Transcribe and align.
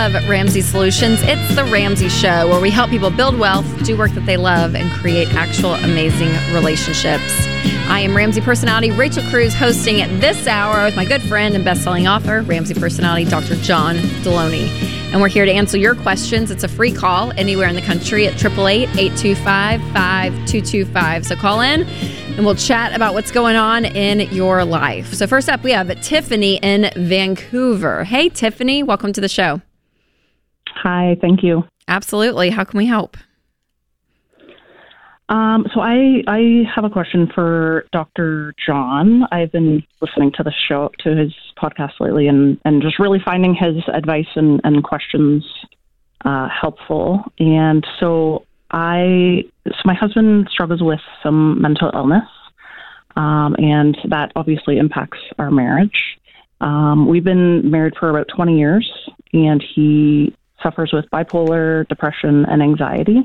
of 0.00 0.14
Ramsey 0.30 0.62
Solutions, 0.62 1.20
it's 1.24 1.54
The 1.54 1.64
Ramsey 1.64 2.08
Show, 2.08 2.48
where 2.48 2.58
we 2.58 2.70
help 2.70 2.88
people 2.88 3.10
build 3.10 3.38
wealth, 3.38 3.66
do 3.84 3.98
work 3.98 4.12
that 4.12 4.24
they 4.24 4.38
love, 4.38 4.74
and 4.74 4.90
create 4.92 5.28
actual 5.34 5.74
amazing 5.74 6.30
relationships. 6.54 7.46
I 7.86 8.00
am 8.00 8.16
Ramsey 8.16 8.40
personality 8.40 8.92
Rachel 8.92 9.22
Cruz 9.24 9.52
hosting 9.52 9.98
this 10.18 10.46
hour 10.46 10.86
with 10.86 10.96
my 10.96 11.04
good 11.04 11.20
friend 11.20 11.54
and 11.54 11.62
best-selling 11.66 12.08
author, 12.08 12.40
Ramsey 12.42 12.72
personality 12.72 13.26
Dr. 13.26 13.56
John 13.56 13.96
Delony. 14.22 14.68
And 15.12 15.20
we're 15.20 15.28
here 15.28 15.44
to 15.44 15.52
answer 15.52 15.76
your 15.76 15.94
questions. 15.94 16.50
It's 16.50 16.64
a 16.64 16.68
free 16.68 16.92
call 16.92 17.32
anywhere 17.32 17.68
in 17.68 17.74
the 17.74 17.82
country 17.82 18.26
at 18.26 18.32
888-825-5225. 18.34 21.26
So 21.26 21.36
call 21.36 21.60
in 21.60 21.82
and 21.82 22.46
we'll 22.46 22.54
chat 22.54 22.96
about 22.96 23.12
what's 23.12 23.30
going 23.30 23.56
on 23.56 23.84
in 23.84 24.20
your 24.32 24.64
life. 24.64 25.12
So 25.12 25.26
first 25.26 25.50
up, 25.50 25.62
we 25.62 25.72
have 25.72 25.88
Tiffany 26.00 26.56
in 26.62 26.90
Vancouver. 26.96 28.04
Hey, 28.04 28.30
Tiffany, 28.30 28.82
welcome 28.82 29.12
to 29.12 29.20
the 29.20 29.28
show. 29.28 29.60
Hi, 30.82 31.16
thank 31.20 31.42
you. 31.42 31.64
Absolutely. 31.88 32.50
How 32.50 32.64
can 32.64 32.78
we 32.78 32.86
help? 32.86 33.16
Um, 35.28 35.66
so 35.72 35.80
I 35.80 36.24
I 36.26 36.64
have 36.74 36.84
a 36.84 36.90
question 36.90 37.30
for 37.32 37.84
Dr. 37.92 38.52
John. 38.66 39.24
I've 39.30 39.52
been 39.52 39.82
listening 40.00 40.32
to 40.36 40.42
the 40.42 40.52
show 40.68 40.90
to 41.00 41.14
his 41.14 41.32
podcast 41.56 42.00
lately, 42.00 42.26
and 42.26 42.58
and 42.64 42.82
just 42.82 42.98
really 42.98 43.20
finding 43.24 43.54
his 43.54 43.76
advice 43.92 44.26
and, 44.34 44.60
and 44.64 44.82
questions 44.82 45.44
uh, 46.24 46.48
helpful. 46.48 47.22
And 47.38 47.86
so 48.00 48.44
I 48.70 49.44
so 49.66 49.82
my 49.84 49.94
husband 49.94 50.48
struggles 50.50 50.82
with 50.82 51.00
some 51.22 51.60
mental 51.60 51.90
illness, 51.94 52.28
um, 53.14 53.54
and 53.58 53.96
that 54.08 54.32
obviously 54.34 54.78
impacts 54.78 55.18
our 55.38 55.50
marriage. 55.50 56.18
Um, 56.60 57.06
we've 57.06 57.24
been 57.24 57.70
married 57.70 57.94
for 57.98 58.10
about 58.10 58.26
20 58.34 58.58
years, 58.58 58.90
and 59.32 59.64
he 59.74 60.34
suffers 60.62 60.92
with 60.92 61.06
bipolar, 61.10 61.86
depression, 61.88 62.44
and 62.46 62.62
anxiety. 62.62 63.22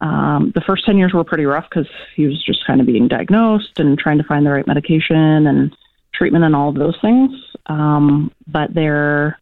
Um, 0.00 0.52
the 0.54 0.62
first 0.62 0.86
10 0.86 0.96
years 0.96 1.12
were 1.12 1.24
pretty 1.24 1.44
rough 1.44 1.66
because 1.68 1.88
he 2.16 2.26
was 2.26 2.42
just 2.42 2.66
kind 2.66 2.80
of 2.80 2.86
being 2.86 3.08
diagnosed 3.08 3.78
and 3.78 3.98
trying 3.98 4.18
to 4.18 4.24
find 4.24 4.46
the 4.46 4.50
right 4.50 4.66
medication 4.66 5.46
and 5.46 5.76
treatment 6.14 6.44
and 6.44 6.56
all 6.56 6.70
of 6.70 6.74
those 6.74 6.96
things. 7.02 7.32
Um, 7.66 8.32
but 8.46 8.72
there, 8.74 9.38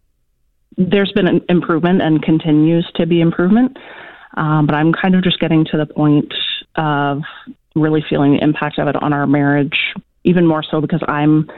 there's 0.77 1.13
been 1.13 1.29
an 1.29 1.45
improvement 1.49 2.03
and 2.03 2.23
continues 2.23 2.91
to 2.97 3.07
be 3.07 3.21
improvement. 3.21 3.77
Um, 4.37 4.67
but 4.67 4.75
I'm 4.75 4.93
kind 4.93 5.15
of 5.15 5.23
just 5.23 5.41
getting 5.41 5.65
to 5.67 5.77
the 5.77 5.87
point 5.87 6.33
of 6.77 7.23
really 7.75 8.05
feeling 8.09 8.35
the 8.35 8.43
impact 8.43 8.79
of 8.79 8.89
it 8.89 8.97
on 8.97 9.13
our 9.13 9.27
marriage, 9.27 9.79
even 10.25 10.47
more 10.47 10.63
so 10.63 10.81
because 10.81 11.03
I'm 11.07 11.49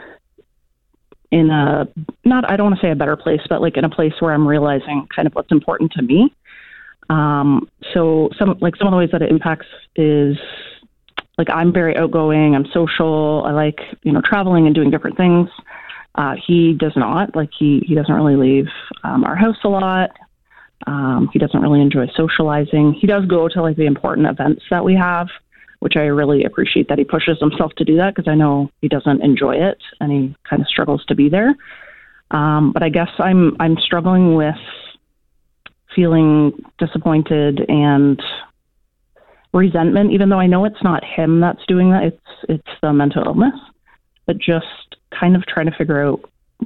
in 1.31 1.51
a 1.51 1.89
not 2.25 2.51
I 2.51 2.57
don't 2.57 2.71
want 2.71 2.81
to 2.81 2.87
say 2.87 2.91
a 2.91 2.97
better 2.97 3.17
place, 3.17 3.41
but 3.49 3.61
like 3.61 3.77
in 3.77 3.85
a 3.85 3.91
place 3.91 4.15
where 4.21 4.33
I'm 4.33 4.47
realizing 4.47 5.07
kind 5.15 5.27
of 5.27 5.35
what's 5.35 5.53
important 5.53 5.93
to 5.93 6.03
me 6.03 6.35
um, 7.11 7.69
so 7.93 8.31
some 8.39 8.57
like 8.61 8.77
some 8.77 8.87
of 8.87 8.93
the 8.93 8.97
ways 8.97 9.11
that 9.13 9.21
it 9.21 9.31
impacts 9.31 9.67
is 9.97 10.37
like 11.37 11.51
I'm 11.51 11.73
very 11.73 11.97
outgoing. 11.97 12.55
I'm 12.55 12.67
social. 12.73 13.43
I 13.45 13.51
like 13.51 13.81
you 14.03 14.13
know 14.13 14.23
traveling 14.25 14.67
and 14.67 14.75
doing 14.75 14.91
different 14.91 15.17
things. 15.17 15.49
Uh, 16.15 16.37
he 16.47 16.73
does 16.73 16.93
not. 16.97 17.35
Like 17.35 17.51
he 17.59 17.83
he 17.87 17.95
doesn't 17.97 18.15
really 18.15 18.37
leave 18.37 18.69
um, 19.03 19.25
our 19.25 19.35
house 19.35 19.57
a 19.65 19.69
lot. 19.69 20.11
Um, 20.87 21.29
he 21.33 21.39
doesn't 21.39 21.61
really 21.61 21.81
enjoy 21.81 22.07
socializing. 22.17 22.95
He 22.95 23.07
does 23.07 23.27
go 23.27 23.49
to 23.49 23.61
like 23.61 23.77
the 23.77 23.87
important 23.87 24.29
events 24.29 24.63
that 24.71 24.85
we 24.85 24.95
have, 24.95 25.29
which 25.81 25.97
I 25.97 26.03
really 26.03 26.45
appreciate 26.45 26.89
that 26.89 26.99
he 26.99 27.05
pushes 27.05 27.39
himself 27.41 27.73
to 27.79 27.85
do 27.85 27.97
that 27.97 28.15
because 28.15 28.29
I 28.31 28.35
know 28.35 28.71
he 28.81 28.89
doesn't 28.89 29.23
enjoy 29.23 29.57
it 29.57 29.79
and 30.01 30.13
he 30.13 30.35
kind 30.49 30.63
of 30.63 30.69
struggles 30.69 31.05
to 31.07 31.15
be 31.15 31.29
there. 31.29 31.55
Um, 32.31 32.73
but 32.73 32.83
I 32.83 32.91
guess 32.91 33.09
I'm 33.19 33.57
I'm 33.59 33.77
struggling 33.79 34.35
with 34.35 34.55
feeling 35.95 36.53
disappointed 36.79 37.65
and 37.69 38.23
resentment, 39.53 40.13
even 40.13 40.29
though 40.29 40.39
I 40.39 40.47
know 40.47 40.65
it's 40.65 40.83
not 40.83 41.03
him 41.03 41.41
that's 41.41 41.65
doing 41.67 41.91
that. 41.91 42.05
It's 42.05 42.27
it's 42.49 42.81
the 42.83 42.93
mental 42.93 43.25
illness, 43.25 43.59
but 44.27 44.39
just 44.39 44.97
kind 45.19 45.35
of 45.35 45.45
trying 45.47 45.67
to 45.67 45.73
figure 45.77 46.05
out 46.05 46.21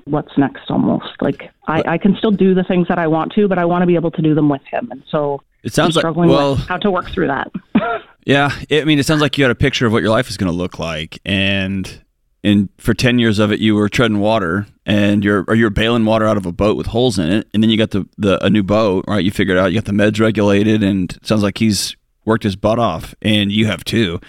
what's 0.04 0.36
next. 0.36 0.70
Almost 0.70 1.22
like 1.22 1.50
I, 1.66 1.82
I 1.86 1.98
can 1.98 2.16
still 2.16 2.32
do 2.32 2.52
the 2.52 2.64
things 2.64 2.88
that 2.88 2.98
I 2.98 3.06
want 3.06 3.32
to, 3.34 3.48
but 3.48 3.58
I 3.58 3.64
want 3.64 3.82
to 3.82 3.86
be 3.86 3.94
able 3.94 4.10
to 4.10 4.22
do 4.22 4.34
them 4.34 4.48
with 4.48 4.62
him, 4.70 4.88
and 4.91 5.02
so 5.08 5.41
it 5.64 5.72
sounds 5.72 5.97
like 5.97 6.14
well, 6.14 6.56
with 6.56 6.66
how 6.66 6.76
to 6.76 6.91
work 6.91 7.10
through 7.10 7.28
that. 7.28 7.50
yeah, 8.26 8.50
I 8.70 8.84
mean, 8.84 8.98
it 8.98 9.06
sounds 9.06 9.20
like 9.20 9.38
you 9.38 9.44
had 9.44 9.50
a 9.50 9.56
picture 9.56 9.86
of 9.86 9.92
what 9.92 10.02
your 10.02 10.10
life 10.10 10.28
is 10.28 10.36
going 10.36 10.50
to 10.50 10.56
look 10.56 10.78
like, 10.78 11.19
and 11.25 12.04
and 12.44 12.69
for 12.76 12.92
10 12.92 13.19
years 13.19 13.38
of 13.38 13.50
it 13.50 13.58
you 13.58 13.75
were 13.75 13.88
treading 13.88 14.20
water 14.20 14.66
and 14.84 15.25
you're 15.25 15.44
or 15.48 15.54
you're 15.54 15.70
bailing 15.70 16.04
water 16.04 16.26
out 16.26 16.36
of 16.36 16.44
a 16.44 16.52
boat 16.52 16.76
with 16.76 16.86
holes 16.88 17.19
in 17.19 17.32
it 17.32 17.48
and 17.54 17.62
then 17.62 17.70
you 17.70 17.78
got 17.78 17.91
the, 17.91 18.06
the 18.19 18.44
a 18.44 18.50
new 18.50 18.62
boat 18.62 19.06
right? 19.08 19.25
You 19.25 19.30
figured 19.30 19.56
out 19.56 19.72
you 19.72 19.80
got 19.80 19.86
the 19.86 19.92
meds 19.92 20.20
regulated 20.20 20.82
and 20.82 21.19
sounds 21.22 21.42
like 21.42 21.56
he's 21.56 21.96
worked 22.26 22.44
his 22.44 22.54
butt 22.54 22.78
off 22.78 23.14
and 23.22 23.50
you 23.50 23.66
have 23.66 23.82
too. 23.82 24.20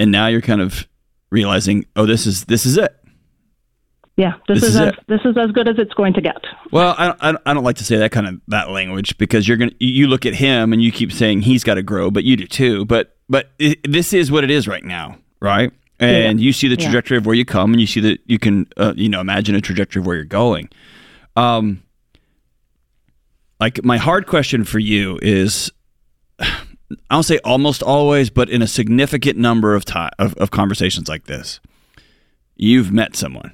And 0.00 0.10
now 0.10 0.26
you're 0.26 0.40
kind 0.40 0.60
of 0.60 0.88
realizing 1.30 1.86
oh 1.94 2.06
this 2.06 2.26
is 2.26 2.46
this 2.46 2.66
is 2.66 2.76
it 2.76 2.92
yeah 4.16 4.34
this, 4.48 4.60
this 4.60 4.70
is, 4.70 4.74
is 4.74 4.80
as, 4.80 4.92
this 5.08 5.20
is 5.24 5.36
as 5.36 5.50
good 5.52 5.68
as 5.68 5.78
it's 5.78 5.94
going 5.94 6.12
to 6.12 6.20
get 6.20 6.44
well 6.72 6.94
I, 6.98 7.36
I, 7.44 7.54
don't 7.54 7.64
like 7.64 7.76
to 7.76 7.84
say 7.84 7.96
that 7.98 8.12
kind 8.12 8.26
of 8.26 8.40
that 8.48 8.70
language 8.70 9.16
because 9.18 9.46
you're 9.46 9.56
gonna 9.56 9.72
you 9.78 10.06
look 10.06 10.26
at 10.26 10.34
him 10.34 10.72
and 10.72 10.82
you 10.82 10.92
keep 10.92 11.12
saying 11.12 11.42
he's 11.42 11.64
got 11.64 11.74
to 11.74 11.82
grow 11.82 12.10
but 12.10 12.24
you 12.24 12.36
do 12.36 12.46
too 12.46 12.84
but 12.84 13.16
but 13.28 13.50
it, 13.58 13.78
this 13.90 14.12
is 14.12 14.30
what 14.30 14.44
it 14.44 14.50
is 14.50 14.68
right 14.68 14.84
now 14.84 15.16
right 15.40 15.72
and 16.00 16.40
yeah. 16.40 16.44
you 16.44 16.52
see 16.52 16.66
the 16.66 16.76
trajectory 16.76 17.16
yeah. 17.16 17.18
of 17.18 17.26
where 17.26 17.34
you 17.34 17.44
come, 17.44 17.72
and 17.72 17.80
you 17.80 17.86
see 17.86 18.00
that 18.00 18.20
you 18.24 18.38
can, 18.38 18.66
uh, 18.78 18.94
you 18.96 19.08
know, 19.08 19.20
imagine 19.20 19.54
a 19.54 19.60
trajectory 19.60 20.00
of 20.00 20.06
where 20.06 20.16
you're 20.16 20.24
going. 20.24 20.70
Um, 21.36 21.82
like 23.60 23.84
my 23.84 23.98
hard 23.98 24.26
question 24.26 24.64
for 24.64 24.78
you 24.78 25.18
is, 25.20 25.70
I 26.40 26.56
don't 27.10 27.22
say 27.22 27.38
almost 27.44 27.82
always, 27.82 28.30
but 28.30 28.48
in 28.48 28.62
a 28.62 28.66
significant 28.66 29.38
number 29.38 29.74
of 29.74 29.84
time 29.84 30.10
of, 30.18 30.34
of 30.34 30.50
conversations 30.50 31.08
like 31.08 31.24
this, 31.24 31.60
you've 32.56 32.90
met 32.90 33.14
someone, 33.14 33.52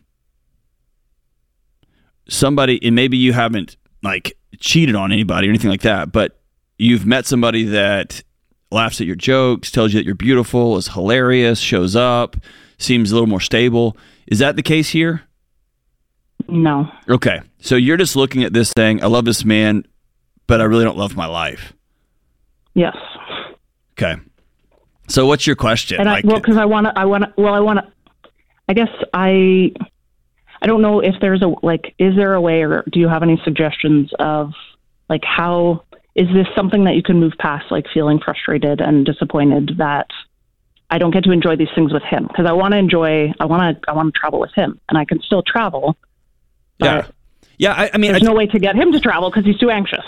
somebody, 2.28 2.78
and 2.84 2.94
maybe 2.94 3.16
you 3.16 3.32
haven't 3.32 3.76
like 4.02 4.36
cheated 4.58 4.94
on 4.94 5.12
anybody 5.12 5.46
or 5.46 5.50
anything 5.50 5.70
like 5.70 5.82
that, 5.82 6.12
but 6.12 6.40
you've 6.78 7.06
met 7.06 7.26
somebody 7.26 7.64
that 7.64 8.22
laughs 8.70 9.00
at 9.00 9.06
your 9.06 9.16
jokes, 9.16 9.70
tells 9.70 9.92
you 9.92 10.00
that 10.00 10.04
you're 10.04 10.14
beautiful, 10.14 10.76
is 10.76 10.88
hilarious, 10.88 11.58
shows 11.58 11.96
up, 11.96 12.36
seems 12.78 13.10
a 13.10 13.14
little 13.14 13.28
more 13.28 13.40
stable. 13.40 13.96
Is 14.26 14.40
that 14.40 14.56
the 14.56 14.62
case 14.62 14.90
here? 14.90 15.22
No. 16.48 16.90
Okay. 17.08 17.40
So 17.60 17.76
you're 17.76 17.96
just 17.96 18.16
looking 18.16 18.44
at 18.44 18.52
this 18.52 18.72
thing. 18.72 19.02
I 19.02 19.06
love 19.06 19.24
this 19.24 19.44
man, 19.44 19.86
but 20.46 20.60
I 20.60 20.64
really 20.64 20.84
don't 20.84 20.98
love 20.98 21.16
my 21.16 21.26
life. 21.26 21.72
Yes. 22.74 22.96
Okay. 23.92 24.16
So 25.08 25.26
what's 25.26 25.46
your 25.46 25.56
question? 25.56 26.00
And 26.00 26.08
I, 26.08 26.20
well, 26.24 26.36
because 26.36 26.56
I 26.56 26.64
want 26.64 26.86
to, 26.86 26.98
I 26.98 27.04
want 27.04 27.24
to, 27.24 27.32
well, 27.36 27.54
I 27.54 27.60
want 27.60 27.78
to, 27.78 28.30
I 28.68 28.74
guess 28.74 28.88
I, 29.14 29.72
I 30.62 30.66
don't 30.66 30.82
know 30.82 31.00
if 31.00 31.14
there's 31.20 31.42
a, 31.42 31.52
like, 31.62 31.94
is 31.98 32.14
there 32.16 32.34
a 32.34 32.40
way 32.40 32.62
or 32.62 32.84
do 32.90 33.00
you 33.00 33.08
have 33.08 33.22
any 33.22 33.40
suggestions 33.44 34.10
of 34.18 34.52
like 35.08 35.22
how 35.24 35.84
is 36.14 36.26
this 36.32 36.46
something 36.56 36.84
that 36.84 36.94
you 36.94 37.02
can 37.02 37.20
move 37.20 37.34
past, 37.38 37.70
like 37.70 37.84
feeling 37.92 38.18
frustrated 38.18 38.80
and 38.80 39.04
disappointed 39.04 39.72
that 39.78 40.08
I 40.90 40.98
don't 40.98 41.10
get 41.10 41.24
to 41.24 41.30
enjoy 41.30 41.56
these 41.56 41.68
things 41.74 41.92
with 41.92 42.02
him? 42.02 42.26
Because 42.26 42.46
I 42.46 42.52
want 42.52 42.72
to 42.72 42.78
enjoy, 42.78 43.32
I 43.38 43.44
want 43.44 43.82
to, 43.82 43.90
I 43.90 43.92
want 43.92 44.12
to 44.12 44.18
travel 44.18 44.40
with 44.40 44.52
him, 44.54 44.80
and 44.88 44.96
I 44.96 45.04
can 45.04 45.20
still 45.20 45.42
travel. 45.42 45.94
Yeah, 46.78 47.06
yeah. 47.58 47.72
I, 47.72 47.90
I 47.92 47.98
mean, 47.98 48.12
there's 48.12 48.22
I, 48.22 48.26
no 48.26 48.34
way 48.34 48.46
to 48.46 48.58
get 48.58 48.76
him 48.76 48.92
to 48.92 49.00
travel 49.00 49.30
because 49.30 49.44
he's 49.44 49.58
too 49.58 49.70
anxious. 49.70 50.04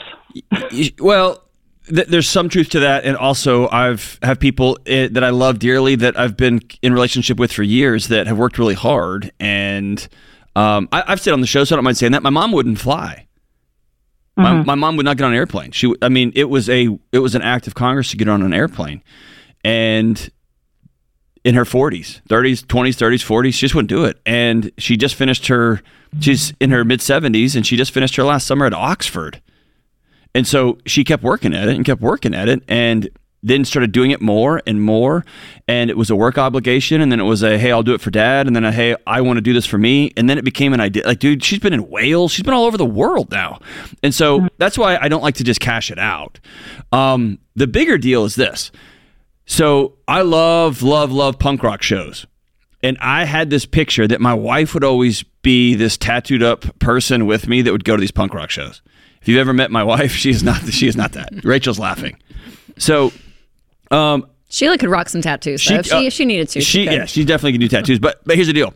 well, 0.98 1.44
there's 1.90 2.28
some 2.28 2.48
truth 2.48 2.70
to 2.70 2.80
that, 2.80 3.04
and 3.04 3.16
also 3.16 3.68
I've 3.68 4.18
have 4.22 4.40
people 4.40 4.78
eh, 4.86 5.08
that 5.12 5.24
I 5.24 5.30
love 5.30 5.58
dearly 5.58 5.94
that 5.96 6.18
I've 6.18 6.36
been 6.36 6.60
in 6.82 6.92
relationship 6.92 7.38
with 7.38 7.52
for 7.52 7.62
years 7.62 8.08
that 8.08 8.26
have 8.26 8.38
worked 8.38 8.58
really 8.58 8.74
hard, 8.74 9.30
and 9.38 10.06
um, 10.58 10.88
I, 10.90 11.04
have 11.06 11.20
said 11.20 11.32
on 11.32 11.40
the 11.40 11.46
show, 11.46 11.62
so 11.62 11.74
I 11.74 11.76
don't 11.76 11.84
mind 11.84 11.98
saying 11.98 12.12
that 12.12 12.22
my 12.22 12.30
mom 12.30 12.50
wouldn't 12.50 12.80
fly. 12.80 13.28
My, 14.36 14.52
mm-hmm. 14.52 14.66
my 14.66 14.74
mom 14.74 14.96
would 14.96 15.04
not 15.04 15.16
get 15.16 15.24
on 15.24 15.30
an 15.30 15.36
airplane. 15.36 15.70
She, 15.70 15.94
I 16.02 16.08
mean, 16.08 16.32
it 16.34 16.44
was 16.44 16.68
a 16.68 16.88
it 17.12 17.20
was 17.20 17.34
an 17.36 17.42
act 17.42 17.68
of 17.68 17.74
Congress 17.74 18.10
to 18.10 18.16
get 18.16 18.28
on 18.28 18.42
an 18.42 18.52
airplane, 18.52 19.02
and 19.64 20.30
in 21.44 21.54
her 21.54 21.64
40s, 21.64 22.20
30s, 22.28 22.64
20s, 22.64 22.96
30s, 22.96 23.24
40s, 23.24 23.54
she 23.54 23.60
just 23.60 23.74
wouldn't 23.74 23.88
do 23.88 24.04
it. 24.04 24.20
And 24.26 24.72
she 24.78 24.96
just 24.96 25.14
finished 25.14 25.46
her. 25.46 25.80
She's 26.20 26.52
in 26.58 26.70
her 26.70 26.84
mid 26.84 27.00
70s, 27.00 27.54
and 27.54 27.64
she 27.64 27.76
just 27.76 27.92
finished 27.92 28.16
her 28.16 28.24
last 28.24 28.46
summer 28.46 28.66
at 28.66 28.74
Oxford. 28.74 29.40
And 30.34 30.46
so 30.46 30.78
she 30.86 31.04
kept 31.04 31.22
working 31.22 31.54
at 31.54 31.68
it 31.68 31.76
and 31.76 31.84
kept 31.84 32.00
working 32.00 32.34
at 32.34 32.48
it, 32.48 32.62
and 32.66 33.08
then 33.42 33.64
started 33.64 33.92
doing 33.92 34.10
it 34.10 34.20
more 34.20 34.62
and 34.66 34.82
more. 34.82 35.24
And 35.66 35.90
it 35.90 35.96
was 35.96 36.10
a 36.10 36.16
work 36.16 36.38
obligation. 36.38 37.00
And 37.00 37.12
then 37.12 37.20
it 37.20 37.24
was 37.24 37.42
a 37.42 37.58
hey 37.58 37.70
i'll 37.70 37.82
do 37.82 37.94
it 37.94 38.00
for 38.00 38.10
dad. 38.10 38.46
And 38.46 38.56
then 38.56 38.64
a 38.64 38.72
hey 38.72 38.96
i 39.06 39.20
want 39.20 39.36
to 39.36 39.40
do 39.40 39.52
this 39.52 39.66
for 39.66 39.78
me. 39.78 40.12
And 40.16 40.28
then 40.28 40.38
it 40.38 40.44
became 40.44 40.72
an 40.72 40.80
idea 40.80 41.04
like 41.06 41.18
dude 41.18 41.44
she's 41.44 41.58
been 41.58 41.72
in 41.72 41.88
wales. 41.88 42.32
She's 42.32 42.42
been 42.42 42.54
all 42.54 42.64
over 42.64 42.76
the 42.76 42.86
world 42.86 43.30
now. 43.30 43.60
And 44.02 44.14
so 44.14 44.38
mm-hmm. 44.38 44.46
that's 44.58 44.76
why 44.76 44.96
i 44.96 45.08
don't 45.08 45.22
like 45.22 45.36
to 45.36 45.44
just 45.44 45.60
cash 45.60 45.90
it 45.90 45.98
out. 45.98 46.40
Um, 46.92 47.38
the 47.54 47.66
bigger 47.66 47.98
deal 47.98 48.24
is 48.24 48.34
this. 48.34 48.70
So 49.46 49.96
i 50.06 50.22
love 50.22 50.82
love 50.82 51.12
love 51.12 51.38
punk 51.38 51.62
rock 51.62 51.82
shows. 51.82 52.26
And 52.80 52.96
I 53.00 53.24
had 53.24 53.50
this 53.50 53.66
picture 53.66 54.06
that 54.06 54.20
my 54.20 54.34
wife 54.34 54.72
would 54.72 54.84
always 54.84 55.24
be 55.42 55.74
this 55.74 55.96
tattooed 55.96 56.44
up 56.44 56.78
person 56.78 57.26
with 57.26 57.48
me 57.48 57.62
that 57.62 57.72
would 57.72 57.84
go 57.84 57.96
to 57.96 58.00
these 58.00 58.12
punk 58.12 58.34
rock 58.34 58.50
shows. 58.50 58.82
If 59.20 59.26
you've 59.26 59.40
ever 59.40 59.52
met 59.52 59.72
my 59.72 59.82
wife, 59.82 60.12
she 60.22 60.30
is 60.30 60.42
not 60.42 60.62
she 60.68 60.86
is 60.86 60.96
not 60.96 61.12
that. 61.12 61.44
Rachel's 61.44 61.78
laughing. 61.78 62.16
So 62.78 63.12
um, 63.90 64.26
Sheila 64.48 64.78
could 64.78 64.88
rock 64.88 65.08
some 65.08 65.20
tattoos 65.20 65.64
though, 65.64 65.76
if, 65.76 65.86
she, 65.86 65.92
uh, 65.92 66.00
if 66.00 66.12
she 66.12 66.24
needed 66.24 66.48
to. 66.50 66.60
She, 66.60 66.84
could. 66.84 66.94
yeah, 66.94 67.04
she 67.04 67.24
definitely 67.24 67.52
can 67.52 67.60
do 67.60 67.68
tattoos. 67.68 67.98
But 67.98 68.24
but 68.24 68.36
here's 68.36 68.46
the 68.46 68.52
deal. 68.52 68.72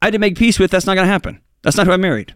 I 0.00 0.06
had 0.06 0.12
to 0.12 0.18
make 0.18 0.36
peace 0.38 0.58
with 0.58 0.70
that's 0.70 0.86
not 0.86 0.94
going 0.94 1.06
to 1.06 1.12
happen. 1.12 1.40
That's 1.62 1.76
not 1.76 1.86
who 1.86 1.92
I 1.92 1.96
married. 1.96 2.34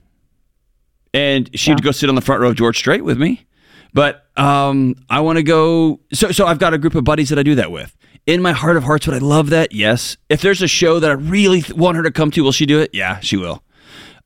And 1.15 1.49
she'd 1.59 1.83
go 1.83 1.91
sit 1.91 2.09
on 2.09 2.15
the 2.15 2.21
front 2.21 2.41
row 2.41 2.49
of 2.49 2.57
George 2.57 2.79
Strait 2.79 3.05
with 3.05 3.19
me. 3.19 3.47
But 3.95 4.27
um, 4.37 4.97
I 5.11 5.21
want 5.21 5.37
to 5.37 5.43
go. 5.43 6.01
So 6.13 6.31
so 6.33 6.47
I've 6.47 6.59
got 6.59 6.75
a 6.75 6.79
group 6.79 6.95
of 6.95 7.05
buddies 7.05 7.29
that 7.29 7.39
I 7.39 7.43
do 7.43 7.55
that 7.57 7.71
with. 7.71 7.97
In 8.27 8.41
my 8.41 8.53
heart 8.53 8.77
of 8.77 8.85
hearts, 8.85 9.07
would 9.07 9.17
I 9.17 9.19
love 9.19 9.51
that? 9.51 9.73
Yes. 9.73 10.17
If 10.29 10.43
there's 10.43 10.63
a 10.63 10.69
show 10.69 11.01
that 11.01 11.11
I 11.11 11.15
really 11.15 11.65
want 11.75 11.97
her 11.97 12.03
to 12.05 12.11
come 12.11 12.31
to, 12.33 12.43
will 12.43 12.53
she 12.53 12.67
do 12.67 12.81
it? 12.81 12.91
Yeah, 12.93 13.19
she 13.21 13.37
will. 13.37 13.63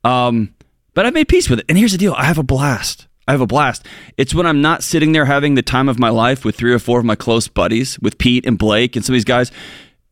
Um, 0.03 0.53
but 0.93 1.05
I've 1.05 1.13
made 1.13 1.27
peace 1.27 1.49
with 1.49 1.59
it. 1.59 1.65
And 1.67 1.77
here's 1.77 1.91
the 1.91 1.97
deal: 1.97 2.13
I 2.13 2.25
have 2.25 2.37
a 2.37 2.43
blast. 2.43 3.06
I 3.27 3.31
have 3.31 3.41
a 3.41 3.47
blast. 3.47 3.85
It's 4.17 4.33
when 4.33 4.45
I'm 4.45 4.61
not 4.61 4.83
sitting 4.83 5.11
there 5.11 5.25
having 5.25 5.55
the 5.55 5.61
time 5.61 5.89
of 5.89 5.99
my 5.99 6.09
life 6.09 6.45
with 6.45 6.55
three 6.55 6.73
or 6.73 6.79
four 6.79 6.99
of 6.99 7.05
my 7.05 7.15
close 7.15 7.47
buddies, 7.47 7.99
with 7.99 8.17
Pete 8.17 8.45
and 8.45 8.57
Blake 8.57 8.95
and 8.95 9.03
some 9.03 9.13
of 9.13 9.17
these 9.17 9.25
guys, 9.25 9.51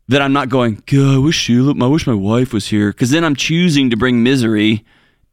that 0.08 0.22
I'm 0.22 0.34
not 0.34 0.50
going, 0.50 0.84
God, 0.86 1.16
I 1.16 1.18
wish 1.18 1.36
Sheila, 1.36 1.74
I 1.84 1.88
wish 1.88 2.06
my 2.06 2.14
wife 2.14 2.54
was 2.54 2.68
here. 2.68 2.90
Because 2.92 3.10
then 3.12 3.24
I'm 3.24 3.36
choosing 3.36 3.90
to 3.90 3.98
bring 3.98 4.22
misery 4.22 4.84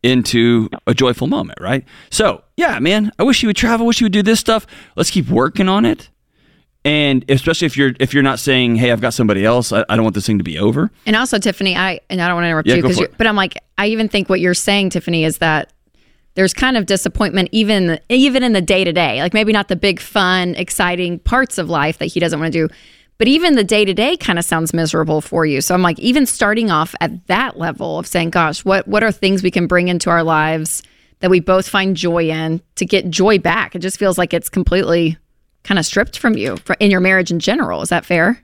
into 0.02 0.68
a 0.86 0.94
joyful 0.94 1.26
moment, 1.26 1.60
right? 1.60 1.84
So, 2.10 2.42
yeah, 2.56 2.78
man, 2.78 3.12
I 3.18 3.22
wish 3.24 3.42
you 3.42 3.48
would 3.48 3.56
travel. 3.56 3.86
wish 3.86 4.00
you 4.00 4.06
would 4.06 4.12
do 4.12 4.22
this 4.22 4.40
stuff. 4.40 4.66
Let's 4.96 5.10
keep 5.10 5.28
working 5.28 5.68
on 5.68 5.84
it. 5.84 6.08
And 6.84 7.24
especially 7.28 7.66
if 7.66 7.76
you're 7.76 7.92
if 8.00 8.12
you're 8.12 8.24
not 8.24 8.40
saying, 8.40 8.74
"Hey, 8.74 8.90
I've 8.90 9.00
got 9.00 9.14
somebody 9.14 9.44
else. 9.44 9.70
I, 9.72 9.84
I 9.88 9.94
don't 9.94 10.02
want 10.02 10.16
this 10.16 10.26
thing 10.26 10.38
to 10.38 10.44
be 10.44 10.58
over." 10.58 10.90
And 11.06 11.14
also, 11.14 11.38
Tiffany, 11.38 11.76
I 11.76 12.00
and 12.10 12.20
I 12.20 12.26
don't 12.26 12.34
want 12.34 12.42
to 12.44 12.48
interrupt 12.48 12.66
Yeah, 12.66 12.74
you 12.74 12.82
because, 12.82 12.98
for 12.98 13.04
it. 13.04 13.14
but 13.16 13.28
I'm 13.28 13.36
like, 13.36 13.56
I 13.78 13.86
even 13.86 14.08
think 14.08 14.28
what 14.28 14.40
you're 14.40 14.52
saying, 14.52 14.90
Tiffany, 14.90 15.22
is 15.24 15.38
that 15.38 15.72
there's 16.34 16.54
kind 16.54 16.76
of 16.76 16.86
disappointment 16.86 17.48
even 17.52 17.98
even 18.08 18.42
in 18.42 18.52
the 18.52 18.60
day 18.60 18.84
to 18.84 18.92
day. 18.92 19.20
Like 19.20 19.34
maybe 19.34 19.52
not 19.52 19.68
the 19.68 19.76
big, 19.76 20.00
fun, 20.00 20.54
exciting 20.54 21.18
parts 21.18 21.58
of 21.58 21.68
life 21.68 21.98
that 21.98 22.06
he 22.06 22.20
doesn't 22.20 22.38
want 22.38 22.52
to 22.52 22.68
do, 22.68 22.74
but 23.18 23.28
even 23.28 23.54
the 23.54 23.64
day 23.64 23.84
to 23.84 23.94
day 23.94 24.16
kind 24.16 24.38
of 24.38 24.44
sounds 24.44 24.72
miserable 24.72 25.20
for 25.20 25.46
you. 25.46 25.60
So 25.60 25.74
I'm 25.74 25.82
like, 25.82 25.98
even 25.98 26.26
starting 26.26 26.70
off 26.70 26.94
at 27.00 27.26
that 27.26 27.58
level 27.58 27.98
of 27.98 28.06
saying, 28.06 28.30
"Gosh, 28.30 28.64
what 28.64 28.88
what 28.88 29.02
are 29.02 29.12
things 29.12 29.42
we 29.42 29.50
can 29.50 29.66
bring 29.66 29.88
into 29.88 30.10
our 30.10 30.22
lives 30.22 30.82
that 31.20 31.30
we 31.30 31.40
both 31.40 31.68
find 31.68 31.96
joy 31.96 32.30
in 32.30 32.60
to 32.76 32.86
get 32.86 33.10
joy 33.10 33.38
back?" 33.38 33.74
It 33.74 33.80
just 33.80 33.98
feels 33.98 34.18
like 34.18 34.34
it's 34.34 34.48
completely 34.48 35.18
kind 35.64 35.78
of 35.78 35.86
stripped 35.86 36.18
from 36.18 36.36
you 36.36 36.56
for, 36.56 36.74
in 36.80 36.90
your 36.90 37.00
marriage 37.00 37.30
in 37.30 37.38
general. 37.38 37.82
Is 37.82 37.90
that 37.90 38.04
fair? 38.04 38.42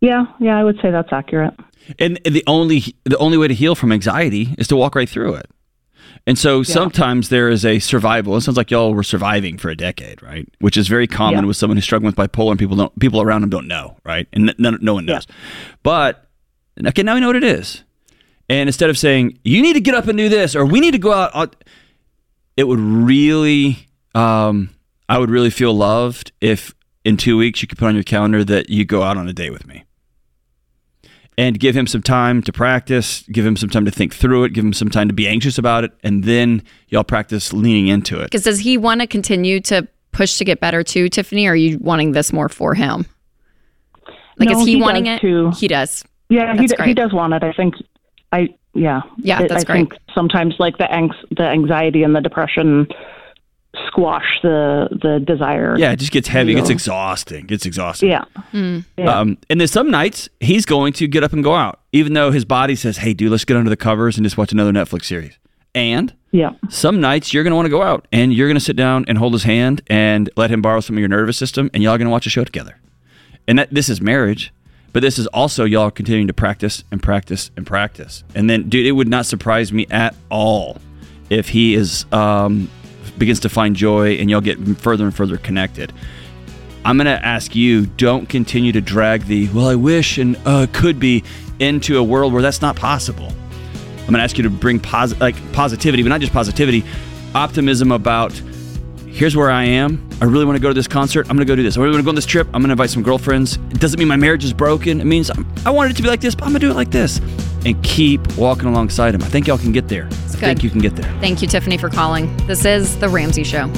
Yeah, 0.00 0.24
yeah, 0.40 0.58
I 0.58 0.64
would 0.64 0.78
say 0.80 0.90
that's 0.90 1.12
accurate. 1.12 1.54
And 1.98 2.18
the 2.24 2.44
only 2.46 2.94
the 3.04 3.18
only 3.18 3.36
way 3.36 3.48
to 3.48 3.54
heal 3.54 3.74
from 3.74 3.92
anxiety 3.92 4.54
is 4.58 4.68
to 4.68 4.76
walk 4.76 4.94
right 4.94 5.08
through 5.08 5.34
it. 5.34 5.50
And 6.26 6.38
so 6.38 6.62
sometimes 6.62 7.28
there 7.28 7.50
is 7.50 7.66
a 7.66 7.78
survival. 7.80 8.34
It 8.36 8.40
sounds 8.40 8.56
like 8.56 8.70
y'all 8.70 8.94
were 8.94 9.02
surviving 9.02 9.58
for 9.58 9.68
a 9.68 9.76
decade, 9.76 10.22
right? 10.22 10.48
Which 10.60 10.76
is 10.78 10.88
very 10.88 11.06
common 11.06 11.40
Yeah. 11.44 11.46
with 11.48 11.56
someone 11.58 11.76
who's 11.76 11.84
struggling 11.84 12.06
with 12.06 12.16
bipolar, 12.16 12.50
and 12.52 12.58
people 12.58 12.76
don't 12.76 12.98
people 12.98 13.20
around 13.20 13.42
them 13.42 13.50
don't 13.50 13.68
know, 13.68 13.98
right? 14.04 14.26
And 14.32 14.48
n- 14.48 14.54
none, 14.58 14.78
no 14.80 14.94
one 14.94 15.04
knows. 15.04 15.26
But 15.82 16.26
okay, 16.86 17.02
now 17.02 17.14
we 17.14 17.20
know 17.20 17.26
what 17.26 17.36
it 17.36 17.44
is. 17.44 17.84
And 18.48 18.68
instead 18.68 18.88
of 18.90 18.96
saying 18.96 19.38
you 19.44 19.60
need 19.60 19.74
to 19.74 19.80
get 19.80 19.94
up 19.94 20.06
and 20.08 20.16
do 20.16 20.28
this, 20.30 20.56
or 20.56 20.64
we 20.64 20.80
need 20.80 20.92
to 20.92 20.98
go 20.98 21.12
out, 21.12 21.30
out 21.34 21.62
it 22.56 22.64
would 22.68 22.80
really, 22.80 23.86
um, 24.14 24.70
I 25.08 25.18
would 25.18 25.28
really 25.30 25.50
feel 25.50 25.74
loved 25.74 26.32
if 26.40 26.74
in 27.04 27.18
two 27.18 27.36
weeks 27.36 27.60
you 27.60 27.68
could 27.68 27.76
put 27.78 27.88
on 27.88 27.94
your 27.94 28.02
calendar 28.04 28.42
that 28.44 28.70
you 28.70 28.86
go 28.86 29.02
out 29.02 29.18
on 29.18 29.28
a 29.28 29.32
date 29.34 29.50
with 29.50 29.66
me 29.66 29.84
and 31.36 31.58
give 31.58 31.76
him 31.76 31.86
some 31.86 32.02
time 32.02 32.42
to 32.42 32.52
practice, 32.52 33.22
give 33.32 33.44
him 33.44 33.56
some 33.56 33.68
time 33.68 33.84
to 33.84 33.90
think 33.90 34.14
through 34.14 34.44
it, 34.44 34.52
give 34.52 34.64
him 34.64 34.72
some 34.72 34.88
time 34.88 35.08
to 35.08 35.14
be 35.14 35.26
anxious 35.26 35.58
about 35.58 35.84
it, 35.84 35.92
and 36.02 36.24
then 36.24 36.62
y'all 36.88 37.04
practice 37.04 37.52
leaning 37.52 37.88
into 37.88 38.18
it. 38.20 38.24
Because 38.24 38.44
does 38.44 38.58
he 38.60 38.76
want 38.78 39.00
to 39.00 39.06
continue 39.06 39.60
to 39.62 39.86
push 40.12 40.36
to 40.38 40.44
get 40.44 40.60
better 40.60 40.82
too, 40.84 41.08
Tiffany? 41.08 41.46
Or 41.46 41.52
are 41.52 41.56
you 41.56 41.78
wanting 41.80 42.12
this 42.12 42.32
more 42.32 42.48
for 42.48 42.74
him? 42.74 43.04
Like, 44.38 44.48
No, 44.48 44.60
is 44.60 44.66
he, 44.66 44.74
he 44.76 44.80
wanting 44.82 45.04
does 45.04 45.18
it? 45.18 45.20
too. 45.20 45.50
He 45.56 45.68
does. 45.68 46.04
Yeah, 46.28 46.52
he 46.52 46.58
That's 46.58 46.72
d- 46.72 46.76
he 46.78 46.82
great. 46.84 46.96
does 46.96 47.12
want 47.12 47.34
it. 47.34 47.42
I 47.42 47.52
think 47.52 47.74
I 48.32 48.48
yeah. 48.74 49.02
Yeah, 49.18 49.42
It- 49.42 49.48
that's 49.48 49.64
I 49.64 49.66
great. 49.66 49.76
think 49.90 49.94
sometimes 50.14 50.54
like 50.58 50.78
the 50.78 50.90
anx- 50.90 51.16
the 51.36 51.44
anxiety 51.44 52.02
and 52.02 52.14
the 52.16 52.20
depression 52.20 52.86
squash 53.88 54.40
the 54.42 54.88
the 55.02 55.18
desire. 55.24 55.76
Yeah, 55.78 55.92
it 55.92 55.96
just 55.96 56.12
gets 56.12 56.28
heavy, 56.28 56.52
it 56.52 56.56
gets 56.56 56.70
exhausting, 56.70 57.40
it 57.44 57.46
gets 57.48 57.66
exhausting. 57.66 58.10
Yeah. 58.10 58.24
Hmm. 58.50 58.80
Yeah. 58.96 59.18
Um, 59.20 59.38
and 59.50 59.60
then 59.60 59.68
some 59.68 59.90
nights 59.90 60.28
he's 60.40 60.66
going 60.66 60.92
to 60.94 61.06
get 61.06 61.22
up 61.24 61.32
and 61.32 61.42
go 61.44 61.54
out, 61.54 61.80
even 61.92 62.12
though 62.14 62.30
his 62.30 62.44
body 62.44 62.74
says, 62.76 62.98
"Hey, 62.98 63.12
dude, 63.14 63.30
let's 63.30 63.44
get 63.44 63.56
under 63.56 63.70
the 63.70 63.76
covers 63.76 64.16
and 64.16 64.24
just 64.24 64.36
watch 64.38 64.52
another 64.52 64.72
Netflix 64.72 65.04
series." 65.04 65.38
And 65.74 66.12
Yeah. 66.30 66.50
some 66.68 67.00
nights 67.00 67.34
you're 67.34 67.42
going 67.42 67.50
to 67.50 67.56
want 67.56 67.66
to 67.66 67.70
go 67.70 67.82
out 67.82 68.06
and 68.12 68.32
you're 68.32 68.46
going 68.46 68.56
to 68.56 68.64
sit 68.64 68.76
down 68.76 69.04
and 69.08 69.18
hold 69.18 69.32
his 69.32 69.42
hand 69.42 69.82
and 69.88 70.30
let 70.36 70.48
him 70.50 70.62
borrow 70.62 70.78
some 70.80 70.94
of 70.96 71.00
your 71.00 71.08
nervous 71.08 71.36
system, 71.36 71.68
and 71.74 71.82
y'all 71.82 71.98
going 71.98 72.06
to 72.06 72.12
watch 72.12 72.26
a 72.26 72.30
show 72.30 72.44
together. 72.44 72.76
And 73.48 73.58
that 73.58 73.74
this 73.74 73.88
is 73.88 74.00
marriage, 74.00 74.52
but 74.92 75.02
this 75.02 75.18
is 75.18 75.26
also 75.28 75.64
y'all 75.64 75.90
continuing 75.90 76.28
to 76.28 76.32
practice 76.32 76.84
and 76.92 77.02
practice 77.02 77.50
and 77.56 77.66
practice. 77.66 78.22
And 78.36 78.48
then, 78.48 78.68
dude, 78.68 78.86
it 78.86 78.92
would 78.92 79.08
not 79.08 79.26
surprise 79.26 79.72
me 79.72 79.86
at 79.90 80.14
all 80.30 80.78
if 81.28 81.48
he 81.48 81.74
is 81.74 82.06
um, 82.12 82.70
begins 83.18 83.40
to 83.40 83.48
find 83.48 83.76
joy 83.76 84.12
and 84.14 84.30
y'all 84.30 84.40
get 84.40 84.58
further 84.78 85.04
and 85.04 85.14
further 85.14 85.36
connected. 85.36 85.92
I'm 86.84 86.96
going 86.98 87.06
to 87.06 87.24
ask 87.24 87.54
you 87.54 87.86
don't 87.86 88.28
continue 88.28 88.72
to 88.72 88.80
drag 88.80 89.24
the, 89.24 89.48
well, 89.48 89.68
I 89.68 89.74
wish 89.74 90.18
and 90.18 90.36
uh, 90.44 90.66
could 90.72 91.00
be 91.00 91.24
into 91.58 91.98
a 91.98 92.02
world 92.02 92.32
where 92.32 92.42
that's 92.42 92.60
not 92.60 92.76
possible. 92.76 93.28
I'm 93.28 94.10
going 94.10 94.14
to 94.14 94.22
ask 94.22 94.36
you 94.36 94.42
to 94.44 94.50
bring 94.50 94.80
posi- 94.80 95.18
like 95.18 95.34
positivity, 95.52 96.02
but 96.02 96.10
not 96.10 96.20
just 96.20 96.32
positivity, 96.32 96.84
optimism 97.34 97.90
about 97.90 98.32
here's 99.06 99.34
where 99.34 99.50
I 99.50 99.64
am. 99.64 100.06
I 100.20 100.26
really 100.26 100.44
want 100.44 100.56
to 100.56 100.62
go 100.62 100.68
to 100.68 100.74
this 100.74 100.88
concert. 100.88 101.30
I'm 101.30 101.36
going 101.36 101.46
to 101.46 101.50
go 101.50 101.56
do 101.56 101.62
this. 101.62 101.78
I 101.78 101.80
really 101.80 101.92
want 101.92 102.02
to 102.02 102.04
go 102.04 102.10
on 102.10 102.16
this 102.16 102.26
trip. 102.26 102.46
I'm 102.48 102.60
going 102.60 102.68
to 102.68 102.72
invite 102.72 102.90
some 102.90 103.02
girlfriends. 103.02 103.56
It 103.70 103.80
doesn't 103.80 103.98
mean 103.98 104.08
my 104.08 104.16
marriage 104.16 104.44
is 104.44 104.52
broken. 104.52 105.00
It 105.00 105.04
means 105.04 105.30
I'm, 105.30 105.46
I 105.64 105.70
wanted 105.70 105.92
it 105.92 105.96
to 105.96 106.02
be 106.02 106.08
like 106.08 106.20
this, 106.20 106.34
but 106.34 106.44
I'm 106.44 106.50
going 106.50 106.60
to 106.60 106.66
do 106.66 106.70
it 106.70 106.74
like 106.74 106.90
this. 106.90 107.20
And 107.64 107.82
keep 107.82 108.36
walking 108.36 108.68
alongside 108.68 109.14
him. 109.14 109.22
I 109.22 109.28
think 109.28 109.46
y'all 109.46 109.58
can 109.58 109.72
get 109.72 109.88
there. 109.88 110.04
I 110.04 110.08
good. 110.08 110.40
think 110.40 110.64
you 110.64 110.70
can 110.70 110.80
get 110.80 110.96
there. 110.96 111.10
Thank 111.20 111.40
you, 111.40 111.48
Tiffany, 111.48 111.78
for 111.78 111.88
calling. 111.88 112.34
This 112.46 112.64
is 112.64 112.98
The 112.98 113.08
Ramsey 113.08 113.44
Show. 113.44 113.70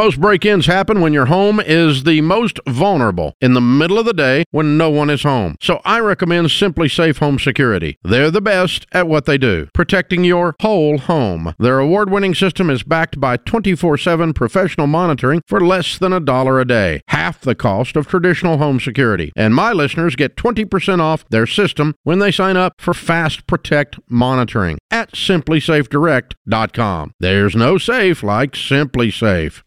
Most 0.00 0.18
break 0.18 0.46
ins 0.46 0.64
happen 0.64 1.02
when 1.02 1.12
your 1.12 1.26
home 1.26 1.60
is 1.60 2.04
the 2.04 2.22
most 2.22 2.58
vulnerable 2.66 3.34
in 3.38 3.52
the 3.52 3.60
middle 3.60 3.98
of 3.98 4.06
the 4.06 4.14
day 4.14 4.44
when 4.50 4.78
no 4.78 4.88
one 4.88 5.10
is 5.10 5.24
home. 5.24 5.56
So 5.60 5.82
I 5.84 6.00
recommend 6.00 6.46
SimpliSafe 6.46 7.18
Home 7.18 7.38
Security. 7.38 7.98
They're 8.02 8.30
the 8.30 8.40
best 8.40 8.86
at 8.92 9.08
what 9.08 9.26
they 9.26 9.36
do, 9.36 9.68
protecting 9.74 10.24
your 10.24 10.54
whole 10.62 10.96
home. 10.96 11.54
Their 11.58 11.78
award 11.78 12.08
winning 12.08 12.34
system 12.34 12.70
is 12.70 12.82
backed 12.82 13.20
by 13.20 13.36
24 13.36 13.98
7 13.98 14.32
professional 14.32 14.86
monitoring 14.86 15.42
for 15.46 15.60
less 15.60 15.98
than 15.98 16.14
a 16.14 16.20
dollar 16.20 16.58
a 16.58 16.64
day, 16.64 17.02
half 17.08 17.42
the 17.42 17.54
cost 17.54 17.94
of 17.94 18.08
traditional 18.08 18.56
home 18.56 18.80
security. 18.80 19.32
And 19.36 19.54
my 19.54 19.74
listeners 19.74 20.16
get 20.16 20.34
20% 20.34 21.00
off 21.00 21.28
their 21.28 21.46
system 21.46 21.94
when 22.04 22.20
they 22.20 22.32
sign 22.32 22.56
up 22.56 22.72
for 22.78 22.94
Fast 22.94 23.46
Protect 23.46 23.98
monitoring 24.08 24.78
at 24.90 25.12
simplysafedirect.com. 25.12 27.12
There's 27.20 27.54
no 27.54 27.76
safe 27.76 28.22
like 28.22 28.52
SimpliSafe. 28.52 29.62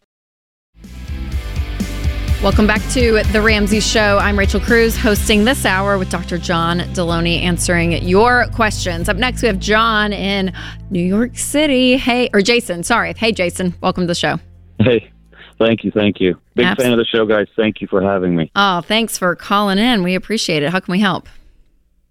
Welcome 2.42 2.66
back 2.66 2.82
to 2.90 3.22
The 3.32 3.40
Ramsey 3.40 3.80
Show. 3.80 4.18
I'm 4.18 4.38
Rachel 4.38 4.60
Cruz 4.60 4.98
hosting 4.98 5.44
this 5.44 5.64
hour 5.64 5.96
with 5.96 6.10
Dr. 6.10 6.36
John 6.36 6.80
Delony 6.92 7.40
answering 7.40 7.92
your 8.06 8.46
questions. 8.48 9.08
Up 9.08 9.16
next, 9.16 9.40
we 9.40 9.48
have 9.48 9.58
John 9.58 10.12
in 10.12 10.52
New 10.90 11.02
York 11.02 11.38
City. 11.38 11.96
Hey, 11.96 12.28
or 12.34 12.42
Jason, 12.42 12.82
sorry. 12.82 13.14
Hey, 13.16 13.32
Jason, 13.32 13.72
welcome 13.80 14.02
to 14.02 14.08
the 14.08 14.14
show. 14.14 14.38
Hey, 14.78 15.10
thank 15.58 15.84
you, 15.84 15.90
thank 15.90 16.20
you. 16.20 16.38
Big 16.54 16.66
Abs- 16.66 16.82
fan 16.82 16.92
of 16.92 16.98
the 16.98 17.06
show, 17.06 17.24
guys. 17.24 17.46
Thank 17.56 17.80
you 17.80 17.86
for 17.86 18.02
having 18.02 18.36
me. 18.36 18.50
Oh, 18.54 18.82
thanks 18.82 19.16
for 19.16 19.34
calling 19.34 19.78
in. 19.78 20.02
We 20.02 20.14
appreciate 20.14 20.62
it. 20.62 20.70
How 20.70 20.80
can 20.80 20.92
we 20.92 21.00
help? 21.00 21.26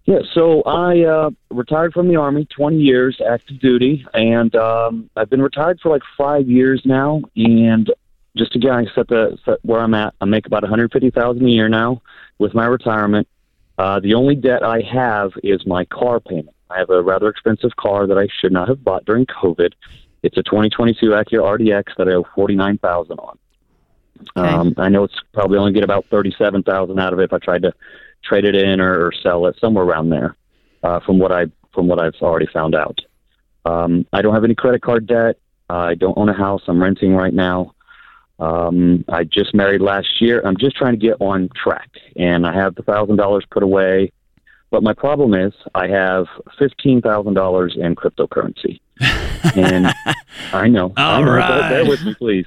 Yeah, 0.06 0.18
so 0.34 0.62
I 0.62 1.00
uh, 1.04 1.30
retired 1.50 1.92
from 1.94 2.08
the 2.08 2.16
Army, 2.16 2.46
20 2.54 2.76
years 2.76 3.20
active 3.26 3.60
duty, 3.60 4.04
and 4.12 4.54
um, 4.56 5.08
I've 5.16 5.30
been 5.30 5.40
retired 5.40 5.78
for 5.80 5.90
like 5.90 6.02
five 6.18 6.48
years 6.48 6.82
now. 6.84 7.22
And 7.36 7.88
just 8.36 8.52
to 8.52 8.58
get 8.58 8.72
I 8.72 8.86
set 8.94 9.08
the 9.08 9.38
set 9.44 9.58
where 9.62 9.80
I'm 9.80 9.94
at, 9.94 10.14
I 10.20 10.24
make 10.24 10.46
about 10.46 10.62
150,000 10.62 11.44
a 11.44 11.48
year 11.48 11.68
now 11.68 12.02
with 12.38 12.54
my 12.54 12.66
retirement. 12.66 13.28
Uh, 13.78 14.00
the 14.00 14.14
only 14.14 14.34
debt 14.34 14.62
I 14.62 14.80
have 14.82 15.32
is 15.42 15.66
my 15.66 15.84
car 15.84 16.20
payment. 16.20 16.54
I 16.70 16.78
have 16.78 16.90
a 16.90 17.02
rather 17.02 17.28
expensive 17.28 17.76
car 17.76 18.06
that 18.06 18.18
I 18.18 18.28
should 18.40 18.52
not 18.52 18.68
have 18.68 18.82
bought 18.82 19.04
during 19.04 19.26
COVID. 19.26 19.72
It's 20.22 20.36
a 20.36 20.42
2022 20.42 21.10
Acura 21.10 21.58
RDX 21.58 21.96
that 21.98 22.08
I 22.08 22.12
owe 22.12 22.24
49,000 22.34 23.18
on. 23.18 23.38
Okay. 24.36 24.48
Um, 24.48 24.74
I 24.78 24.88
know 24.88 25.04
it's 25.04 25.20
probably 25.32 25.58
only 25.58 25.72
get 25.72 25.84
about 25.84 26.06
37,000 26.06 26.98
out 26.98 27.12
of 27.12 27.18
it 27.18 27.24
if 27.24 27.32
I 27.32 27.38
tried 27.38 27.62
to 27.62 27.74
trade 28.22 28.44
it 28.44 28.54
in 28.54 28.80
or, 28.80 29.06
or 29.06 29.12
sell 29.12 29.46
it 29.46 29.56
somewhere 29.60 29.84
around 29.84 30.10
there. 30.10 30.36
Uh, 30.82 31.00
from 31.00 31.18
what 31.18 31.32
I 31.32 31.46
from 31.72 31.88
what 31.88 31.98
I've 31.98 32.14
already 32.20 32.46
found 32.46 32.74
out, 32.74 33.00
um, 33.64 34.06
I 34.12 34.22
don't 34.22 34.34
have 34.34 34.44
any 34.44 34.54
credit 34.54 34.82
card 34.82 35.06
debt. 35.06 35.38
I 35.68 35.94
don't 35.94 36.16
own 36.16 36.28
a 36.28 36.34
house. 36.34 36.62
I'm 36.68 36.82
renting 36.82 37.14
right 37.14 37.32
now. 37.32 37.73
Um, 38.38 39.04
I 39.08 39.24
just 39.24 39.54
married 39.54 39.80
last 39.80 40.20
year. 40.20 40.42
I'm 40.44 40.56
just 40.56 40.76
trying 40.76 40.92
to 40.92 40.98
get 40.98 41.16
on 41.20 41.48
track, 41.54 41.88
and 42.16 42.46
I 42.46 42.54
have 42.54 42.74
the 42.74 42.82
thousand 42.82 43.16
dollars 43.16 43.44
put 43.50 43.62
away. 43.62 44.12
But 44.70 44.82
my 44.82 44.92
problem 44.92 45.34
is, 45.34 45.52
I 45.74 45.86
have 45.86 46.26
fifteen 46.58 47.00
thousand 47.00 47.34
dollars 47.34 47.76
in 47.78 47.94
cryptocurrency, 47.94 48.80
and 49.56 49.94
I 50.52 50.68
know. 50.68 50.92
I 50.96 51.14
All 51.16 51.24
know. 51.24 51.32
right. 51.32 51.60
Bear, 51.60 51.70
bear 51.70 51.86
with 51.88 52.02
me, 52.04 52.14
please. 52.14 52.46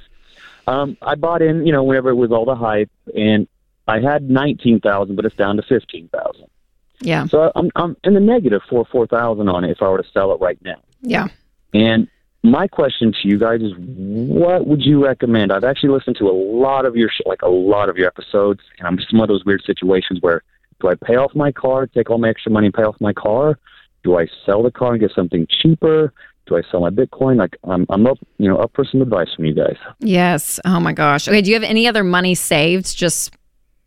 Um, 0.66 0.98
I 1.00 1.14
bought 1.14 1.40
in, 1.40 1.66
you 1.66 1.72
know, 1.72 1.82
whenever 1.82 2.10
it 2.10 2.16
was 2.16 2.30
all 2.30 2.44
the 2.44 2.54
hype, 2.54 2.90
and 3.16 3.48
I 3.86 4.00
had 4.00 4.28
nineteen 4.28 4.80
thousand, 4.80 5.16
but 5.16 5.24
it's 5.24 5.36
down 5.36 5.56
to 5.56 5.62
fifteen 5.62 6.08
thousand. 6.08 6.48
Yeah. 7.00 7.26
So 7.26 7.50
I'm 7.54 7.70
I'm 7.76 7.96
in 8.04 8.12
the 8.12 8.20
negative 8.20 8.60
for 8.68 8.84
four 8.84 9.06
thousand 9.06 9.48
on 9.48 9.64
it 9.64 9.70
if 9.70 9.80
I 9.80 9.88
were 9.88 10.02
to 10.02 10.08
sell 10.12 10.32
it 10.32 10.40
right 10.40 10.62
now. 10.62 10.80
Yeah. 11.00 11.28
And 11.72 12.08
my 12.42 12.68
question 12.68 13.12
to 13.12 13.28
you 13.28 13.38
guys 13.38 13.60
is, 13.60 13.72
what 13.76 14.66
would 14.66 14.82
you 14.82 15.04
recommend? 15.04 15.52
I've 15.52 15.64
actually 15.64 15.90
listened 15.90 16.16
to 16.18 16.28
a 16.28 16.32
lot 16.32 16.86
of 16.86 16.96
your, 16.96 17.10
like 17.26 17.42
a 17.42 17.48
lot 17.48 17.88
of 17.88 17.96
your 17.96 18.06
episodes, 18.06 18.60
and 18.78 18.86
I'm 18.86 18.96
just 18.96 19.12
in 19.12 19.18
one 19.18 19.28
of 19.28 19.34
those 19.34 19.44
weird 19.44 19.62
situations 19.64 20.20
where, 20.20 20.42
do 20.80 20.88
I 20.88 20.94
pay 20.94 21.16
off 21.16 21.34
my 21.34 21.50
car, 21.50 21.86
take 21.88 22.08
all 22.10 22.18
my 22.18 22.28
extra 22.28 22.52
money, 22.52 22.66
and 22.66 22.74
pay 22.74 22.84
off 22.84 22.96
my 23.00 23.12
car? 23.12 23.58
Do 24.04 24.16
I 24.16 24.28
sell 24.46 24.62
the 24.62 24.70
car 24.70 24.92
and 24.92 25.00
get 25.00 25.10
something 25.12 25.46
cheaper? 25.50 26.12
Do 26.46 26.56
I 26.56 26.62
sell 26.70 26.80
my 26.80 26.90
Bitcoin? 26.90 27.36
Like, 27.36 27.56
I'm, 27.64 27.84
I'm 27.90 28.06
up, 28.06 28.18
you 28.38 28.48
know, 28.48 28.56
up 28.56 28.70
for 28.74 28.84
some 28.84 29.02
advice 29.02 29.28
from 29.34 29.44
you 29.44 29.54
guys. 29.54 29.76
Yes. 29.98 30.60
Oh 30.64 30.78
my 30.78 30.92
gosh. 30.92 31.26
Okay. 31.26 31.42
Do 31.42 31.50
you 31.50 31.56
have 31.56 31.68
any 31.68 31.88
other 31.88 32.04
money 32.04 32.36
saved? 32.36 32.96
Just 32.96 33.36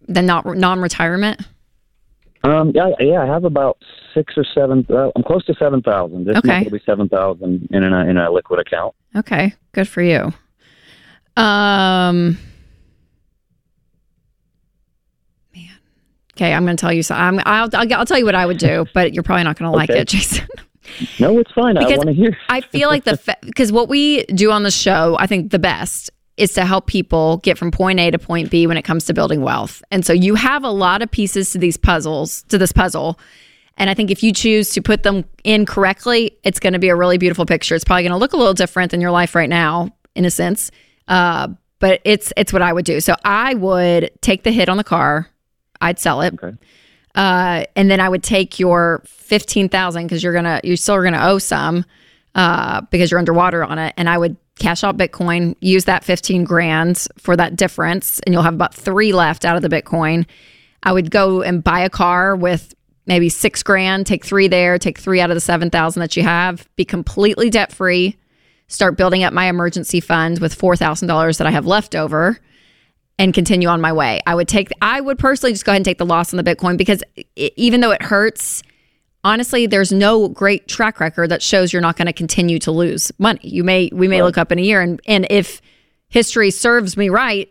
the 0.08 0.22
not 0.22 0.46
non-retirement? 0.46 1.42
Um, 2.44 2.72
yeah, 2.74 2.90
yeah, 3.00 3.22
I 3.22 3.26
have 3.28 3.44
about 3.44 3.78
six 4.14 4.34
or 4.36 4.44
seven. 4.44 4.86
Uh, 4.90 5.12
I'm 5.16 5.24
close 5.24 5.46
to 5.46 5.54
seven 5.56 5.82
thousand. 5.82 6.26
This 6.26 6.38
Okay. 6.38 6.64
will 6.64 6.72
be 6.72 6.82
seven 6.86 7.08
thousand 7.08 7.68
in 7.72 7.84
a 7.84 8.06
in 8.08 8.18
a 8.18 8.32
liquid 8.32 8.60
account. 8.60 8.96
Okay. 9.16 9.54
Good 9.74 9.88
for 9.88 10.02
you. 10.02 10.34
Um. 11.38 12.38
Man. 15.56 15.70
Okay, 16.34 16.54
I'm 16.54 16.66
going 16.66 16.76
to 16.78 16.82
tell 16.82 16.92
you. 16.94 17.04
So 17.04 17.14
I'm. 17.16 17.40
I'll, 17.46 17.70
I'll. 17.74 17.94
I'll 17.94 18.06
tell 18.06 18.18
you 18.18 18.26
what 18.26 18.36
I 18.36 18.46
would 18.46 18.58
do, 18.58 18.86
but 18.94 19.14
you're 19.14 19.24
probably 19.24 19.44
not 19.44 19.58
going 19.60 19.72
to 19.72 19.76
like 19.78 19.90
it, 19.90 20.08
Jason. 20.08 20.48
No, 21.20 21.38
it's 21.40 21.52
fine. 21.54 21.78
I 21.78 21.84
want 21.96 22.10
to 22.10 22.14
hear. 22.14 22.36
I 22.50 22.60
feel 22.62 22.90
like 22.90 23.06
the 23.06 23.18
because 23.44 23.72
what 23.72 23.88
we 23.88 24.24
do 24.26 24.52
on 24.52 24.64
the 24.64 24.72
show, 24.72 25.16
I 25.20 25.26
think 25.26 25.52
the 25.52 25.60
best 25.60 26.10
is 26.42 26.54
to 26.54 26.66
help 26.66 26.88
people 26.88 27.38
get 27.38 27.56
from 27.56 27.70
point 27.70 28.00
A 28.00 28.10
to 28.10 28.18
point 28.18 28.50
B 28.50 28.66
when 28.66 28.76
it 28.76 28.82
comes 28.82 29.06
to 29.06 29.14
building 29.14 29.42
wealth. 29.42 29.84
And 29.92 30.04
so 30.04 30.12
you 30.12 30.34
have 30.34 30.64
a 30.64 30.72
lot 30.72 31.04
of 31.04 31.12
pieces 31.12 31.52
to 31.52 31.60
these 31.60 31.78
puzzles, 31.78 32.42
to 32.50 32.58
this 32.58 32.72
puzzle. 32.72 33.20
And 33.78 33.92
I 33.92 33.94
think 33.94 34.10
if 34.10 34.24
you 34.24 34.34
choose 34.34 34.72
to 34.72 34.82
put 34.82 35.04
them 35.04 35.24
in 35.44 35.68
correctly, 35.68 36.36
it's 36.44 36.60
going 36.60 36.74
to 36.74 36.80
be 36.80 36.90
a 36.90 36.96
really 36.96 37.20
beautiful 37.20 37.46
picture. 37.46 37.76
It's 37.76 37.84
probably 37.84 38.04
going 38.04 38.12
to 38.14 38.18
look 38.18 38.34
a 38.34 38.38
little 38.38 38.56
different 38.56 38.90
than 38.90 39.02
your 39.02 39.12
life 39.12 39.36
right 39.36 39.50
now, 39.50 39.94
in 40.16 40.26
a 40.26 40.32
sense. 40.32 40.72
Uh, 41.08 41.50
but 41.78 42.02
it's 42.04 42.34
it's 42.36 42.52
what 42.52 42.64
I 42.64 42.74
would 42.74 42.86
do. 42.86 43.00
So 43.00 43.16
I 43.24 43.54
would 43.54 44.10
take 44.22 44.42
the 44.42 44.52
hit 44.52 44.68
on 44.68 44.78
the 44.78 44.84
car. 44.84 45.30
I'd 45.80 46.00
sell 46.00 46.22
it. 46.22 46.34
Okay. 46.34 46.58
Uh, 47.14 47.66
and 47.76 47.92
then 47.92 48.00
I 48.00 48.10
would 48.10 48.24
take 48.24 48.60
your 48.60 49.04
fifteen 49.06 49.70
thousand 49.70 50.08
because 50.08 50.24
you're 50.24 50.34
gonna 50.34 50.60
you 50.64 50.76
still 50.76 50.96
are 50.96 51.04
gonna 51.04 51.22
owe 51.22 51.38
some 51.38 51.86
uh, 52.34 52.82
because 52.90 53.12
you're 53.12 53.20
underwater 53.20 53.64
on 53.64 53.78
it, 53.78 53.94
and 53.96 54.10
I 54.10 54.18
would 54.18 54.38
cash 54.62 54.84
out 54.84 54.98
Bitcoin, 54.98 55.56
use 55.60 55.86
that 55.86 56.04
fifteen 56.04 56.44
grand 56.44 57.08
for 57.18 57.36
that 57.36 57.56
difference, 57.56 58.20
and 58.22 58.34
you'll 58.34 58.44
have 58.44 58.54
about 58.54 58.74
three 58.74 59.12
left 59.12 59.44
out 59.44 59.56
of 59.56 59.62
the 59.62 59.70
Bitcoin. 59.70 60.26
I 60.84 60.94
would 60.94 61.12
go 61.12 61.42
and 61.42 61.64
buy 61.64 61.82
a 61.82 61.90
car 61.90 62.36
with 62.36 62.74
maybe 63.06 63.30
six 63.30 63.64
grand, 63.64 64.06
take 64.06 64.26
three 64.26 64.48
there, 64.48 64.78
take 64.78 64.98
three 64.98 65.20
out 65.20 65.32
of 65.32 65.36
the 65.36 65.42
seven 65.42 65.70
thousand 65.70 66.02
that 66.02 66.16
you 66.16 66.24
have, 66.24 66.70
be 66.76 66.86
completely 66.86 67.50
debt 67.50 67.72
free, 67.72 68.18
start 68.68 68.98
building 68.98 69.24
up 69.24 69.34
my 69.34 69.46
emergency 69.46 70.00
fund 70.00 70.40
with 70.40 70.54
four 70.54 70.76
thousand 70.76 71.08
dollars 71.08 71.40
that 71.40 71.48
I 71.48 71.52
have 71.52 71.66
left 71.66 71.96
over 71.96 72.40
and 73.20 73.34
continue 73.34 73.68
on 73.68 73.82
my 73.82 73.94
way. 73.94 74.22
I 74.26 74.36
would 74.36 74.48
take 74.48 74.70
I 74.82 75.02
would 75.02 75.20
personally 75.20 75.54
just 75.54 75.66
go 75.66 75.72
ahead 75.72 75.80
and 75.80 75.86
take 75.86 75.98
the 75.98 76.06
loss 76.06 76.34
on 76.34 76.38
the 76.38 76.44
Bitcoin 76.44 76.78
because 76.78 77.04
even 77.36 77.82
though 77.82 77.92
it 77.92 78.02
hurts, 78.02 78.64
honestly, 79.24 79.68
there's 79.68 79.92
no 79.92 80.28
great 80.28 80.68
track 80.68 81.00
record 81.00 81.30
that 81.30 81.42
shows 81.42 81.72
you're 81.72 81.82
not 81.82 81.98
going 81.98 82.08
to 82.08 82.14
continue 82.14 82.60
to 82.60 82.72
lose 82.72 83.12
money. 83.20 83.40
You 83.44 83.64
may 83.64 83.90
we 83.94 84.08
may 84.08 84.22
look 84.24 84.38
up 84.38 84.52
in 84.52 84.60
a 84.60 84.62
year 84.62 84.82
and 84.82 85.00
and 85.08 85.28
if 85.30 85.62
history 86.10 86.52
serves 86.52 86.98
me 86.98 87.10
right, 87.10 87.50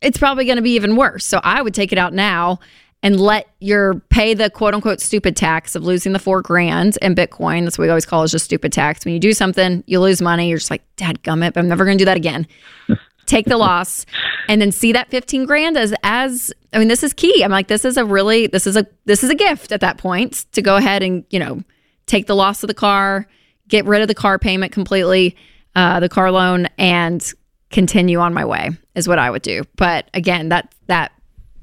it's 0.00 0.18
probably 0.18 0.44
going 0.44 0.56
to 0.56 0.62
be 0.62 0.74
even 0.74 0.96
worse. 0.96 1.24
So 1.24 1.40
I 1.42 1.62
would 1.62 1.74
take 1.74 1.92
it 1.92 1.98
out 1.98 2.12
now 2.12 2.60
and 3.02 3.20
let 3.20 3.48
your 3.58 3.94
pay 4.10 4.34
the 4.34 4.48
quote 4.48 4.74
unquote 4.74 5.00
stupid 5.00 5.36
tax 5.36 5.74
of 5.74 5.84
losing 5.84 6.12
the 6.12 6.18
four 6.18 6.42
grand 6.42 6.98
in 7.02 7.14
Bitcoin. 7.14 7.64
That's 7.64 7.78
what 7.78 7.84
we 7.84 7.88
always 7.88 8.06
call 8.06 8.22
it, 8.22 8.26
is 8.26 8.32
just 8.32 8.44
stupid 8.44 8.72
tax. 8.72 9.04
When 9.04 9.14
you 9.14 9.20
do 9.20 9.32
something, 9.32 9.82
you 9.86 10.00
lose 10.00 10.22
money. 10.22 10.48
You're 10.48 10.58
just 10.58 10.70
like, 10.70 10.82
Dad 10.96 11.22
gummit, 11.22 11.54
but 11.54 11.60
I'm 11.60 11.68
never 11.68 11.84
going 11.84 11.98
to 11.98 12.02
do 12.02 12.06
that 12.06 12.16
again. 12.16 12.46
take 13.26 13.46
the 13.46 13.56
loss 13.56 14.04
and 14.48 14.60
then 14.60 14.72
see 14.72 14.92
that 14.92 15.08
15 15.10 15.46
grand 15.46 15.76
as 15.76 15.94
as 16.02 16.52
I 16.72 16.78
mean 16.78 16.88
this 16.88 17.02
is 17.02 17.12
key. 17.12 17.42
I'm 17.44 17.50
like 17.50 17.68
this 17.68 17.84
is 17.84 17.96
a 17.96 18.04
really 18.04 18.46
this 18.46 18.66
is 18.66 18.76
a 18.76 18.86
this 19.04 19.22
is 19.22 19.30
a 19.30 19.34
gift 19.34 19.72
at 19.72 19.80
that 19.80 19.98
point 19.98 20.46
to 20.52 20.62
go 20.62 20.76
ahead 20.76 21.02
and, 21.02 21.24
you 21.30 21.38
know, 21.38 21.62
take 22.06 22.26
the 22.26 22.34
loss 22.34 22.62
of 22.62 22.68
the 22.68 22.74
car, 22.74 23.26
get 23.68 23.84
rid 23.84 24.02
of 24.02 24.08
the 24.08 24.14
car 24.14 24.38
payment 24.38 24.72
completely, 24.72 25.36
uh 25.76 26.00
the 26.00 26.08
car 26.08 26.30
loan 26.30 26.68
and 26.78 27.32
continue 27.70 28.18
on 28.18 28.34
my 28.34 28.44
way 28.44 28.70
is 28.94 29.08
what 29.08 29.18
I 29.18 29.30
would 29.30 29.42
do. 29.42 29.62
But 29.76 30.08
again, 30.14 30.48
that 30.50 30.74
that 30.86 31.12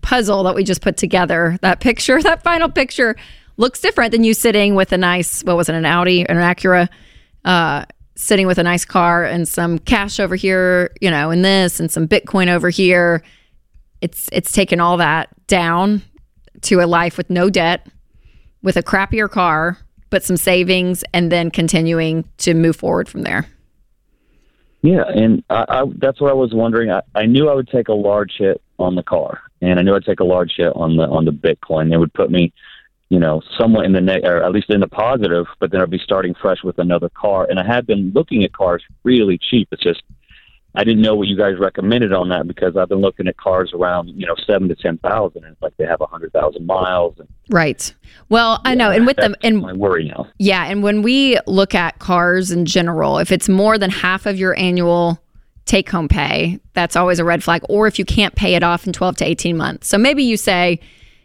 puzzle 0.02 0.44
that 0.44 0.56
we 0.56 0.64
just 0.64 0.82
put 0.82 0.98
together, 0.98 1.58
that 1.62 1.80
picture, 1.80 2.22
that 2.24 2.44
final 2.44 2.70
picture 2.70 3.16
looks 3.58 3.82
different 3.82 4.12
than 4.12 4.24
you 4.24 4.34
sitting 4.34 4.76
with 4.76 4.92
a 4.92 4.98
nice 4.98 5.44
what 5.44 5.58
was 5.58 5.70
it 5.70 5.76
an 5.76 5.86
Audi, 5.86 6.28
an 6.28 6.38
Acura 6.38 6.88
uh 7.46 7.86
sitting 8.16 8.46
with 8.46 8.58
a 8.58 8.64
nice 8.64 8.84
car 8.84 9.24
and 9.24 9.48
some 9.48 9.80
cash 9.80 10.20
over 10.20 10.36
here, 10.36 10.92
you 11.00 11.10
know, 11.10 11.32
and 11.32 11.44
this 11.44 11.80
and 11.80 11.90
some 11.90 12.06
Bitcoin 12.06 12.50
over 12.50 12.70
here. 12.70 13.24
It's 14.02 14.30
it's 14.32 14.52
taken 14.52 14.80
all 14.80 14.98
that 14.98 15.30
down 15.48 16.02
to 16.62 16.82
a 16.82 16.88
life 16.88 17.18
with 17.18 17.30
no 17.30 17.50
debt, 17.50 17.88
with 18.62 18.78
a 18.78 18.84
crappier 18.84 19.30
car, 19.30 19.78
but 20.10 20.24
some 20.24 20.38
savings, 20.38 21.04
and 21.14 21.32
then 21.32 21.52
continuing 21.52 22.28
to 22.38 22.54
move 22.54 22.76
forward 22.76 23.10
from 23.10 23.24
there. 23.24 23.48
Yeah, 24.82 25.04
and 25.14 25.44
I, 25.50 25.66
I, 25.68 25.84
that's 25.98 26.22
what 26.22 26.32
I 26.32 26.36
was 26.36 26.54
wondering. 26.54 26.90
I, 26.90 27.02
I 27.14 27.26
knew 27.26 27.50
I 27.50 27.54
would 27.54 27.68
take 27.68 27.90
a 27.90 27.94
large 27.94 28.36
hit 28.38 28.62
on 28.78 28.96
the 28.96 29.04
car, 29.04 29.42
and 29.62 29.78
I 29.78 29.82
knew 29.82 29.94
I'd 29.94 30.06
take 30.06 30.22
a 30.22 30.26
large 30.26 30.54
hit 30.56 30.72
on 30.76 30.96
the 30.96 31.04
on 31.04 31.26
the 31.26 31.32
Bitcoin. 31.32 31.94
It 31.94 31.98
would 31.98 32.14
put 32.14 32.32
me, 32.32 32.54
you 33.10 33.20
know, 33.20 33.42
somewhat 33.58 33.86
in 33.86 33.92
the 33.92 34.02
ne- 34.02 34.24
or 34.24 34.42
at 34.42 34.54
least 34.54 34.70
in 34.70 34.80
the 34.80 34.88
positive. 34.88 35.48
But 35.60 35.72
then 35.72 35.82
I'd 35.82 35.90
be 35.90 36.00
starting 36.02 36.34
fresh 36.34 36.64
with 36.64 36.80
another 36.80 37.10
car, 37.10 37.46
and 37.50 37.60
I 37.60 37.66
had 37.66 37.86
been 37.86 38.12
looking 38.16 38.46
at 38.46 38.54
cars 38.54 38.84
really 39.04 39.38
cheap. 39.38 39.68
It's 39.72 39.84
just 39.84 40.02
I 40.80 40.86
didn't 40.86 41.02
know 41.02 41.14
what 41.14 41.28
you 41.28 41.36
guys 41.36 41.60
recommended 41.60 42.14
on 42.14 42.30
that 42.30 42.48
because 42.48 42.78
I've 42.78 42.88
been 42.88 43.02
looking 43.02 43.28
at 43.28 43.36
cars 43.36 43.74
around 43.74 44.08
you 44.08 44.26
know 44.26 44.36
seven 44.48 44.70
to 44.70 44.76
ten 44.76 44.98
thousand, 45.00 45.44
and 45.44 45.52
it's 45.52 45.62
like 45.62 45.76
they 45.76 45.84
have 45.84 46.00
a 46.00 46.06
hundred 46.06 46.32
thousand 46.32 46.66
miles. 46.66 47.16
And 47.20 47.28
Right. 47.50 47.94
Well, 48.30 48.62
I 48.64 48.76
know, 48.76 48.90
and 48.90 49.06
with 49.06 49.18
them, 49.18 49.36
and 49.44 49.58
my 49.58 49.74
worry 49.74 50.06
now. 50.06 50.28
Yeah, 50.38 50.64
and 50.64 50.82
when 50.82 51.02
we 51.02 51.38
look 51.48 51.76
at 51.76 52.00
cars 52.00 52.50
in 52.50 52.66
general, 52.66 53.18
if 53.18 53.30
it's 53.30 53.50
more 53.50 53.78
than 53.78 53.90
half 53.90 54.26
of 54.26 54.40
your 54.40 54.58
annual 54.58 55.22
take 55.66 55.90
home 55.90 56.08
pay, 56.08 56.62
that's 56.74 56.96
always 56.96 57.20
a 57.20 57.26
red 57.26 57.44
flag. 57.44 57.62
Or 57.68 57.86
if 57.86 58.00
you 58.00 58.06
can't 58.06 58.34
pay 58.34 58.56
it 58.56 58.64
off 58.64 58.88
in 58.88 58.94
12 58.94 59.18
to 59.18 59.26
18 59.26 59.58
months. 59.58 59.90
So 59.90 59.98
maybe 59.98 60.24
you 60.24 60.38
say, 60.38 60.80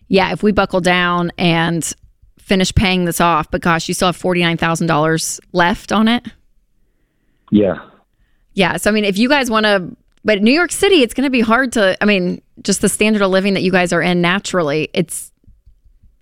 yeah, 0.08 0.32
if 0.32 0.42
we 0.42 0.50
buckle 0.50 0.80
down 0.80 1.30
and 1.38 1.94
finish 2.40 2.74
paying 2.74 3.04
this 3.04 3.20
off, 3.20 3.52
but 3.52 3.60
gosh, 3.60 3.86
you 3.86 3.94
still 3.94 4.08
have 4.08 4.18
$49,000 4.18 5.40
left 5.52 5.92
on 5.92 6.08
it. 6.08 6.26
Yeah, 7.52 7.78
Yeah. 8.54 8.76
So, 8.76 8.90
I 8.90 8.92
mean, 8.92 9.04
if 9.04 9.18
you 9.18 9.28
guys 9.28 9.50
want 9.50 9.66
to, 9.66 9.94
but 10.24 10.42
New 10.42 10.52
York 10.52 10.72
City, 10.72 11.02
it's 11.02 11.12
going 11.14 11.26
to 11.26 11.30
be 11.30 11.40
hard 11.40 11.72
to, 11.72 11.96
I 12.02 12.06
mean, 12.06 12.40
just 12.62 12.80
the 12.80 12.88
standard 12.88 13.22
of 13.22 13.30
living 13.30 13.54
that 13.54 13.62
you 13.62 13.70
guys 13.70 13.92
are 13.92 14.00
in 14.00 14.20
naturally, 14.20 14.88
it's, 14.94 15.32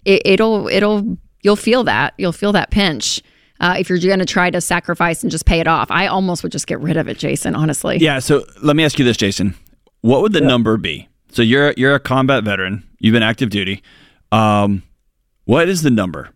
it, 0.04 0.22
it'll, 0.24 0.66
it'll, 0.68 1.16
you'll 1.42 1.56
feel 1.56 1.84
that. 1.84 2.14
You'll 2.18 2.32
feel 2.32 2.52
that 2.52 2.70
pinch. 2.70 3.22
Uh, 3.60 3.76
if 3.78 3.88
you're 3.88 3.98
going 4.00 4.18
to 4.18 4.24
try 4.24 4.50
to 4.50 4.60
sacrifice 4.60 5.22
and 5.22 5.30
just 5.30 5.46
pay 5.46 5.60
it 5.60 5.68
off, 5.68 5.88
I 5.90 6.08
almost 6.08 6.42
would 6.42 6.50
just 6.50 6.66
get 6.66 6.80
rid 6.80 6.96
of 6.96 7.08
it, 7.08 7.16
Jason. 7.16 7.54
Honestly, 7.54 7.98
Yeah. 7.98 8.18
So 8.18 8.44
let 8.60 8.74
me 8.74 8.84
ask 8.84 8.98
you 8.98 9.04
this, 9.04 9.16
Jason. 9.16 9.54
What 10.00 10.22
would 10.22 10.32
the 10.32 10.40
number 10.40 10.76
be? 10.76 11.08
So 11.30 11.42
you're 11.42 11.72
you're 11.76 11.94
a 11.94 12.00
combat 12.00 12.42
veteran. 12.42 12.82
You've 12.98 13.12
been 13.12 13.22
active 13.22 13.50
duty. 13.50 13.82
Um, 14.32 14.82
what 15.44 15.68
is 15.68 15.82
the 15.82 15.90
number? 15.90 16.30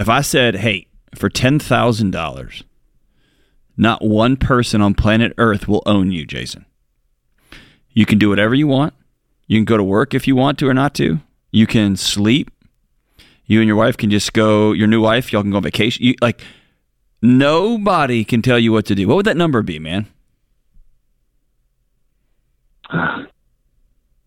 If 0.00 0.08
I 0.08 0.22
said, 0.22 0.56
"Hey, 0.56 0.86
for 1.14 1.28
ten 1.28 1.58
thousand 1.58 2.10
dollars, 2.12 2.64
not 3.76 4.02
one 4.02 4.36
person 4.36 4.80
on 4.80 4.94
planet 4.94 5.32
Earth 5.38 5.66
will 5.66 5.82
own 5.86 6.10
you, 6.10 6.26
Jason. 6.26 6.66
You 7.92 8.06
can 8.06 8.18
do 8.18 8.28
whatever 8.28 8.54
you 8.54 8.66
want. 8.66 8.94
You 9.46 9.58
can 9.58 9.64
go 9.64 9.76
to 9.76 9.84
work 9.84 10.14
if 10.14 10.26
you 10.26 10.36
want 10.36 10.58
to 10.60 10.68
or 10.68 10.74
not 10.74 10.94
to. 10.94 11.20
You 11.50 11.66
can 11.66 11.96
sleep. 11.96 12.50
You 13.46 13.60
and 13.60 13.66
your 13.66 13.76
wife 13.76 13.96
can 13.96 14.10
just 14.10 14.32
go. 14.32 14.72
Your 14.72 14.86
new 14.86 15.00
wife, 15.00 15.32
y'all 15.32 15.42
can 15.42 15.50
go 15.50 15.58
on 15.58 15.62
vacation. 15.62 16.04
You, 16.04 16.14
like 16.22 16.42
nobody 17.20 18.24
can 18.24 18.40
tell 18.40 18.58
you 18.58 18.72
what 18.72 18.86
to 18.86 18.94
do. 18.94 19.06
What 19.06 19.16
would 19.16 19.26
that 19.26 19.36
number 19.36 19.62
be, 19.62 19.78
man? 19.78 20.06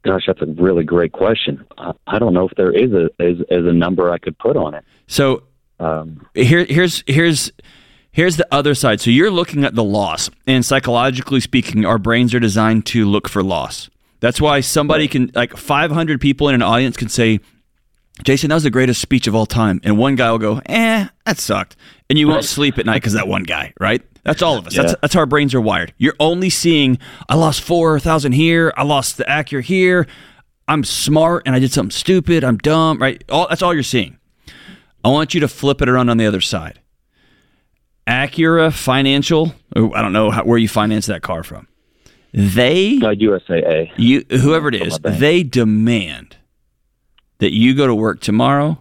gosh, 0.06 0.24
that's 0.28 0.42
a 0.42 0.46
really 0.46 0.84
great 0.84 1.12
question. 1.12 1.66
I, 1.78 1.92
I 2.08 2.20
don't 2.20 2.34
know 2.34 2.48
if 2.48 2.56
there 2.56 2.72
is 2.72 2.92
a 2.94 3.06
is, 3.20 3.40
is 3.50 3.66
a 3.66 3.74
number 3.74 4.12
I 4.12 4.18
could 4.18 4.38
put 4.38 4.56
on 4.56 4.76
it. 4.76 4.84
So 5.08 5.44
Um, 5.80 6.28
here 6.34 6.66
here's 6.66 7.04
here's 7.08 7.52
Here's 8.16 8.38
the 8.38 8.48
other 8.50 8.74
side. 8.76 9.02
So 9.02 9.10
you're 9.10 9.30
looking 9.30 9.66
at 9.66 9.76
the 9.76 9.84
loss, 9.84 10.30
and 10.48 10.64
psychologically 10.64 11.42
speaking, 11.42 11.84
our 11.84 11.98
brains 11.98 12.34
are 12.34 12.40
designed 12.40 12.86
to 12.88 13.04
look 13.04 13.28
for 13.28 13.44
loss. 13.44 13.90
That's 14.22 14.40
why 14.40 14.62
somebody 14.62 15.10
can, 15.10 15.32
like 15.36 15.58
500 15.58 16.22
people 16.22 16.48
in 16.48 16.56
an 16.56 16.62
audience 16.62 16.96
can 16.96 17.10
say, 17.10 17.42
Jason, 18.24 18.48
that 18.48 18.56
was 18.56 18.64
the 18.64 18.70
greatest 18.70 19.02
speech 19.02 19.28
of 19.28 19.36
all 19.36 19.46
time. 19.46 19.82
And 19.84 19.98
one 19.98 20.16
guy 20.16 20.32
will 20.32 20.40
go, 20.40 20.62
eh, 20.68 21.10
that 21.26 21.38
sucked. 21.40 21.76
And 22.10 22.18
you 22.18 22.30
won't 22.30 22.46
sleep 22.46 22.78
at 22.78 22.86
night 22.86 23.02
because 23.02 23.12
that 23.14 23.28
one 23.28 23.44
guy, 23.44 23.74
right? 23.82 24.02
That's 24.24 24.42
all 24.42 24.58
of 24.58 24.66
us. 24.66 24.74
Yeah. 24.74 24.84
That's, 24.84 24.96
that's 25.02 25.14
how 25.14 25.20
our 25.20 25.26
brains 25.26 25.54
are 25.54 25.60
wired. 25.60 25.94
You're 25.98 26.16
only 26.22 26.50
seeing, 26.50 26.98
I 27.28 27.36
lost 27.36 27.64
4,000 27.64 28.32
here. 28.32 28.74
I 28.78 28.84
lost 28.84 29.18
the 29.18 29.26
Acura 29.26 29.62
here. 29.62 30.08
I'm 30.70 30.86
smart 30.86 31.44
and 31.46 31.54
I 31.54 31.60
did 31.60 31.74
something 31.74 31.92
stupid. 31.92 32.46
I'm 32.46 32.60
dumb, 32.60 32.98
right? 32.98 33.22
All, 33.30 33.48
that's 33.50 33.62
all 33.62 33.74
you're 33.74 33.84
seeing. 33.84 34.18
I 35.04 35.10
want 35.10 35.34
you 35.34 35.42
to 35.42 35.50
flip 35.50 35.82
it 35.82 35.90
around 35.90 36.10
on 36.10 36.16
the 36.16 36.26
other 36.26 36.42
side. 36.42 36.80
Acura 38.08 38.72
Financial, 38.72 39.54
I 39.76 40.02
don't 40.02 40.14
know 40.14 40.30
how, 40.32 40.44
where 40.44 40.58
you 40.58 40.68
finance 40.68 41.08
that 41.08 41.22
car 41.22 41.44
from. 41.44 41.68
They 42.34 42.98
Uh, 42.98 43.10
USAA. 43.12 43.92
you 43.98 44.24
whoever 44.30 44.68
it 44.68 44.76
is, 44.76 45.00
they 45.00 45.42
demand 45.44 46.38
that 47.40 47.54
you 47.54 47.74
go 47.74 47.88
to 47.88 47.96
work 47.96 48.20
tomorrow 48.20 48.80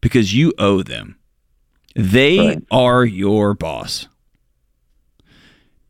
because 0.00 0.34
you 0.34 0.52
owe 0.58 0.82
them. 0.82 1.16
They 1.94 2.38
Right. 2.38 2.62
are 2.70 3.04
your 3.04 3.54
boss. 3.54 4.08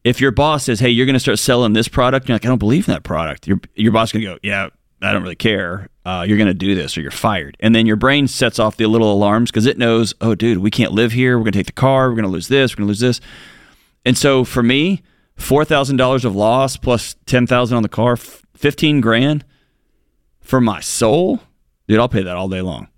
If 0.04 0.20
your 0.20 0.32
boss 0.32 0.64
says, 0.64 0.80
"Hey, 0.80 0.90
you're 0.90 1.06
going 1.06 1.14
to 1.14 1.20
start 1.20 1.38
selling 1.38 1.74
this 1.74 1.86
product," 1.86 2.28
you're 2.28 2.34
like, 2.34 2.44
"I 2.44 2.48
don't 2.48 2.58
believe 2.58 2.88
in 2.88 2.94
that 2.94 3.04
product." 3.04 3.46
Your 3.46 3.60
your 3.76 3.92
boss 3.92 4.10
going 4.10 4.22
to 4.24 4.30
go, 4.32 4.38
"Yeah, 4.42 4.70
I 5.04 5.12
don't 5.12 5.22
really 5.22 5.34
care. 5.36 5.88
Uh, 6.04 6.24
you're 6.26 6.36
going 6.38 6.48
to 6.48 6.54
do 6.54 6.74
this, 6.74 6.96
or 6.96 7.00
you're 7.00 7.10
fired." 7.10 7.56
And 7.60 7.74
then 7.74 7.86
your 7.86 7.96
brain 7.96 8.26
sets 8.28 8.58
off 8.58 8.76
the 8.76 8.86
little 8.86 9.12
alarms 9.12 9.50
because 9.50 9.66
it 9.66 9.78
knows, 9.78 10.14
"Oh, 10.20 10.34
dude, 10.34 10.58
we 10.58 10.70
can't 10.70 10.92
live 10.92 11.12
here. 11.12 11.36
We're 11.38 11.44
going 11.44 11.52
to 11.52 11.58
take 11.58 11.66
the 11.66 11.72
car. 11.72 12.08
We're 12.08 12.16
going 12.16 12.24
to 12.24 12.30
lose 12.30 12.48
this. 12.48 12.72
We're 12.72 12.82
going 12.82 12.86
to 12.86 12.90
lose 12.90 13.00
this." 13.00 13.20
And 14.04 14.16
so 14.18 14.44
for 14.44 14.62
me, 14.62 15.02
four 15.36 15.64
thousand 15.64 15.96
dollars 15.96 16.24
of 16.24 16.34
loss 16.34 16.76
plus 16.76 17.16
ten 17.26 17.46
thousand 17.46 17.76
on 17.76 17.82
the 17.82 17.88
car, 17.88 18.12
f- 18.14 18.42
fifteen 18.54 19.00
grand 19.00 19.44
for 20.40 20.60
my 20.60 20.80
soul, 20.80 21.40
dude. 21.88 21.98
I'll 21.98 22.08
pay 22.08 22.22
that 22.22 22.36
all 22.36 22.48
day 22.48 22.60
long. 22.62 22.88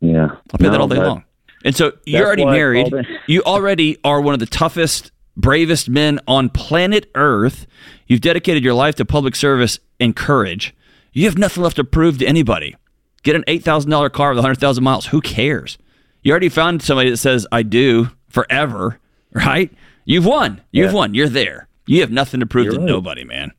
Yeah. 0.00 0.28
I'll 0.52 0.58
pay 0.58 0.68
that 0.68 0.80
all 0.80 0.88
day 0.88 0.96
long. 0.98 1.24
And 1.64 1.74
so 1.74 1.92
you're 2.04 2.26
already 2.26 2.44
married. 2.44 2.92
You 3.26 3.42
already 3.42 3.98
are 4.04 4.20
one 4.20 4.34
of 4.34 4.40
the 4.40 4.46
toughest, 4.46 5.10
bravest 5.36 5.88
men 5.88 6.20
on 6.28 6.48
planet 6.48 7.10
Earth. 7.14 7.66
You've 8.06 8.20
dedicated 8.20 8.62
your 8.62 8.74
life 8.74 8.94
to 8.96 9.04
public 9.04 9.34
service 9.34 9.78
and 9.98 10.14
courage. 10.14 10.74
You 11.16 11.24
have 11.24 11.38
nothing 11.38 11.62
left 11.62 11.76
to 11.76 11.84
prove 11.84 12.18
to 12.18 12.26
anybody. 12.26 12.76
Get 13.22 13.36
an 13.36 13.44
eight 13.46 13.64
thousand 13.64 13.90
dollar 13.90 14.10
car 14.10 14.34
with 14.34 14.40
hundred 14.42 14.58
thousand 14.58 14.84
miles. 14.84 15.06
Who 15.06 15.22
cares? 15.22 15.78
You 16.22 16.30
already 16.30 16.50
found 16.50 16.82
somebody 16.82 17.08
that 17.08 17.16
says 17.16 17.46
"I 17.50 17.62
do" 17.62 18.10
forever, 18.28 19.00
right? 19.32 19.72
You've 20.04 20.26
won. 20.26 20.60
You've 20.72 20.90
Yeah. 20.90 20.94
won. 20.96 21.14
You're 21.14 21.30
there. 21.30 21.68
You 21.86 22.02
have 22.02 22.10
nothing 22.10 22.40
to 22.40 22.46
prove 22.46 22.64
You're 22.66 22.74
to 22.74 22.80
right. 22.80 22.86
nobody, 22.86 23.24
man. 23.24 23.52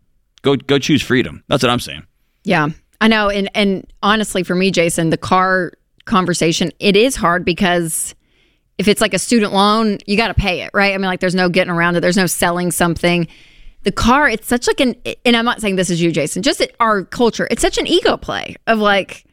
Go 0.44 0.56
go 0.56 0.78
choose 0.78 1.02
freedom. 1.02 1.44
That's 1.48 1.64
what 1.64 1.72
I'm 1.72 1.80
saying. 1.80 2.06
Yeah, 2.44 2.68
I 3.02 3.08
know. 3.08 3.30
And 3.30 3.50
and 3.56 3.92
honestly, 4.04 4.44
for 4.44 4.54
me, 4.54 4.70
Jason, 4.70 5.10
the 5.10 5.18
car 5.18 5.74
conversation 6.06 6.72
it 6.80 6.96
is 6.96 7.16
hard 7.16 7.44
because 7.44 8.14
if 8.78 8.88
it's 8.88 9.02
like 9.02 9.16
a 9.16 9.20
student 9.20 9.52
loan, 9.52 9.98
you 10.06 10.16
got 10.16 10.28
to 10.28 10.36
pay 10.36 10.62
it, 10.62 10.70
right? 10.76 10.94
I 10.94 10.98
mean, 10.98 11.08
like 11.08 11.22
there's 11.22 11.34
no 11.34 11.50
getting 11.50 11.74
around 11.74 11.96
it. 11.96 12.02
There's 12.02 12.16
no 12.18 12.28
selling 12.28 12.70
something. 12.72 13.28
The 13.88 13.91
car, 13.94 14.27
it's 14.27 14.46
such 14.46 14.67
like 14.67 14.82
an, 14.82 14.96
and 15.23 15.38
I'm 15.38 15.45
not 15.45 15.62
saying 15.62 15.78
this 15.78 15.89
is 15.89 16.02
you, 16.02 16.12
Jason. 16.12 16.43
Just 16.43 16.60
at 16.60 16.71
our 16.82 17.06
culture, 17.06 17.47
it's 17.50 17.62
such 17.62 17.78
an 17.78 17.88
ego 17.88 18.17
play 18.17 18.58
of 18.67 18.80
like, 18.80 19.23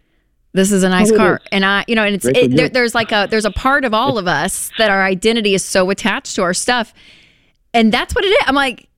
this 0.53 0.71
is 0.71 0.85
a 0.85 0.89
nice 0.89 1.11
Oh, 1.11 1.17
car, 1.17 1.35
is. 1.43 1.49
and 1.51 1.65
I, 1.65 1.85
you 1.89 1.97
know, 1.97 2.05
and 2.05 2.15
it's 2.15 2.25
it, 2.25 2.55
there, 2.55 2.69
there's 2.69 2.95
like 2.95 3.11
a 3.11 3.27
there's 3.29 3.47
a 3.47 3.51
part 3.51 3.85
of 3.85 3.93
all 3.93 4.17
of 4.17 4.29
us 4.29 4.71
that 4.79 4.93
our 4.93 5.03
identity 5.03 5.55
is 5.55 5.65
so 5.65 5.91
attached 5.91 6.37
to 6.37 6.43
our 6.43 6.55
stuff, 6.55 6.95
and 7.73 7.91
that's 7.93 8.15
what 8.15 8.25
it 8.25 8.29
is. 8.29 8.39
I'm 8.47 8.55
like, 8.55 8.89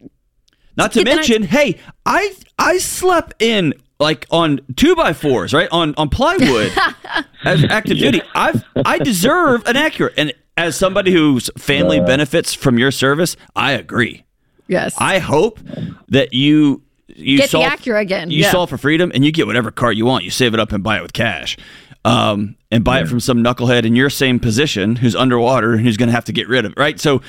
Not 0.77 0.93
to 0.93 0.99
Yeah, 0.99 1.05
then 1.07 1.13
I- 1.15 1.17
mention, 1.23 1.43
hey, 1.45 1.79
I 2.05 2.35
I 2.59 2.77
slept 2.77 3.43
in 3.43 3.73
like 3.99 4.27
on 4.31 4.61
two 4.77 4.95
by 4.95 5.15
fours, 5.15 5.55
right 5.55 5.71
on 5.73 5.95
on 5.97 6.11
plywood 6.11 6.71
as 7.47 7.65
active 7.65 7.97
duty. 7.97 8.21
I've 8.35 8.63
I 8.85 8.99
deserve 8.99 9.67
an 9.67 9.77
Acura, 9.77 10.13
and 10.19 10.35
as 10.59 10.77
somebody 10.77 11.13
whose 11.15 11.49
family 11.57 12.01
benefits 12.01 12.53
from 12.53 12.79
your 12.79 12.91
service, 12.91 13.39
I 13.57 13.73
agree. 13.73 14.25
Yes, 14.69 14.95
I 14.99 15.19
hope 15.19 15.61
that 16.09 16.33
you 16.33 16.83
you 17.09 17.39
Get 17.39 17.51
the 17.51 17.59
Acura 17.59 18.01
again, 18.01 18.31
You 18.31 18.43
yeah. 18.43 18.51
solve 18.51 18.69
for 18.69 18.79
freedom, 18.79 19.11
and 19.15 19.25
you 19.25 19.33
get 19.33 19.47
whatever 19.47 19.71
car 19.71 19.93
you 19.93 20.05
want. 20.05 20.25
You 20.25 20.31
save 20.31 20.55
it 20.55 20.61
up 20.61 20.73
and 20.73 20.83
buy 20.83 20.99
it 20.99 21.03
with 21.03 21.13
cash, 21.13 21.57
um, 22.05 22.57
and 22.71 22.85
buy 22.85 23.01
it 23.01 23.09
from 23.09 23.21
some 23.21 23.39
knucklehead 23.43 23.85
in 23.85 23.97
your 23.97 24.11
same 24.11 24.39
position 24.39 24.97
who's 24.97 25.17
underwater 25.17 25.73
and 25.73 25.83
who's 25.83 25.97
going 25.97 26.09
to 26.09 26.13
have 26.15 26.27
to 26.27 26.33
get 26.33 26.49
rid 26.49 26.65
of 26.65 26.73
it. 26.73 26.79
Right. 26.79 27.01
So, 27.01 27.23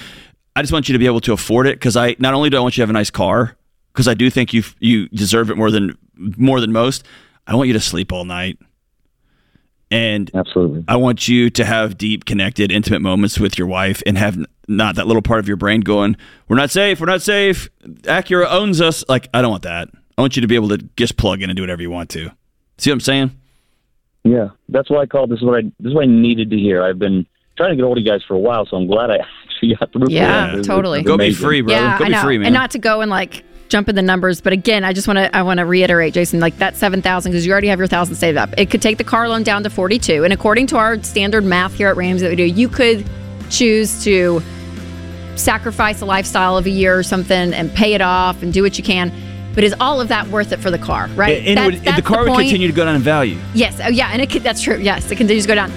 I 0.56 0.62
just 0.62 0.74
want 0.74 0.90
you 0.90 0.94
to 0.94 1.00
be 1.00 1.06
able 1.06 1.22
to 1.22 1.34
afford 1.34 1.68
it 1.68 1.76
because 1.76 1.96
I 1.96 2.16
not 2.20 2.34
only 2.34 2.50
do 2.50 2.58
I 2.58 2.60
want 2.60 2.76
you 2.76 2.82
to 2.82 2.84
have 2.84 2.90
a 2.90 2.94
nice 2.94 3.12
car 3.12 3.56
because 3.94 4.08
I 4.08 4.14
do 4.14 4.30
think 4.30 4.54
you 4.54 4.64
you 4.80 5.08
deserve 5.10 5.50
it 5.52 5.58
more 5.58 5.72
than 5.72 5.98
more 6.16 6.60
than 6.60 6.72
most. 6.72 7.06
I 7.46 7.56
want 7.56 7.68
you 7.68 7.74
to 7.74 7.80
sleep 7.80 8.12
all 8.12 8.26
night, 8.26 8.58
and 9.92 10.30
Absolutely. 10.34 10.84
I 10.88 10.96
want 10.98 11.28
you 11.28 11.50
to 11.52 11.64
have 11.66 11.98
deep, 11.98 12.26
connected, 12.26 12.72
intimate 12.72 13.00
moments 13.02 13.40
with 13.40 13.58
your 13.58 13.68
wife 13.68 14.02
and 14.06 14.18
have 14.18 14.38
not 14.68 14.96
that 14.96 15.08
little 15.08 15.22
part 15.22 15.40
of 15.40 15.48
your 15.48 15.58
brain 15.58 15.82
going, 15.82 16.18
We're 16.48 16.58
not 16.58 16.72
safe. 16.72 17.00
We're 17.00 17.06
not 17.06 17.22
safe. 17.22 17.70
Acura 18.04 18.48
owns 18.50 18.82
us. 18.82 19.04
Like, 19.08 19.30
I 19.34 19.42
don't 19.42 19.52
want 19.52 19.64
that. 19.64 19.88
I 20.18 20.22
want 20.22 20.36
you 20.36 20.42
to 20.42 20.48
be 20.48 20.56
able 20.56 20.70
to 20.70 20.78
just 20.98 21.16
plug 21.18 21.42
in 21.42 21.50
and 21.50 21.56
do 21.56 21.64
whatever 21.64 21.82
you 21.82 21.92
want 21.92 22.10
to. 22.12 22.32
See 22.78 22.90
what 22.90 22.96
I'm 22.96 23.00
saying? 23.02 23.32
Yeah, 24.24 24.50
that's 24.68 24.90
why 24.90 25.02
I 25.02 25.06
called. 25.06 25.30
This 25.30 25.38
is 25.40 25.46
what 25.46 25.58
I 25.58 25.62
this 25.80 25.90
is 25.92 25.94
what 25.94 26.04
I 26.04 26.08
needed 26.08 26.50
to 26.50 26.58
hear. 26.58 26.84
I've 26.84 27.00
been 27.00 27.26
trying 27.56 27.70
to 27.70 27.76
get 27.78 27.84
hold 27.84 27.98
of 27.98 28.04
you 28.04 28.10
guys 28.12 28.22
for 28.28 28.34
a 28.34 28.40
while, 28.40 28.66
so 28.66 28.76
I'm 28.76 28.88
glad 28.88 29.10
I 29.10 29.18
actually 29.46 29.76
got 29.76 29.94
through. 29.94 30.06
for 30.08 30.12
Yeah, 30.12 30.48
it. 30.50 30.52
This 30.52 30.60
is- 30.62 30.68
totally. 30.68 31.02
Go 31.02 31.18
be 31.18 31.34
free, 31.34 31.62
bro. 31.62 31.74
Yeah, 31.74 31.98
Go 31.98 32.04
I 32.04 32.08
be 32.10 32.14
know. 32.14 32.22
free, 32.24 32.38
man. 32.38 32.48
And 32.48 32.54
not 32.54 32.72
to 32.72 32.80
go 32.80 33.00
and 33.02 33.10
like 33.10 33.44
jump 33.70 33.90
in 33.90 33.96
the 33.96 34.02
numbers, 34.02 34.42
but 34.42 34.54
again, 34.54 34.84
I 34.84 34.94
just 34.94 35.08
want 35.08 35.18
to 35.18 35.36
I 35.36 35.42
want 35.44 35.60
to 35.60 35.66
reiterate, 35.66 36.14
Jason, 36.14 36.40
like 36.40 36.58
that 36.58 36.76
seven 36.76 37.02
thousand 37.02 37.32
because 37.32 37.46
you 37.46 37.52
already 37.52 37.68
have 37.68 37.80
your 37.80 37.88
thousand 37.88 38.16
saved 38.16 38.38
up. 38.38 38.50
It 38.58 38.70
could 38.70 38.82
take 38.82 38.98
the 38.98 39.04
car 39.04 39.28
loan 39.30 39.44
down 39.44 39.64
to 39.64 39.70
forty 39.70 40.00
two, 40.00 40.24
and 40.24 40.34
according 40.34 40.68
to 40.68 40.78
our 40.78 41.02
standard 41.04 41.44
math 41.44 41.74
here 41.76 41.88
at 41.90 41.96
Rams 41.96 42.22
that 42.22 42.30
we 42.30 42.36
do, 42.36 42.44
you 42.44 42.70
could 42.70 43.08
choose 43.50 44.04
to 44.04 44.42
sacrifice 45.36 46.02
a 46.02 46.06
lifestyle 46.06 46.58
of 46.58 46.66
a 46.66 46.70
year 46.70 46.98
or 46.98 47.04
something 47.04 47.54
and 47.54 47.74
pay 47.74 47.94
it 47.94 48.02
off 48.02 48.42
and 48.42 48.52
do 48.54 48.64
what 48.64 48.78
you 48.78 48.84
can. 48.84 49.12
But 49.54 49.64
is 49.64 49.74
all 49.80 50.00
of 50.02 50.10
that 50.10 50.28
worth 50.28 50.52
it 50.52 50.60
for 50.60 50.70
the 50.70 50.78
car, 50.78 51.08
right? 51.16 51.38
and, 51.46 51.58
That's- 51.58 51.66
would, 51.66 51.74
and 51.76 51.82
the 51.84 51.92
that's 51.92 52.08
car 52.08 52.30
would 52.30 52.38
continue 52.38 52.68
to 52.68 52.74
go 52.74 52.86
down 52.86 52.96
in 52.96 53.02
value. 53.02 53.38
Yes. 53.56 53.80
Oh, 53.84 53.88
yeah. 53.88 54.10
And 54.12 54.22
it 54.22 54.30
could, 54.30 54.44
that's 54.44 54.62
true. 54.62 54.78
Yes, 54.78 55.10
it 55.10 55.16
continues 55.16 55.46
to 55.46 55.48
go 55.48 55.56
down. 55.56 55.72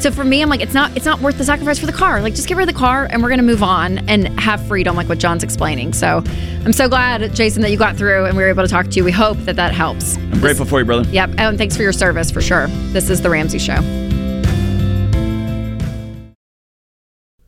So 0.00 0.10
for 0.10 0.24
me, 0.24 0.42
I'm 0.42 0.48
like, 0.50 0.60
it's 0.60 0.74
not, 0.74 0.94
it's 0.96 1.06
not 1.06 1.20
worth 1.20 1.38
the 1.38 1.44
sacrifice 1.44 1.78
for 1.78 1.86
the 1.86 1.92
car. 1.92 2.20
Like, 2.20 2.34
just 2.34 2.46
get 2.46 2.56
rid 2.56 2.68
of 2.68 2.74
the 2.74 2.78
car, 2.78 3.06
and 3.10 3.22
we're 3.22 3.30
gonna 3.30 3.42
move 3.42 3.62
on 3.62 4.06
and 4.08 4.28
have 4.38 4.64
freedom, 4.66 4.96
like 4.96 5.08
what 5.08 5.18
John's 5.18 5.42
explaining. 5.42 5.92
So, 5.94 6.22
I'm 6.64 6.72
so 6.72 6.88
glad, 6.88 7.34
Jason, 7.34 7.62
that 7.62 7.70
you 7.70 7.78
got 7.78 7.96
through 7.96 8.24
and 8.26 8.36
we 8.36 8.42
were 8.42 8.48
able 8.48 8.62
to 8.64 8.68
talk 8.68 8.86
to 8.88 8.92
you. 8.96 9.04
We 9.04 9.12
hope 9.12 9.38
that 9.38 9.56
that 9.56 9.72
helps. 9.72 10.16
I'm 10.16 10.40
grateful 10.40 10.66
for 10.66 10.78
you, 10.78 10.84
brother. 10.84 11.08
Yep. 11.10 11.30
Oh, 11.38 11.48
and 11.48 11.58
thanks 11.58 11.76
for 11.76 11.82
your 11.82 11.92
service 11.92 12.30
for 12.30 12.40
sure. 12.40 12.68
This 12.92 13.10
is 13.10 13.22
the 13.22 13.30
Ramsey 13.30 13.58
Show. 13.58 14.03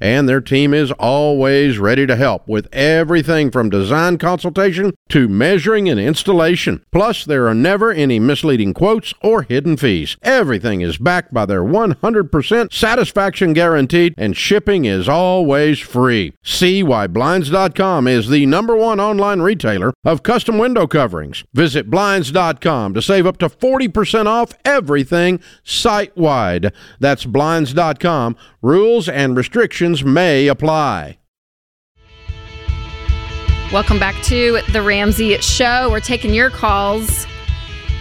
And 0.00 0.28
their 0.28 0.40
team 0.40 0.72
is 0.72 0.92
always 0.92 1.78
ready 1.78 2.06
to 2.06 2.14
help 2.14 2.46
with 2.46 2.68
everything 2.72 3.50
from 3.50 3.68
design 3.68 4.16
consultation 4.18 4.92
to 5.08 5.28
measuring 5.28 5.88
and 5.88 5.98
installation. 5.98 6.84
Plus, 6.92 7.24
there 7.24 7.48
are 7.48 7.54
never 7.54 7.90
any 7.90 8.20
misleading 8.20 8.74
quotes 8.74 9.12
or 9.22 9.42
hidden 9.42 9.76
fees. 9.76 10.16
Everything 10.22 10.82
is 10.82 10.98
backed 10.98 11.34
by 11.34 11.46
their 11.46 11.64
100% 11.64 12.72
satisfaction 12.72 13.52
guaranteed, 13.52 14.14
and 14.16 14.36
shipping 14.36 14.84
is 14.84 15.08
always 15.08 15.80
free. 15.80 16.32
See 16.44 16.82
why 16.84 17.08
Blinds.com 17.08 18.06
is 18.06 18.28
the 18.28 18.46
number 18.46 18.76
one 18.76 19.00
online 19.00 19.40
retailer 19.40 19.92
of 20.04 20.22
custom 20.22 20.58
window 20.58 20.86
coverings. 20.86 21.42
Visit 21.54 21.90
Blinds.com 21.90 22.94
to 22.94 23.02
save 23.02 23.26
up 23.26 23.38
to 23.38 23.48
40% 23.48 24.26
off 24.26 24.52
everything 24.64 25.40
site 25.64 26.16
wide. 26.16 26.72
That's 27.00 27.24
Blinds.com. 27.24 28.36
Rules 28.60 29.08
and 29.08 29.36
restrictions 29.36 29.87
may 30.04 30.48
apply. 30.48 31.18
Welcome 33.72 33.98
back 33.98 34.14
to 34.24 34.60
the 34.72 34.80
Ramsey 34.80 35.36
Show. 35.38 35.90
We're 35.90 36.00
taking 36.00 36.32
your 36.32 36.48
calls 36.48 37.26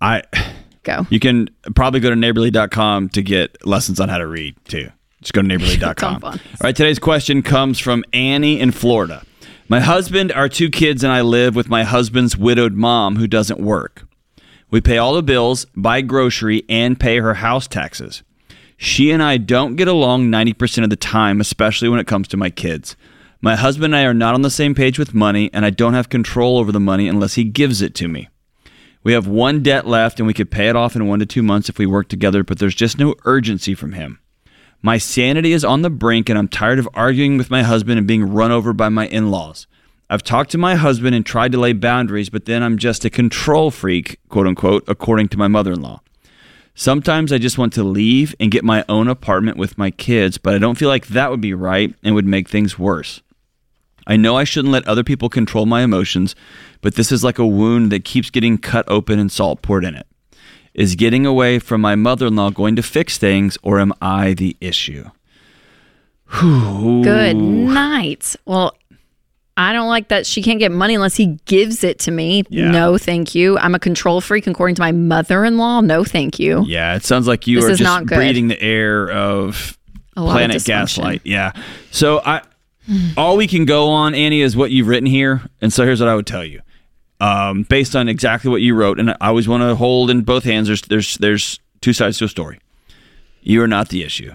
I 0.00 0.22
Go. 0.82 1.06
you 1.10 1.20
can 1.20 1.48
probably 1.76 2.00
go 2.00 2.10
to 2.10 2.16
neighborly.com 2.16 3.10
to 3.10 3.22
get 3.22 3.64
lessons 3.64 4.00
on 4.00 4.08
how 4.08 4.18
to 4.18 4.26
read 4.26 4.56
too. 4.64 4.90
Just 5.20 5.32
go 5.32 5.42
to 5.42 5.46
neighborly.com. 5.46 6.14
All 6.24 6.32
fun. 6.32 6.74
today's 6.74 6.98
question 6.98 7.42
comes 7.42 7.78
from 7.78 8.04
Annie 8.12 8.58
in 8.58 8.72
Florida. 8.72 9.24
My 9.72 9.80
husband, 9.80 10.32
our 10.32 10.50
two 10.50 10.68
kids, 10.68 11.02
and 11.02 11.10
I 11.10 11.22
live 11.22 11.56
with 11.56 11.70
my 11.70 11.82
husband's 11.82 12.36
widowed 12.36 12.74
mom 12.74 13.16
who 13.16 13.26
doesn't 13.26 13.58
work. 13.58 14.06
We 14.70 14.82
pay 14.82 14.98
all 14.98 15.14
the 15.14 15.22
bills, 15.22 15.64
buy 15.74 16.02
grocery, 16.02 16.62
and 16.68 17.00
pay 17.00 17.20
her 17.20 17.32
house 17.32 17.68
taxes. 17.68 18.22
She 18.76 19.10
and 19.10 19.22
I 19.22 19.38
don't 19.38 19.76
get 19.76 19.88
along 19.88 20.26
90% 20.26 20.84
of 20.84 20.90
the 20.90 20.96
time, 20.96 21.40
especially 21.40 21.88
when 21.88 22.00
it 22.00 22.06
comes 22.06 22.28
to 22.28 22.36
my 22.36 22.50
kids. 22.50 22.96
My 23.40 23.56
husband 23.56 23.94
and 23.94 23.96
I 23.96 24.04
are 24.04 24.12
not 24.12 24.34
on 24.34 24.42
the 24.42 24.50
same 24.50 24.74
page 24.74 24.98
with 24.98 25.14
money, 25.14 25.48
and 25.54 25.64
I 25.64 25.70
don't 25.70 25.94
have 25.94 26.10
control 26.10 26.58
over 26.58 26.70
the 26.70 26.78
money 26.78 27.08
unless 27.08 27.36
he 27.36 27.44
gives 27.44 27.80
it 27.80 27.94
to 27.94 28.08
me. 28.08 28.28
We 29.02 29.14
have 29.14 29.26
one 29.26 29.62
debt 29.62 29.86
left, 29.86 30.20
and 30.20 30.26
we 30.26 30.34
could 30.34 30.50
pay 30.50 30.68
it 30.68 30.76
off 30.76 30.96
in 30.96 31.08
one 31.08 31.20
to 31.20 31.24
two 31.24 31.42
months 31.42 31.70
if 31.70 31.78
we 31.78 31.86
work 31.86 32.08
together, 32.08 32.44
but 32.44 32.58
there's 32.58 32.74
just 32.74 32.98
no 32.98 33.14
urgency 33.24 33.74
from 33.74 33.94
him. 33.94 34.18
My 34.84 34.98
sanity 34.98 35.52
is 35.52 35.64
on 35.64 35.82
the 35.82 35.90
brink, 35.90 36.28
and 36.28 36.36
I'm 36.36 36.48
tired 36.48 36.80
of 36.80 36.88
arguing 36.92 37.38
with 37.38 37.50
my 37.50 37.62
husband 37.62 37.98
and 37.98 38.06
being 38.06 38.34
run 38.34 38.50
over 38.50 38.72
by 38.72 38.88
my 38.88 39.06
in 39.06 39.30
laws. 39.30 39.68
I've 40.10 40.24
talked 40.24 40.50
to 40.50 40.58
my 40.58 40.74
husband 40.74 41.14
and 41.14 41.24
tried 41.24 41.52
to 41.52 41.60
lay 41.60 41.72
boundaries, 41.72 42.28
but 42.28 42.46
then 42.46 42.64
I'm 42.64 42.76
just 42.76 43.04
a 43.04 43.10
control 43.10 43.70
freak, 43.70 44.18
quote 44.28 44.48
unquote, 44.48 44.82
according 44.88 45.28
to 45.28 45.38
my 45.38 45.46
mother 45.46 45.72
in 45.72 45.82
law. 45.82 46.00
Sometimes 46.74 47.32
I 47.32 47.38
just 47.38 47.58
want 47.58 47.72
to 47.74 47.84
leave 47.84 48.34
and 48.40 48.50
get 48.50 48.64
my 48.64 48.84
own 48.88 49.06
apartment 49.06 49.56
with 49.56 49.78
my 49.78 49.92
kids, 49.92 50.36
but 50.36 50.52
I 50.52 50.58
don't 50.58 50.76
feel 50.76 50.88
like 50.88 51.06
that 51.08 51.30
would 51.30 51.40
be 51.40 51.54
right 51.54 51.94
and 52.02 52.16
would 52.16 52.26
make 52.26 52.48
things 52.48 52.76
worse. 52.76 53.22
I 54.04 54.16
know 54.16 54.36
I 54.36 54.42
shouldn't 54.42 54.72
let 54.72 54.88
other 54.88 55.04
people 55.04 55.28
control 55.28 55.64
my 55.64 55.82
emotions, 55.82 56.34
but 56.80 56.96
this 56.96 57.12
is 57.12 57.22
like 57.22 57.38
a 57.38 57.46
wound 57.46 57.92
that 57.92 58.04
keeps 58.04 58.30
getting 58.30 58.58
cut 58.58 58.84
open 58.88 59.20
and 59.20 59.30
salt 59.30 59.62
poured 59.62 59.84
in 59.84 59.94
it. 59.94 60.08
Is 60.74 60.94
getting 60.94 61.26
away 61.26 61.58
from 61.58 61.80
my 61.80 61.94
mother 61.94 62.26
in 62.26 62.36
law 62.36 62.50
going 62.50 62.76
to 62.76 62.82
fix 62.82 63.18
things, 63.18 63.58
or 63.62 63.78
am 63.78 63.92
I 64.00 64.34
the 64.34 64.56
issue? 64.60 65.04
Good 66.40 67.36
night. 67.36 68.36
Well, 68.46 68.74
I 69.54 69.74
don't 69.74 69.88
like 69.88 70.08
that 70.08 70.24
she 70.24 70.42
can't 70.42 70.58
get 70.58 70.72
money 70.72 70.94
unless 70.94 71.14
he 71.14 71.38
gives 71.44 71.84
it 71.84 71.98
to 72.00 72.10
me. 72.10 72.44
Yeah. 72.48 72.70
No, 72.70 72.96
thank 72.96 73.34
you. 73.34 73.58
I'm 73.58 73.74
a 73.74 73.78
control 73.78 74.22
freak 74.22 74.46
according 74.46 74.76
to 74.76 74.80
my 74.80 74.92
mother 74.92 75.44
in 75.44 75.58
law. 75.58 75.82
No, 75.82 76.04
thank 76.04 76.38
you. 76.38 76.64
Yeah, 76.66 76.96
it 76.96 77.04
sounds 77.04 77.28
like 77.28 77.46
you 77.46 77.60
This 77.60 77.66
are 77.66 77.76
just 77.76 77.82
not 77.82 78.06
breathing 78.06 78.48
the 78.48 78.60
air 78.62 79.10
of 79.10 79.78
lot 80.16 80.28
of 80.28 80.32
planet 80.32 80.64
gaslight. 80.64 81.20
Yeah. 81.24 81.52
So 81.90 82.22
I, 82.24 82.40
all 83.16 83.36
we 83.36 83.46
can 83.46 83.66
go 83.66 83.90
on, 83.90 84.14
Annie, 84.14 84.40
is 84.40 84.56
what 84.56 84.70
you've 84.70 84.88
written 84.88 85.06
here, 85.06 85.42
and 85.60 85.70
so 85.72 85.84
here's 85.84 86.00
what 86.00 86.08
I 86.08 86.14
would 86.14 86.26
tell 86.26 86.44
you, 86.44 86.62
um, 87.22 87.62
based 87.62 87.94
on 87.94 88.08
exactly 88.08 88.50
what 88.50 88.62
you 88.62 88.74
wrote, 88.74 88.98
and 88.98 89.10
I 89.12 89.28
always 89.28 89.46
want 89.46 89.62
to 89.62 89.76
hold 89.76 90.10
in 90.10 90.22
both 90.22 90.42
hands. 90.42 90.66
There's 90.66 90.82
there's 90.82 91.16
there's 91.18 91.60
two 91.80 91.92
sides 91.92 92.18
to 92.18 92.24
a 92.24 92.28
story. 92.28 92.58
You 93.42 93.62
are 93.62 93.68
not 93.68 93.90
the 93.90 94.02
issue. 94.02 94.32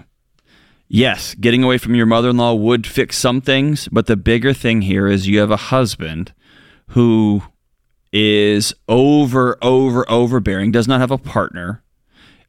Yes, 0.88 1.34
getting 1.34 1.62
away 1.62 1.76
from 1.76 1.94
your 1.94 2.06
mother-in-law 2.06 2.54
would 2.54 2.86
fix 2.86 3.18
some 3.18 3.42
things, 3.42 3.88
but 3.92 4.06
the 4.06 4.16
bigger 4.16 4.54
thing 4.54 4.80
here 4.80 5.06
is 5.06 5.28
you 5.28 5.38
have 5.38 5.50
a 5.50 5.56
husband 5.56 6.32
who 6.88 7.42
is 8.10 8.72
over 8.88 9.58
over 9.60 10.10
overbearing, 10.10 10.72
does 10.72 10.88
not 10.88 11.00
have 11.00 11.10
a 11.10 11.18
partner. 11.18 11.82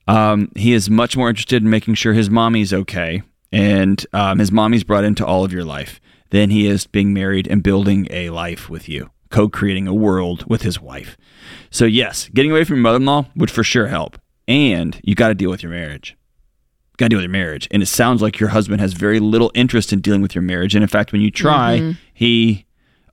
Um, 0.07 0.51
he 0.55 0.71
is 0.71 0.89
much 0.89 1.17
more 1.17 1.27
interested 1.27 1.61
in 1.61 1.69
making 1.69 1.95
sure 1.95 2.13
his 2.13 2.29
mommy's 2.29 2.73
okay 2.73 3.23
and 3.51 4.05
um, 4.13 4.39
his 4.39 4.53
mommy's 4.53 4.85
brought 4.85 5.03
into 5.03 5.25
all 5.25 5.43
of 5.43 5.51
your 5.51 5.65
life 5.65 5.99
than 6.29 6.49
he 6.49 6.65
is 6.65 6.87
being 6.87 7.13
married 7.13 7.45
and 7.45 7.61
building 7.61 8.07
a 8.09 8.29
life 8.29 8.69
with 8.69 8.87
you, 8.87 9.09
co-creating 9.29 9.87
a 9.87 9.93
world 9.93 10.45
with 10.47 10.61
his 10.63 10.79
wife. 10.81 11.17
So 11.69 11.85
yes, 11.85 12.29
getting 12.29 12.51
away 12.51 12.63
from 12.63 12.77
your 12.77 12.83
mother-in-law 12.83 13.25
would 13.35 13.51
for 13.51 13.63
sure 13.63 13.87
help, 13.87 14.19
and 14.47 14.99
you 15.03 15.15
got 15.15 15.27
to 15.29 15.35
deal 15.35 15.49
with 15.49 15.61
your 15.63 15.71
marriage. 15.71 16.15
Got 16.97 17.05
to 17.05 17.09
deal 17.09 17.17
with 17.17 17.23
your 17.23 17.31
marriage, 17.31 17.67
and 17.71 17.81
it 17.81 17.85
sounds 17.85 18.21
like 18.21 18.39
your 18.39 18.49
husband 18.49 18.81
has 18.81 18.93
very 18.93 19.19
little 19.19 19.51
interest 19.55 19.93
in 19.93 20.01
dealing 20.01 20.21
with 20.21 20.35
your 20.35 20.41
marriage. 20.41 20.75
And 20.75 20.83
in 20.83 20.89
fact, 20.89 21.11
when 21.11 21.21
you 21.21 21.31
try, 21.31 21.77
he 22.13 22.65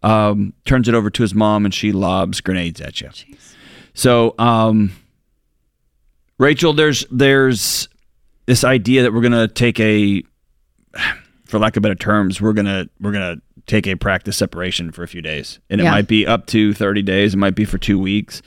um, 0.03 0.55
turns 0.65 0.89
it 0.89 0.95
over 0.95 1.11
to 1.11 1.23
his 1.23 1.35
mom, 1.35 1.65
and 1.65 1.73
she 1.73 1.93
lobs 1.93 2.41
grenades 2.41 2.81
at 2.81 3.01
you. 3.01 3.11
So, 3.95 4.35
um, 4.39 4.93
Rachel, 6.39 6.73
there's 6.73 7.07
there's 7.11 7.89
this 8.47 8.65
idea 8.65 9.03
that 9.03 9.13
we're 9.13 9.23
gonna 9.23 9.49
take 9.49 9.79
a, 9.81 10.23
for 11.47 11.59
lack 11.59 11.77
of 11.77 11.83
better 11.83 11.95
terms, 11.95 12.41
we're 12.41 12.53
gonna 12.53 12.87
we're 13.01 13.13
gonna 13.13 13.37
take 13.67 13.87
a 13.87 13.97
practice 13.97 14.37
separation 14.37 14.93
for 14.93 15.03
a 15.03 15.09
few 15.09 15.23
days, 15.23 15.59
and 15.71 15.81
it 15.81 15.85
Yeah. 15.85 15.91
might 15.93 16.07
be 16.09 16.27
up 16.27 16.47
to 16.49 16.73
thirty 16.75 17.03
days, 17.03 17.35
it 17.35 17.39
might 17.39 17.55
be 17.55 17.65
for 17.65 17.79
two 17.79 17.99
weeks, 17.99 18.43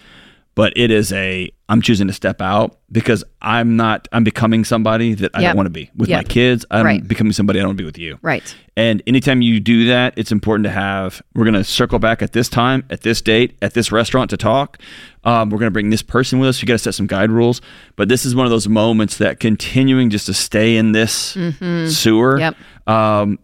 but 0.56 0.74
it 0.76 0.92
is 0.92 1.12
a 1.14 1.52
I'm 1.72 1.84
choosing 1.84 2.08
to 2.08 2.14
step 2.14 2.42
out 2.42 2.80
because 2.92 3.24
I'm 3.44 3.76
not 3.78 4.08
I'm 4.12 4.24
becoming 4.24 4.64
somebody 4.66 5.14
that 5.14 5.30
I 5.36 5.42
Yep. 5.42 5.50
don't 5.52 5.58
want 5.58 5.66
to 5.68 5.72
be 5.72 5.92
with 5.96 6.10
my 6.10 6.24
kids. 6.24 6.66
I'm 6.72 6.84
Right. 6.86 7.08
becoming 7.08 7.32
somebody 7.34 7.60
I 7.60 7.62
don't 7.62 7.70
want 7.70 7.78
to 7.78 7.82
be 7.84 7.86
with 7.86 8.00
you. 8.00 8.18
Right. 8.24 8.56
And 8.76 9.04
anytime 9.06 9.42
you 9.44 9.60
do 9.60 9.86
that, 9.88 10.14
it's 10.16 10.32
important 10.32 10.64
to 10.64 10.72
have. 10.72 11.22
We're 11.36 11.44
going 11.44 11.54
to 11.54 11.64
circle 11.66 12.00
back 12.00 12.22
at 12.24 12.32
this 12.32 12.48
time, 12.50 12.86
at 12.90 13.02
this 13.02 13.22
date, 13.22 13.56
at 13.62 13.74
this 13.76 13.92
restaurant 13.92 14.30
to 14.32 14.38
talk. 14.38 14.80
Um, 15.26 15.50
we're 15.50 15.60
going 15.60 15.68
to 15.68 15.72
bring 15.72 15.90
this 15.92 16.02
person 16.02 16.40
with 16.40 16.48
us. 16.50 16.62
You 16.62 16.66
got 16.66 16.76
to 16.76 16.80
set 16.80 16.96
some 16.96 17.06
guide 17.06 17.30
rules. 17.30 17.60
But 17.98 18.08
this 18.10 18.26
is 18.26 18.34
one 18.36 18.46
of 18.46 18.52
those 18.52 18.68
moments 18.70 19.18
that 19.18 19.40
continuing 19.42 20.10
just 20.10 20.26
to 20.28 20.34
stay 20.34 20.78
in 20.78 20.94
this 20.94 21.38
sewer, 21.88 22.40
Yep. 22.40 22.56
Um, 22.90 23.40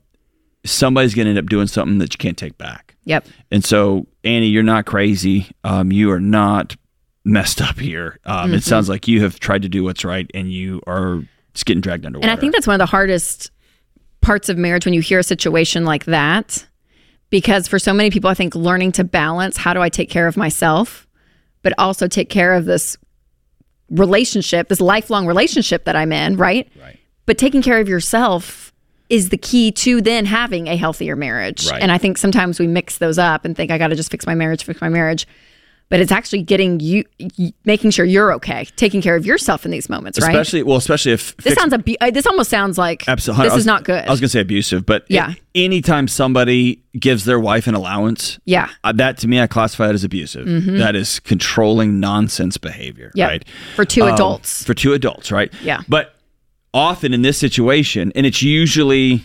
somebody's 0.65 1.13
going 1.13 1.25
to 1.25 1.29
end 1.29 1.39
up 1.39 1.45
doing 1.45 1.67
something 1.67 1.99
that 1.99 2.13
you 2.13 2.17
can't 2.17 2.37
take 2.37 2.57
back. 2.57 2.95
Yep. 3.05 3.27
And 3.51 3.63
so, 3.63 4.07
Annie, 4.23 4.47
you're 4.47 4.63
not 4.63 4.85
crazy. 4.85 5.47
Um, 5.63 5.91
you 5.91 6.11
are 6.11 6.19
not 6.19 6.75
messed 7.23 7.61
up 7.61 7.79
here. 7.79 8.19
Um, 8.25 8.47
Mm-hmm. 8.47 8.55
It 8.55 8.63
sounds 8.63 8.89
like 8.89 9.07
you 9.07 9.21
have 9.21 9.39
tried 9.39 9.61
to 9.61 9.69
do 9.69 9.83
what's 9.83 10.03
right, 10.03 10.29
and 10.33 10.51
you 10.51 10.81
are 10.87 11.23
just 11.53 11.65
getting 11.65 11.81
dragged 11.81 12.05
underwater. 12.05 12.29
And 12.29 12.37
I 12.37 12.39
think 12.39 12.53
that's 12.53 12.67
one 12.67 12.73
of 12.73 12.79
the 12.79 12.85
hardest 12.87 13.51
parts 14.21 14.49
of 14.49 14.57
marriage 14.57 14.85
when 14.85 14.93
you 14.93 15.01
hear 15.01 15.19
a 15.19 15.23
situation 15.23 15.85
like 15.85 16.05
that. 16.05 16.65
Because 17.29 17.67
for 17.67 17.79
so 17.79 17.93
many 17.93 18.11
people, 18.11 18.29
I 18.29 18.33
think 18.33 18.55
learning 18.55 18.93
to 18.93 19.03
balance 19.03 19.57
how 19.57 19.73
do 19.73 19.81
I 19.81 19.89
take 19.89 20.09
care 20.09 20.27
of 20.27 20.37
myself, 20.37 21.07
but 21.63 21.73
also 21.77 22.07
take 22.07 22.29
care 22.29 22.53
of 22.53 22.65
this 22.65 22.97
relationship, 23.89 24.69
this 24.69 24.79
lifelong 24.79 25.27
relationship 25.27 25.85
that 25.85 25.95
I'm 25.95 26.11
in, 26.11 26.37
right? 26.37 26.69
Right. 26.79 26.99
But 27.25 27.37
taking 27.37 27.61
care 27.61 27.79
of 27.79 27.89
yourself 27.89 28.64
is 29.09 29.29
the 29.29 29.37
key 29.37 29.71
to 29.71 30.01
then 30.01 30.25
having 30.25 30.67
a 30.67 30.75
healthier 30.75 31.15
marriage. 31.15 31.69
Right. 31.69 31.81
And 31.81 31.91
I 31.91 31.97
think 31.97 32.17
sometimes 32.17 32.59
we 32.59 32.67
mix 32.67 32.97
those 32.97 33.17
up 33.17 33.45
and 33.45 33.55
think 33.55 33.71
I 33.71 33.77
got 33.77 33.87
to 33.89 33.95
just 33.95 34.09
fix 34.11 34.25
my 34.25 34.35
marriage, 34.35 34.63
fix 34.63 34.81
my 34.81 34.89
marriage. 34.89 35.27
But 35.87 35.99
it's 35.99 36.11
actually 36.11 36.41
getting 36.41 36.79
you, 36.79 37.03
making 37.63 37.91
sure 37.91 38.05
you're 38.05 38.33
okay, 38.33 38.65
taking 38.75 39.03
care 39.03 39.15
of 39.15 39.23
yourself 39.23 39.65
in 39.65 39.71
these 39.71 39.87
moments, 39.87 40.19
right? 40.19 40.29
especially 40.31 40.63
well, 40.63 40.77
especially 40.77 41.11
if 41.11 41.37
This 41.37 41.53
fix- 41.53 41.61
sounds 41.61 41.73
abu- 41.73 41.93
uh, 42.01 42.09
This 42.09 42.25
almost 42.25 42.49
sounds 42.49 42.79
like 42.79 43.07
Absolutely. 43.07 43.45
This 43.45 43.53
was- 43.53 43.59
is 43.61 43.65
not 43.67 43.83
good. 43.83 44.03
I 44.03 44.09
was 44.09 44.19
going 44.19 44.25
to 44.29 44.31
say 44.31 44.39
abusive, 44.41 44.83
but 44.83 45.05
Yeah. 45.09 45.33
anytime 45.53 46.07
somebody 46.07 46.81
gives 46.99 47.25
their 47.25 47.39
wife 47.39 47.67
an 47.67 47.75
allowance, 47.75 48.39
yeah, 48.45 48.69
uh, 48.83 48.93
that 48.93 49.19
to 49.19 49.27
me, 49.27 49.39
I 49.39 49.45
classify 49.45 49.89
it 49.89 49.93
as 49.93 50.03
abusive. 50.03 50.47
That 50.79 50.95
is 50.95 51.19
controlling 51.19 51.99
nonsense 51.99 52.57
behavior, 52.57 53.11
Yep. 53.13 53.29
right? 53.29 53.45
For 53.75 53.85
two 53.85 54.01
Um, 54.05 54.13
adults. 54.15 54.63
For 54.63 54.73
two 54.73 54.93
adults, 54.93 55.31
right? 55.31 55.53
Yeah. 55.63 55.81
But 55.87 56.14
often 56.75 57.13
in 57.13 57.23
this 57.23 57.37
situation, 57.37 58.11
and 58.13 58.25
it's 58.25 58.43
usually 58.43 59.23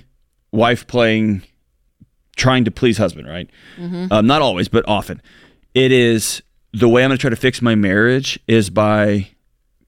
wife 0.53 0.87
playing, 0.87 1.43
trying 2.37 2.65
to 2.65 2.71
please 2.71 2.97
husband, 2.97 3.29
right? 3.29 3.51
Mm-hmm. 3.77 4.11
Um, 4.11 4.27
not 4.27 4.41
always, 4.41 4.69
but 4.69 4.89
often. 4.89 5.21
It 5.75 5.93
is 5.93 6.43
the 6.73 6.89
way 6.89 7.03
I'm 7.03 7.11
going 7.11 7.19
to 7.19 7.21
try 7.21 7.31
to 7.31 7.37
fix 7.37 7.61
my 7.61 7.75
marriage 7.75 8.39
is 8.47 8.71
by 8.71 9.29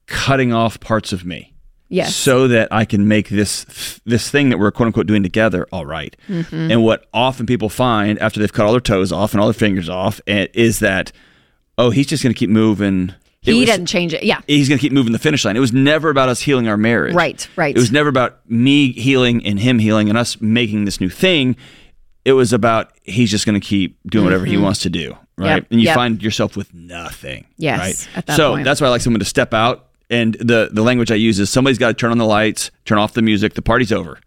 cutting 0.05 0.51
off 0.53 0.79
parts 0.81 1.13
of 1.13 1.25
me 1.25 1.53
yes, 1.87 2.15
so 2.15 2.47
that 2.49 2.67
I 2.71 2.83
can 2.83 3.07
make 3.07 3.29
this 3.29 4.01
this 4.05 4.29
thing 4.29 4.49
that 4.49 4.59
we're 4.59 4.71
quote 4.71 4.87
unquote 4.87 5.07
doing 5.07 5.23
together 5.23 5.65
all 5.71 5.85
right. 5.85 6.15
Mm-hmm. 6.27 6.71
And 6.71 6.83
what 6.83 7.07
often 7.13 7.45
people 7.45 7.69
find 7.69 8.19
after 8.19 8.39
they've 8.39 8.51
cut 8.51 8.65
all 8.65 8.73
their 8.73 8.81
toes 8.81 9.11
off 9.11 9.33
and 9.33 9.39
all 9.39 9.47
their 9.47 9.53
fingers 9.53 9.87
off 9.87 10.19
is 10.27 10.79
that 10.79 11.13
oh 11.77 11.89
he's 11.89 12.07
just 12.07 12.21
going 12.23 12.33
to 12.33 12.37
keep 12.37 12.49
moving. 12.49 13.13
He 13.51 13.59
was- 13.59 13.67
doesn't 13.69 13.85
change 13.87 14.13
it. 14.13 14.23
Yeah, 14.23 14.41
He's 14.47 14.67
going 14.69 14.77
to 14.77 14.81
keep 14.81 14.91
moving 14.93 15.11
the 15.13 15.19
finish 15.19 15.43
line. 15.45 15.55
It 15.57 15.59
was 15.61 15.73
never 15.73 16.09
about 16.09 16.29
us 16.29 16.39
healing 16.41 16.67
our 16.67 16.77
marriage. 16.77 17.13
Right, 17.15 17.47
right. 17.55 17.75
It 17.75 17.79
was 17.79 17.91
never 17.91 18.09
about 18.09 18.39
me 18.49 18.91
healing 18.93 19.45
and 19.45 19.59
him 19.59 19.79
healing 19.79 20.09
and 20.09 20.17
us 20.17 20.39
making 20.41 20.85
this 20.85 20.99
new 21.01 21.09
thing. 21.09 21.55
It 22.25 22.33
was 22.33 22.53
about 22.53 22.91
he's 23.03 23.29
just 23.29 23.45
going 23.45 23.59
to 23.59 23.65
keep 23.65 23.97
doing 24.09 24.23
whatever 24.25 24.43
Mm-hmm. 24.45 24.51
he 24.51 24.57
wants 24.57 24.79
to 24.81 24.89
do. 24.89 25.17
right? 25.37 25.55
Yep, 25.57 25.67
And 25.71 25.79
you 25.81 25.85
yep. 25.87 25.95
find 25.95 26.21
yourself 26.23 26.55
with 26.55 26.73
nothing. 26.73 27.45
Yes, 27.57 27.79
right? 28.07 28.17
at 28.17 28.25
that 28.27 28.35
so 28.37 28.51
point. 28.53 28.63
that's 28.65 28.79
why 28.79 28.87
I 28.87 28.89
like 28.91 29.01
someone 29.01 29.19
to 29.19 29.25
step 29.25 29.53
out. 29.53 29.89
And 30.09 30.35
the 30.35 30.69
the 30.71 30.83
language 30.83 31.11
I 31.11 31.15
use 31.15 31.39
is 31.39 31.49
somebody's 31.49 31.77
got 31.79 31.87
to 31.87 31.93
turn 31.95 32.11
on 32.11 32.17
the 32.19 32.25
lights, 32.25 32.69
turn 32.85 32.97
off 32.99 33.13
the 33.13 33.21
music. 33.21 33.55
The 33.55 33.61
party's 33.63 33.91
over. 33.91 34.19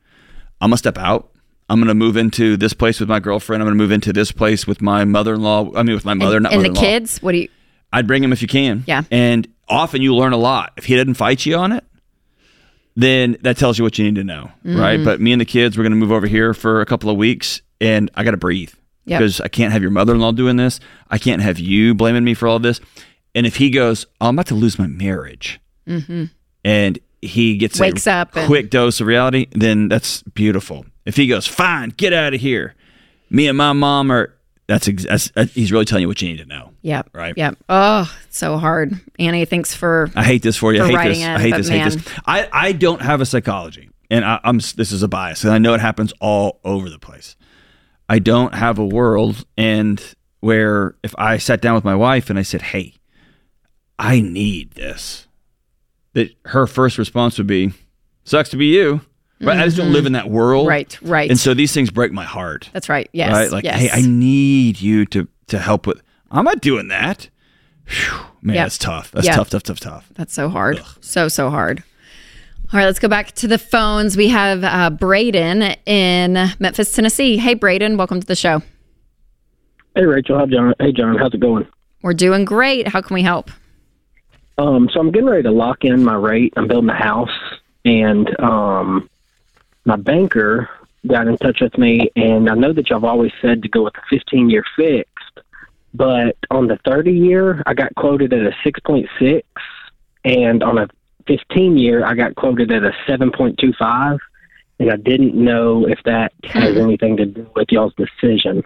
I'm 0.61 0.70
gonna 0.70 0.79
step 0.79 0.98
out. 0.98 1.31
I'm 1.68 1.79
gonna 1.81 1.94
move 1.94 2.16
into 2.16 2.57
this 2.57 2.72
place 2.72 2.98
with 2.98 3.09
my 3.09 3.20
girlfriend. 3.20 3.62
I'm 3.62 3.66
gonna 3.66 3.76
move 3.76 3.92
into 3.92 4.12
this 4.12 4.33
place 4.33 4.66
with 4.66 4.81
my 4.83 5.05
mother-in-law. 5.05 5.72
I 5.76 5.83
mean, 5.85 5.94
with 5.94 6.05
my 6.05 6.14
mother, 6.14 6.37
and, 6.38 6.44
not. 6.44 6.55
And 6.55 6.64
the 6.64 6.70
kids. 6.70 7.22
What 7.22 7.33
do 7.33 7.38
you? 7.38 7.48
I'd 7.92 8.07
bring 8.07 8.22
him 8.22 8.33
if 8.33 8.42
you 8.42 8.49
can. 8.49 8.85
Yeah. 8.87 9.03
And 9.11 9.46
often 9.68 10.03
you 10.03 10.14
learn 10.14 10.33
a 10.33 10.37
lot. 10.37 10.72
If 10.77 10.85
he 10.85 10.96
doesn't 10.96 11.14
fight 11.14 11.44
you 11.46 11.57
on 11.57 11.72
it, 11.72 11.85
then 12.96 13.37
that 13.42 13.57
tells 13.59 13.79
you 13.79 13.85
what 13.85 13.99
you 13.99 14.05
need 14.05 14.14
to 14.16 14.25
know, 14.25 14.51
Mm-hmm. 14.64 14.79
right? 14.79 15.05
But 15.05 15.20
me 15.20 15.33
and 15.33 15.40
the 15.40 15.44
kids, 15.44 15.77
we're 15.77 15.85
going 15.85 15.92
to 15.92 15.96
move 15.99 16.12
over 16.12 16.27
here 16.27 16.55
for 16.55 16.81
a 16.81 16.87
couple 16.87 17.11
of 17.11 17.16
weeks, 17.16 17.61
and 17.81 18.11
I 18.14 18.25
got 18.25 18.31
to 18.33 18.37
breathe 18.38 18.72
Yep. 19.05 19.20
because 19.20 19.40
I 19.40 19.49
can't 19.49 19.72
have 19.72 19.83
your 19.83 19.90
mother-in-law 19.90 20.33
doing 20.33 20.57
this. 20.57 20.81
I 21.11 21.18
can't 21.18 21.42
have 21.42 21.59
you 21.59 21.94
blaming 21.94 22.25
me 22.25 22.35
for 22.35 22.49
all 22.49 22.59
this. 22.59 22.81
And 23.35 23.46
if 23.46 23.57
he 23.57 23.70
goes, 23.70 24.07
oh, 24.20 24.29
I'm 24.29 24.35
about 24.37 24.46
to 24.46 24.55
lose 24.55 24.79
my 24.79 24.87
marriage, 24.87 25.61
and 25.87 26.99
he 27.22 27.57
gets 27.57 27.75
Mm-hmm. 27.77 27.83
Wakes 27.83 28.07
a 28.07 28.12
up 28.12 28.37
and- 28.37 28.46
quick 28.46 28.70
dose 28.70 29.01
of 29.01 29.07
reality, 29.07 29.46
then 29.53 29.88
that's 29.88 30.22
beautiful. 30.22 30.87
If 31.05 31.16
he 31.16 31.27
goes, 31.27 31.46
fine, 31.46 31.90
get 31.90 32.12
out 32.12 32.35
of 32.35 32.40
here. 32.40 32.75
Me 33.31 33.46
and 33.49 33.57
my 33.59 33.72
mom 33.72 34.11
are. 34.11 34.33
That's, 34.68 34.88
ex- 34.88 35.05
that's, 35.05 35.31
that's 35.31 35.53
he's 35.53 35.70
really 35.70 35.85
telling 35.85 36.03
you 36.03 36.09
what 36.09 36.20
you 36.20 36.29
need 36.29 36.38
to 36.38 36.44
know. 36.46 36.72
Yep. 36.87 37.11
Right. 37.12 37.35
Yep. 37.37 37.57
Oh, 37.68 38.16
so 38.31 38.59
hard. 38.59 38.92
Annie, 39.18 39.44
thanks 39.44 39.75
for. 39.75 40.09
I 40.14 40.22
hate 40.22 40.42
this 40.42 40.57
for 40.57 40.72
you. 40.72 40.79
for 40.79 40.96
I 40.96 41.03
hate 41.03 41.09
this. 41.09 41.18
it, 41.18 41.29
I 41.29 41.38
hate 41.40 41.55
this. 41.57 41.68
Hate 41.68 41.85
this. 41.85 42.14
I, 42.25 42.49
I 42.53 42.72
don't 42.72 43.03
have 43.03 43.20
a 43.20 43.27
psychology, 43.27 43.90
and 44.09 44.25
I, 44.25 44.38
I'm 44.44 44.59
this 44.59 44.92
is 44.92 45.03
a 45.03 45.09
bias, 45.09 45.42
and 45.42 45.53
I 45.53 45.59
know 45.59 45.75
it 45.75 45.81
happens 45.81 46.12
all 46.20 46.61
over 46.62 46.88
the 46.88 47.01
place. 47.01 47.35
I 48.09 48.20
don't 48.20 48.55
have 48.55 48.79
a 48.79 48.87
world, 48.87 49.44
and 49.57 50.01
where 50.38 50.94
if 51.03 51.12
I 51.18 51.38
sat 51.38 51.61
down 51.61 51.75
with 51.75 51.83
my 51.83 51.96
wife 51.96 52.31
and 52.31 52.38
I 52.38 52.42
said, 52.42 52.62
"Hey, 52.62 52.94
I 53.99 54.20
need 54.20 54.75
this," 54.75 55.27
that 56.12 56.31
her 56.44 56.68
first 56.68 56.99
response 56.99 57.37
would 57.38 57.49
be, 57.49 57.72
"Sucks 58.22 58.51
to 58.51 58.57
be 58.57 58.66
you." 58.66 59.01
Right? 59.40 59.59
I 59.59 59.64
just 59.64 59.77
don't 59.77 59.92
live 59.92 60.07
in 60.07 60.12
that 60.12 60.31
world. 60.31 60.62
Mm-hmm. 60.62 60.70
Right. 60.70 61.03
Right. 61.03 61.31
And 61.31 61.38
so 61.38 61.53
these 61.53 61.72
things 61.72 61.90
break 61.90 62.12
my 62.12 62.25
heart. 62.25 62.70
That's 62.72 62.88
right. 62.88 63.11
Yes. 63.12 63.33
right? 63.33 63.51
Like, 63.51 63.64
yes. 63.64 63.81
hey, 63.81 63.90
I 63.90 64.03
need 64.03 64.81
you 64.81 65.05
to 65.07 65.27
to 65.49 65.59
help 65.59 65.88
with. 65.88 66.01
I'm 66.30 66.44
not 66.44 66.60
doing 66.60 66.88
that. 66.88 67.28
Phew, 67.84 68.18
man, 68.42 68.56
Yep. 68.56 68.64
that's 68.64 68.78
tough. 68.78 69.10
That's 69.12 69.26
Yep. 69.26 69.36
tough, 69.36 69.50
tough, 69.50 69.62
tough, 69.62 69.80
tough. 69.80 70.08
That's 70.14 70.32
so 70.34 70.48
hard. 70.48 70.80
So, 71.00 71.28
so 71.28 71.50
hard. 71.50 71.82
All 72.72 72.78
right, 72.80 72.84
let's 72.86 72.98
go 72.98 73.06
back 73.08 73.30
to 73.36 73.46
the 73.46 73.58
phones. 73.58 74.16
We 74.16 74.28
have 74.28 74.64
uh, 74.64 74.90
Braden 74.90 75.62
in 75.86 76.32
Memphis, 76.58 76.92
Tennessee. 76.92 77.36
Hey, 77.36 77.54
Braden, 77.54 77.96
welcome 77.96 78.20
to 78.20 78.26
the 78.26 78.34
show. 78.34 78.62
Hey 79.94 80.04
Rachel, 80.04 80.38
hi 80.38 80.44
John. 80.46 80.74
Hey 80.78 80.92
John, 80.92 81.16
how's 81.16 81.32
it 81.32 81.40
going? 81.40 81.66
We're 82.02 82.12
doing 82.12 82.44
great. 82.44 82.88
How 82.88 83.00
can 83.00 83.14
we 83.14 83.22
help? 83.22 83.50
Um, 84.58 84.90
so 84.92 85.00
I'm 85.00 85.10
getting 85.10 85.28
ready 85.28 85.44
to 85.44 85.50
lock 85.50 85.84
in 85.84 86.04
my 86.04 86.14
rate. 86.14 86.52
I'm 86.56 86.66
building 86.68 86.90
a 86.90 86.94
house, 86.94 87.30
and 87.86 88.28
um, 88.40 89.08
my 89.86 89.96
banker 89.96 90.68
got 91.06 91.28
in 91.28 91.38
touch 91.38 91.60
with 91.62 91.78
me, 91.78 92.10
and 92.14 92.50
I 92.50 92.54
know 92.54 92.74
that 92.74 92.90
y'all 92.90 92.98
have 93.00 93.04
always 93.04 93.32
said 93.40 93.62
to 93.62 93.68
go 93.68 93.84
with 93.84 93.94
a 93.96 94.02
15 94.10 94.50
year 94.50 94.64
fixed, 94.76 95.08
but 95.96 96.37
on 96.50 96.66
the 96.66 96.78
30 96.85 97.12
year, 97.12 97.62
I 97.66 97.74
got 97.74 97.94
quoted 97.94 98.32
at 98.32 98.40
a 98.40 98.54
6.6, 98.64 99.42
and 100.24 100.62
on 100.62 100.78
a 100.78 100.88
15 101.26 101.78
year, 101.78 102.04
I 102.04 102.14
got 102.14 102.35
quoted 102.35 102.70
at 102.70 102.82
a 102.82 102.92
7.25, 103.09 104.18
and 104.78 104.90
I 104.90 104.96
didn't 104.96 105.35
know 105.35 105.87
if 105.87 105.98
that 106.04 106.32
has 106.44 106.74
hmm. 106.74 106.80
anything 106.80 107.16
to 107.16 107.26
do 107.26 107.50
with 107.54 107.68
y'all's 107.70 107.94
decision. 107.94 108.62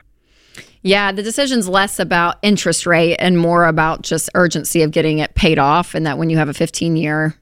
Yeah, 0.83 1.13
the 1.13 1.23
decision's 1.23 1.69
less 1.69 1.99
about 1.99 2.39
interest 2.43 2.87
rate 2.87 3.17
and 3.17 3.39
more 3.39 3.67
about 3.67 4.03
just 4.03 4.31
urgency 4.35 4.83
of 4.83 4.91
getting 4.91 5.19
it 5.19 5.35
paid 5.35 5.59
off. 5.59 5.95
And 5.95 6.07
that 6.07 6.17
when 6.17 6.31
you 6.31 6.39
have 6.39 6.49
a 6.49 6.55
15 6.55 6.97
year, 6.97 7.35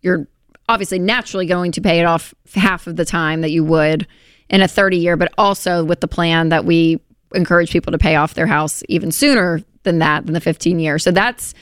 you're 0.00 0.26
obviously 0.68 0.98
naturally 0.98 1.46
going 1.46 1.72
to 1.72 1.80
pay 1.82 2.00
it 2.00 2.04
off 2.04 2.32
half 2.54 2.86
of 2.86 2.96
the 2.96 3.04
time 3.04 3.42
that 3.42 3.50
you 3.50 3.64
would 3.64 4.06
in 4.48 4.62
a 4.62 4.68
30 4.68 4.96
year, 4.96 5.16
but 5.16 5.30
also 5.36 5.84
with 5.84 6.00
the 6.00 6.08
plan 6.08 6.48
that 6.48 6.64
we 6.64 7.00
encourage 7.34 7.70
people 7.70 7.92
to 7.92 7.98
pay 7.98 8.16
off 8.16 8.34
their 8.34 8.46
house 8.46 8.82
even 8.88 9.10
sooner 9.12 9.62
than 9.82 9.98
that, 10.00 10.26
than 10.26 10.34
the 10.34 10.40
15 10.40 10.78
years. 10.78 11.02
So 11.04 11.10
that's 11.10 11.54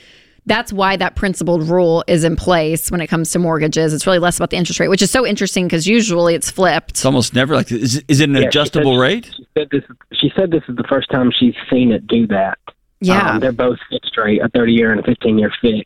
that's 0.45 0.73
why 0.73 0.95
that 0.95 1.15
principled 1.15 1.69
rule 1.69 2.03
is 2.07 2.23
in 2.23 2.35
place 2.35 2.89
when 2.89 3.01
it 3.01 3.07
comes 3.07 3.29
to 3.31 3.39
mortgages. 3.39 3.93
It's 3.93 4.07
really 4.07 4.17
less 4.19 4.37
about 4.37 4.49
the 4.49 4.57
interest 4.57 4.79
rate, 4.79 4.87
which 4.87 5.01
is 5.01 5.11
so 5.11 5.25
interesting 5.27 5.67
because 5.67 5.85
usually 5.85 6.33
it's 6.33 6.49
flipped. 6.49 6.91
It's 6.91 7.05
almost 7.05 7.35
never 7.35 7.55
like 7.55 7.71
is, 7.71 8.01
is 8.07 8.19
it 8.19 8.29
an 8.29 8.35
Yeah, 8.35 8.41
she 8.41 8.47
adjustable 8.47 8.95
said- 8.95 9.01
rate? 9.01 9.25
She 9.35 9.45
said 9.57 9.67
this. 9.71 9.83
She 10.13 10.31
said 10.35 10.49
this 10.51 10.63
is 10.67 10.75
the 10.75 10.85
first 10.89 11.09
time 11.11 11.31
she's 11.37 11.53
seen 11.69 11.91
it 11.91 12.07
do 12.07 12.25
that. 12.27 12.57
Yeah. 13.01 13.31
um, 13.33 13.39
they're 13.39 13.51
both 13.51 13.77
fixed 13.91 14.17
rate, 14.17 14.41
a 14.41 14.49
thirty 14.49 14.73
year 14.73 14.91
and 14.91 14.99
a 14.99 15.03
fifteen 15.03 15.37
year 15.37 15.51
fixed. 15.61 15.85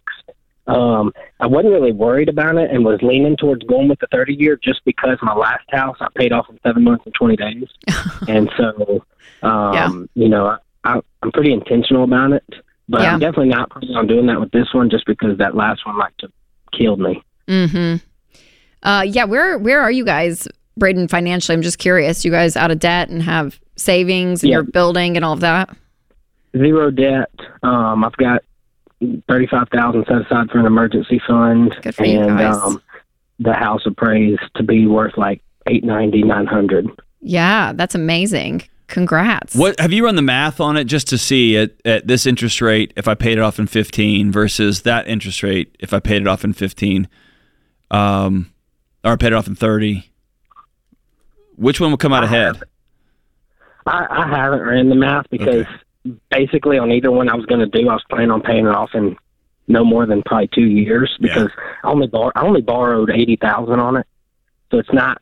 Um, 0.66 1.12
I 1.42 1.48
wasn't 1.48 1.74
really 1.74 1.92
worried 1.92 2.30
about 2.30 2.56
it 2.56 2.72
and 2.72 2.86
was 2.86 3.00
leaning 3.02 3.36
towards 3.36 3.64
going 3.66 3.90
with 3.90 4.00
the 4.00 4.08
thirty 4.12 4.34
year 4.34 4.58
just 4.64 4.80
because 4.86 5.18
my 5.22 5.34
last 5.34 5.66
house 5.72 5.98
I 6.00 6.08
paid 6.16 6.32
off 6.32 6.50
in 6.50 6.58
seven 6.64 6.84
months 6.86 7.06
and 7.06 7.14
twenty 7.14 7.36
days, 7.36 7.66
and 8.30 8.50
so 8.58 9.04
um, 9.44 10.10
you 10.16 10.30
know 10.30 10.58
I, 10.84 11.00
I'm 11.22 11.32
pretty 11.32 11.54
intentional 11.54 12.04
about 12.04 12.34
it. 12.34 12.44
But 12.90 13.02
Yeah. 13.02 13.14
I'm 13.14 13.20
definitely 13.20 13.50
not 13.50 13.70
planning 13.70 13.96
on 13.96 14.08
doing 14.08 14.26
that 14.28 14.40
with 14.42 14.52
this 14.52 14.74
one 14.74 14.90
just 14.90 15.06
because 15.06 15.38
that 15.38 15.56
last 15.56 15.86
one 15.86 15.98
like 15.98 16.14
killed 16.78 17.00
me. 17.00 17.24
Mm-hmm. 17.48 18.06
Uh, 18.88 19.02
yeah, 19.04 19.24
where 19.24 19.58
where 19.58 19.80
are 19.82 19.92
you 19.92 20.04
guys, 20.04 20.48
Braden, 20.78 21.08
financially? 21.08 21.56
I'm 21.56 21.62
just 21.62 21.78
curious. 21.80 22.26
You 22.26 22.32
guys 22.32 22.58
out 22.58 22.72
of 22.72 22.80
debt 22.80 23.08
and 23.10 23.22
have 23.24 23.60
savings 23.78 24.44
and 24.44 24.50
Yeah. 24.50 24.56
you're 24.58 24.64
building 24.64 25.16
and 25.16 25.24
all 25.24 25.34
of 25.34 25.40
that? 25.40 25.70
Zero 26.58 26.92
debt. 26.92 27.32
Um, 27.64 28.04
I've 28.04 28.16
got 28.18 28.44
thirty 29.30 29.48
five 29.48 29.70
thousand 29.70 30.06
set 30.08 30.22
aside 30.22 30.50
for 30.52 30.60
an 30.60 30.66
emergency 30.66 31.22
fund, 31.26 31.74
Good 31.82 31.96
for 31.96 32.06
you 32.06 32.20
and 32.22 32.38
guys. 32.38 32.56
um, 32.58 32.82
the 33.40 33.54
house 33.54 33.82
appraised 33.86 34.42
to 34.56 34.64
be 34.64 34.86
worth 34.88 35.18
like 35.18 35.42
eight 35.68 35.84
ninety 35.86 36.22
nine 36.22 36.46
hundred. 36.46 36.88
Yeah, 37.22 37.72
that's 37.74 37.96
amazing. 37.96 38.64
Congrats. 38.88 39.56
What 39.56 39.80
have 39.80 39.92
you 39.94 40.06
run 40.06 40.16
the 40.16 40.22
math 40.22 40.60
on 40.60 40.78
it 40.78 40.86
just 40.86 41.08
to 41.10 41.18
see 41.18 41.58
at, 41.58 41.72
at 41.86 42.06
this 42.08 42.26
interest 42.26 42.62
rate 42.62 42.94
if 42.96 43.08
I 43.08 43.16
paid 43.16 43.38
it 43.38 43.42
off 43.42 43.58
in 43.60 43.66
15 43.68 44.32
versus 44.32 44.82
that 44.84 45.08
interest 45.08 45.42
rate 45.42 45.76
if 45.80 45.94
I 45.94 46.00
paid 46.00 46.22
it 46.22 46.28
off 46.28 46.44
in 46.44 46.54
15 46.54 47.08
um 47.92 48.52
or 49.04 49.14
I 49.14 49.16
paid 49.16 49.28
it 49.28 49.34
off 49.34 49.48
in 49.48 49.56
30 49.56 50.10
which 51.56 51.80
one 51.80 51.92
will 51.92 51.98
come 51.98 52.14
out 52.14 52.24
ahead? 52.24 52.62
I, 53.86 54.06
I 54.10 54.28
haven't 54.28 54.62
ran 54.62 54.90
the 54.90 54.96
math 54.96 55.26
because 55.30 55.66
basically 56.32 56.78
on 56.78 56.92
either 56.92 57.12
one 57.12 57.30
I 57.30 57.36
was 57.36 57.46
going 57.46 57.60
to 57.62 57.68
do, 57.68 57.88
I 57.90 57.94
was 57.94 58.04
planning 58.10 58.32
on 58.32 58.42
paying 58.42 58.66
it 58.66 58.74
off 58.76 58.90
in 58.94 59.16
no 59.68 59.86
more 59.86 60.06
than 60.06 60.22
probably 60.24 60.50
two 60.54 60.66
years 60.66 61.16
because 61.22 61.50
I 61.84 61.88
only 61.90 62.08
bor- 62.08 62.34
I 62.36 62.42
only 62.42 62.62
borrowed 62.62 63.10
eighty 63.10 63.38
thousand 63.38 63.80
on 63.80 63.96
it, 63.98 64.06
so 64.72 64.78
it's 64.80 64.92
not 64.92 65.22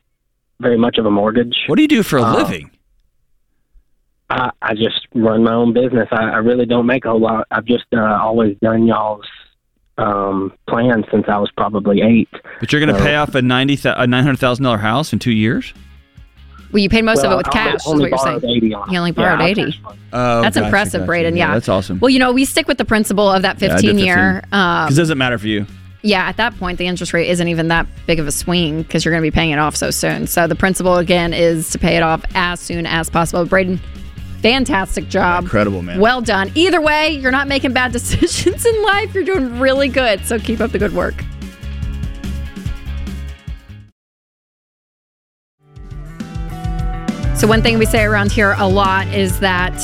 very 0.60 0.76
much 0.78 0.98
of 0.98 1.06
a 1.06 1.10
mortgage. 1.10 1.54
what 1.68 1.76
do 1.76 1.82
you 1.82 1.88
do 1.88 2.02
for 2.02 2.18
a 2.18 2.22
Uh, 2.22 2.34
living 2.34 2.70
I, 4.32 4.50
I 4.62 4.74
just 4.74 5.06
run 5.14 5.44
my 5.44 5.52
own 5.52 5.72
business. 5.74 6.08
I, 6.10 6.24
I 6.30 6.36
really 6.38 6.64
don't 6.66 6.86
make 6.86 7.04
a 7.04 7.10
whole 7.10 7.20
lot. 7.20 7.46
I've 7.50 7.66
just 7.66 7.84
uh, 7.92 8.00
always 8.00 8.56
done 8.62 8.86
y'all's 8.86 9.26
um, 9.98 10.52
plan 10.68 11.04
since 11.10 11.26
I 11.28 11.36
was 11.38 11.50
probably 11.56 12.00
eight. 12.00 12.28
but 12.58 12.72
you're 12.72 12.80
going 12.80 12.92
to 12.94 12.98
so- 12.98 13.04
pay 13.04 13.14
off 13.16 13.34
a 13.34 13.42
90 13.42 13.74
a 13.74 13.76
$900,000 14.06 14.80
house 14.80 15.12
in 15.12 15.18
2 15.18 15.30
years 15.30 15.72
well, 16.72 16.80
you 16.82 16.88
paid 16.88 17.02
most 17.04 17.22
of 17.22 17.30
it 17.30 17.36
with 17.36 17.54
I 17.54 17.58
only- 17.60 17.70
cash, 17.72 17.80
is 17.82 17.86
only 17.86 18.00
what 18.04 18.10
you're 18.10 18.16
borrowed 18.24 18.40
saying. 18.42 18.56
80 18.56 18.74
on 18.74 18.88
it. 18.88 18.92
You 18.92 18.98
only 18.98 19.10
borrowed 19.12 19.40
I'll 19.42 19.46
80. 19.46 19.62
Oh, 20.14 20.40
That's 20.40 20.56
gotcha, 20.56 20.64
impressive, 20.64 21.00
gotcha. 21.00 21.06
Braden. 21.06 21.36
Yeah. 21.36 21.52
that's 21.52 21.68
awesome 21.68 21.98
Well, 22.00 22.08
you 22.08 22.18
know, 22.18 22.32
we 22.32 22.46
stick 22.46 22.66
with 22.66 22.78
the 22.78 22.86
principle 22.86 23.30
of 23.30 23.42
that 23.42 23.60
Yeah, 23.60 23.74
I 23.74 23.80
did 23.82 23.88
15 23.88 23.98
year. 23.98 24.42
'Cause 24.50 24.86
Um, 24.88 24.92
it 24.94 24.96
doesn't 24.96 25.18
matter 25.18 25.36
for 25.36 25.48
you 25.48 25.66
yeah, 26.04 26.24
at 26.26 26.36
that 26.38 26.58
point, 26.58 26.78
the 26.78 26.86
interest 26.88 27.12
rate 27.12 27.28
isn't 27.28 27.46
even 27.46 27.68
that 27.68 27.86
big 28.08 28.18
of 28.18 28.26
a 28.26 28.32
swing 28.32 28.82
because 28.82 29.04
you're 29.04 29.12
going 29.12 29.22
to 29.22 29.26
be 29.26 29.30
paying 29.30 29.50
it 29.52 29.60
off 29.60 29.76
so 29.76 29.92
soon. 29.92 30.26
So 30.26 30.48
the 30.48 30.56
principle, 30.56 30.96
again, 30.96 31.32
is 31.32 31.70
to 31.70 31.78
pay 31.78 31.96
it 31.96 32.02
off 32.02 32.24
as 32.34 32.58
soon 32.58 32.86
as 32.86 33.08
possible. 33.08 33.44
Braden, 33.44 33.78
fantastic 34.42 35.08
job. 35.08 35.44
incredible 35.44 35.82
man 35.82 36.00
Well 36.00 36.20
done. 36.20 36.50
Either 36.54 36.80
way, 36.80 37.10
you're 37.10 37.32
not 37.32 37.48
making 37.48 37.72
bad 37.72 37.92
decisions 37.98 38.66
in 38.66 38.82
life. 38.82 39.14
You're 39.14 39.24
doing 39.24 39.58
really 39.58 39.88
good. 39.88 40.24
So 40.26 40.38
keep 40.38 40.60
up 40.60 40.72
the 40.72 40.78
good 40.78 40.92
work. 40.92 41.24
So, 47.42 47.48
one 47.48 47.60
thing 47.60 47.76
we 47.80 47.86
say 47.86 48.04
around 48.04 48.30
here 48.30 48.54
a 48.56 48.68
lot 48.68 49.08
is 49.08 49.40
that 49.40 49.74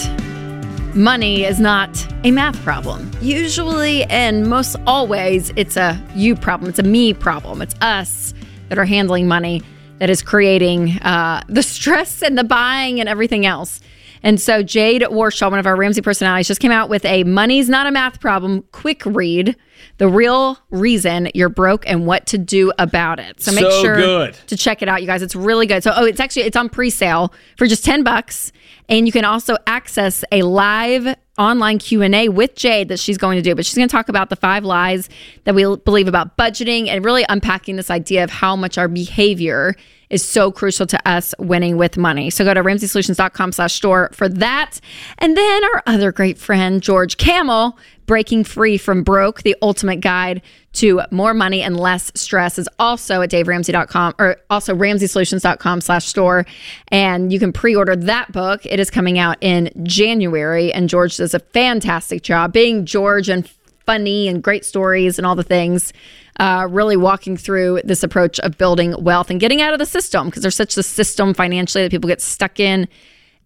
money 0.95 1.45
is 1.45 1.59
not 1.59 1.91
a 2.23 2.31
math 2.31 2.57
problem. 2.63 3.11
Usually, 3.21 4.05
and 4.05 4.49
most 4.49 4.77
always, 4.87 5.51
it's 5.57 5.77
a 5.77 6.01
you 6.15 6.37
problem, 6.37 6.69
it's 6.69 6.79
a 6.79 6.85
me 6.85 7.15
problem. 7.15 7.61
It's 7.61 7.75
us 7.81 8.33
that 8.69 8.79
are 8.79 8.85
handling 8.85 9.27
money 9.27 9.63
that 9.99 10.09
is 10.09 10.23
creating 10.23 10.99
uh, 11.01 11.43
the 11.49 11.63
stress 11.65 12.23
and 12.23 12.39
the 12.39 12.45
buying 12.45 13.01
and 13.01 13.09
everything 13.09 13.45
else. 13.45 13.81
And 14.23 14.41
so 14.41 14.63
Jade 14.63 15.03
Warshaw, 15.03 15.51
one 15.51 15.59
of 15.59 15.67
our 15.67 15.77
Ramsey 15.77 16.03
personalities, 16.03 16.49
just 16.49 16.61
came 16.61 16.73
out 16.73 16.89
with 16.89 17.05
a 17.05 17.25
Money's 17.25 17.69
Not 17.69 17.87
a 17.87 17.91
Math 17.91 18.21
Problem 18.21 18.65
quick 18.73 19.05
read. 19.07 19.57
The 19.99 20.09
real 20.09 20.59
reason 20.71 21.29
you're 21.35 21.49
broke 21.49 21.89
and 21.89 22.07
what 22.07 22.27
to 22.29 22.39
do 22.39 22.73
about 22.79 23.21
it. 23.21 23.41
So 23.41 23.53
make 23.53 23.65
So 23.65 23.83
sure 23.83 23.97
good. 23.97 24.35
to 24.49 24.57
check 24.57 24.83
it 24.83 24.89
out, 24.89 25.01
you 25.01 25.07
guys. 25.07 25.23
It's 25.23 25.37
really 25.37 25.67
good. 25.67 25.83
So 25.83 25.93
oh, 25.95 26.05
it's 26.05 26.21
actually 26.21 26.43
it's 26.43 26.57
on 26.57 26.69
pre-sale 26.69 27.33
for 27.57 27.67
just 27.67 27.85
10 27.85 28.03
bucks 28.03 28.53
and 28.89 29.07
you 29.07 29.13
can 29.13 29.25
also 29.25 29.57
access 29.67 30.25
a 30.33 30.43
live 30.43 31.15
online 31.39 31.79
Q&A 31.79 32.29
with 32.29 32.55
Jade 32.55 32.89
that 32.89 32.99
she's 32.99 33.19
going 33.19 33.37
to 33.37 33.43
do. 33.43 33.55
But 33.55 33.65
she's 33.65 33.77
going 33.77 33.89
to 33.89 33.93
talk 33.93 34.09
about 34.09 34.31
the 34.31 34.37
five 34.37 34.65
lies 34.65 35.09
that 35.45 35.55
we 35.55 35.63
believe 35.77 36.09
about 36.09 36.37
budgeting 36.37 36.89
and 36.89 37.05
really 37.05 37.25
unpacking 37.29 37.77
this 37.77 37.91
idea 37.91 38.25
of 38.25 38.31
how 38.31 38.57
much 38.57 38.79
our 38.79 38.89
behavior 38.89 39.77
is 40.11 40.25
so 40.25 40.51
crucial 40.51 40.87
to 40.87 41.09
us 41.09 41.35
winning 41.39 41.77
with 41.77 41.97
money. 41.97 42.31
So 42.31 42.45
go 42.45 42.55
to 42.55 42.63
ramseysolutions.com 42.63 43.53
slash 43.53 43.75
store 43.75 44.11
for 44.13 44.29
that. 44.29 44.81
And 45.19 45.37
then 45.37 45.65
our 45.65 45.83
other 45.87 46.13
great 46.13 46.39
friend, 46.39 46.83
George 46.83 47.17
Kamel, 47.19 47.79
Breaking 48.07 48.43
Free 48.43 48.79
from 48.79 49.03
Broke, 49.03 49.43
the 49.43 49.55
ultimate 49.61 50.01
guide 50.01 50.41
to 50.75 51.03
more 51.11 51.35
money 51.35 51.61
and 51.61 51.79
less 51.79 52.11
stress 52.15 52.59
is 52.59 52.69
also 52.79 53.21
at 53.21 53.31
daveramsey.com 53.31 54.15
or 54.19 54.39
also 54.49 54.75
ramseysolutions.com 54.75 55.81
slash 55.83 56.07
store. 56.07 56.47
And 56.89 57.33
you 57.33 57.39
can 57.39 57.53
pre-order 57.53 57.97
that 57.97 58.33
book. 58.33 58.65
It 58.65 58.81
is 58.81 58.91
coming 58.91 59.19
out 59.19 59.37
in 59.43 59.71
January. 59.83 60.73
And 60.73 60.89
George 60.89 61.19
does 61.19 61.28
a 61.35 61.41
fantastic 61.41 62.23
job 62.23 62.53
being 62.53 62.85
George 62.85 63.29
and 63.29 63.49
funny 63.89 64.29
and 64.29 64.43
great 64.43 64.67
stories 64.67 65.19
and 65.19 65.27
all 65.27 65.35
the 65.35 65.43
things. 65.43 65.95
Uh, 66.39 66.69
really 66.71 66.97
walking 66.97 67.37
through 67.37 67.81
this 67.83 68.03
approach 68.03 68.39
of 68.41 68.57
building 68.59 68.95
wealth 69.03 69.29
and 69.31 69.41
getting 69.41 69.61
out 69.61 69.73
of 69.73 69.79
the 69.81 69.87
system 69.87 70.27
because 70.27 70.43
there's 70.43 70.55
such 70.55 70.77
a 70.77 70.83
system 70.83 71.35
financially 71.35 71.83
that 71.83 71.91
people 71.91 72.07
get 72.07 72.21
stuck 72.21 72.61
in. 72.61 72.87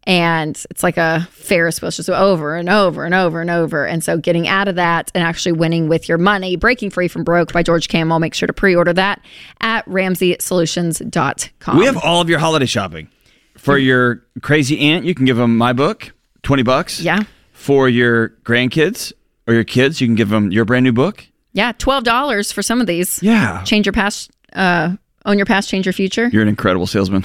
And 0.05 0.61
it's 0.69 0.83
like 0.83 0.97
a 0.97 1.29
Ferris 1.31 1.81
wheel, 1.81 1.93
just 1.93 2.11
over 2.11 2.57
and 2.57 2.69
over 2.69 3.05
and 3.05 3.15
over 3.15 3.41
and 3.41 3.51
over. 3.51 3.87
And 3.87 4.03
so 4.03 4.19
getting 4.19 4.49
out 4.49 4.67
of 4.67 4.75
that 4.75 5.13
and 5.15 5.23
actually 5.23 5.53
winning 5.53 5.89
with 5.89 6.09
your 6.09 6.19
money, 6.19 6.57
Breaking 6.57 6.91
Free 6.91 7.07
from 7.07 7.23
Broke 7.23 7.53
by 7.53 7.63
George 7.63 7.87
Kamel. 7.89 8.19
Make 8.19 8.35
sure 8.35 8.49
to 8.49 8.53
pre 8.53 8.75
order 8.75 8.93
that 8.93 9.25
at 9.61 9.87
ramseysolutions.com. 9.87 11.79
We 11.79 11.85
have 11.87 11.99
all 11.99 12.21
of 12.21 12.29
your 12.29 12.41
holiday 12.41 12.67
shopping. 12.67 13.09
For 13.57 13.79
your 13.79 14.25
crazy 14.43 14.81
aunt, 14.81 15.05
you 15.05 15.15
can 15.15 15.25
give 15.25 15.37
them 15.37 15.57
my 15.57 15.73
book, 15.73 16.13
20 16.43 16.65
bucks. 16.65 17.01
Yeah. 17.01 17.21
For 17.63 17.89
your 17.89 18.31
grandkids 18.43 19.13
or 19.47 19.55
your 19.55 19.63
kids, 19.63 20.01
you 20.01 20.09
can 20.09 20.17
give 20.17 20.31
them 20.31 20.51
your 20.51 20.65
brand 20.65 20.83
new 20.83 20.93
book. 20.93 21.25
Yeah. 21.53 21.71
$12 21.75 22.53
for 22.53 22.61
some 22.61 22.81
of 22.81 22.89
these. 22.89 23.23
Yeah. 23.23 23.63
Change 23.63 23.87
your 23.87 23.93
past, 23.93 24.33
uh, 24.55 24.97
own 25.27 25.37
your 25.37 25.47
past, 25.47 25.69
change 25.69 25.87
your 25.87 25.93
future. 25.93 26.29
You're 26.33 26.43
an 26.43 26.49
incredible 26.49 26.89
salesman. 26.89 27.25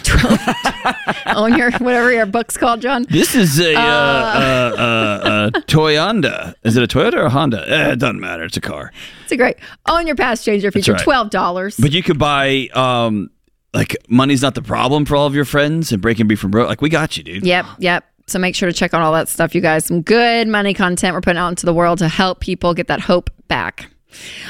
own 1.35 1.57
your, 1.57 1.71
whatever 1.79 2.11
your 2.13 2.27
book's 2.27 2.55
called, 2.55 2.81
John. 2.81 3.07
This 3.09 3.33
is 3.33 3.59
a 3.59 3.73
uh, 3.73 3.79
uh, 3.79 4.75
uh, 4.77 4.81
uh, 5.27 5.49
Toyota. 5.61 6.53
Is 6.63 6.77
it 6.77 6.83
a 6.83 6.87
Toyota 6.87 7.15
or 7.15 7.25
a 7.25 7.29
Honda? 7.31 7.65
Eh, 7.67 7.93
it 7.93 7.99
doesn't 7.99 8.19
matter. 8.19 8.43
It's 8.43 8.57
a 8.57 8.61
car. 8.61 8.93
It's 9.23 9.31
a 9.31 9.37
great 9.37 9.57
own 9.87 10.05
your 10.05 10.15
past, 10.15 10.45
change 10.45 10.61
your 10.61 10.71
future. 10.71 10.91
right. 10.93 11.01
Twelve 11.01 11.31
dollars. 11.31 11.77
But 11.77 11.93
you 11.93 12.03
could 12.03 12.19
buy, 12.19 12.69
um, 12.75 13.31
like, 13.73 13.97
money's 14.07 14.43
not 14.43 14.53
the 14.53 14.61
problem 14.61 15.05
for 15.05 15.15
all 15.15 15.25
of 15.25 15.33
your 15.33 15.45
friends 15.45 15.91
and 15.91 15.99
break 15.99 16.19
and 16.19 16.29
be 16.29 16.35
from 16.35 16.51
broke. 16.51 16.67
Like, 16.69 16.83
we 16.83 16.89
got 16.89 17.17
you, 17.17 17.23
dude. 17.23 17.43
Yep, 17.43 17.65
yep. 17.79 18.05
So 18.27 18.39
make 18.39 18.55
sure 18.55 18.67
to 18.69 18.73
check 18.73 18.93
out 18.93 19.01
all 19.01 19.13
that 19.13 19.29
stuff, 19.29 19.55
you 19.55 19.61
guys. 19.61 19.85
Some 19.85 20.01
good 20.01 20.49
money 20.49 20.73
content 20.73 21.13
we're 21.13 21.21
putting 21.21 21.37
out 21.37 21.47
into 21.47 21.65
the 21.65 21.73
world 21.73 21.99
to 21.99 22.09
help 22.09 22.41
people 22.41 22.73
get 22.73 22.87
that 22.87 22.99
hope 22.99 23.29
back. 23.47 23.89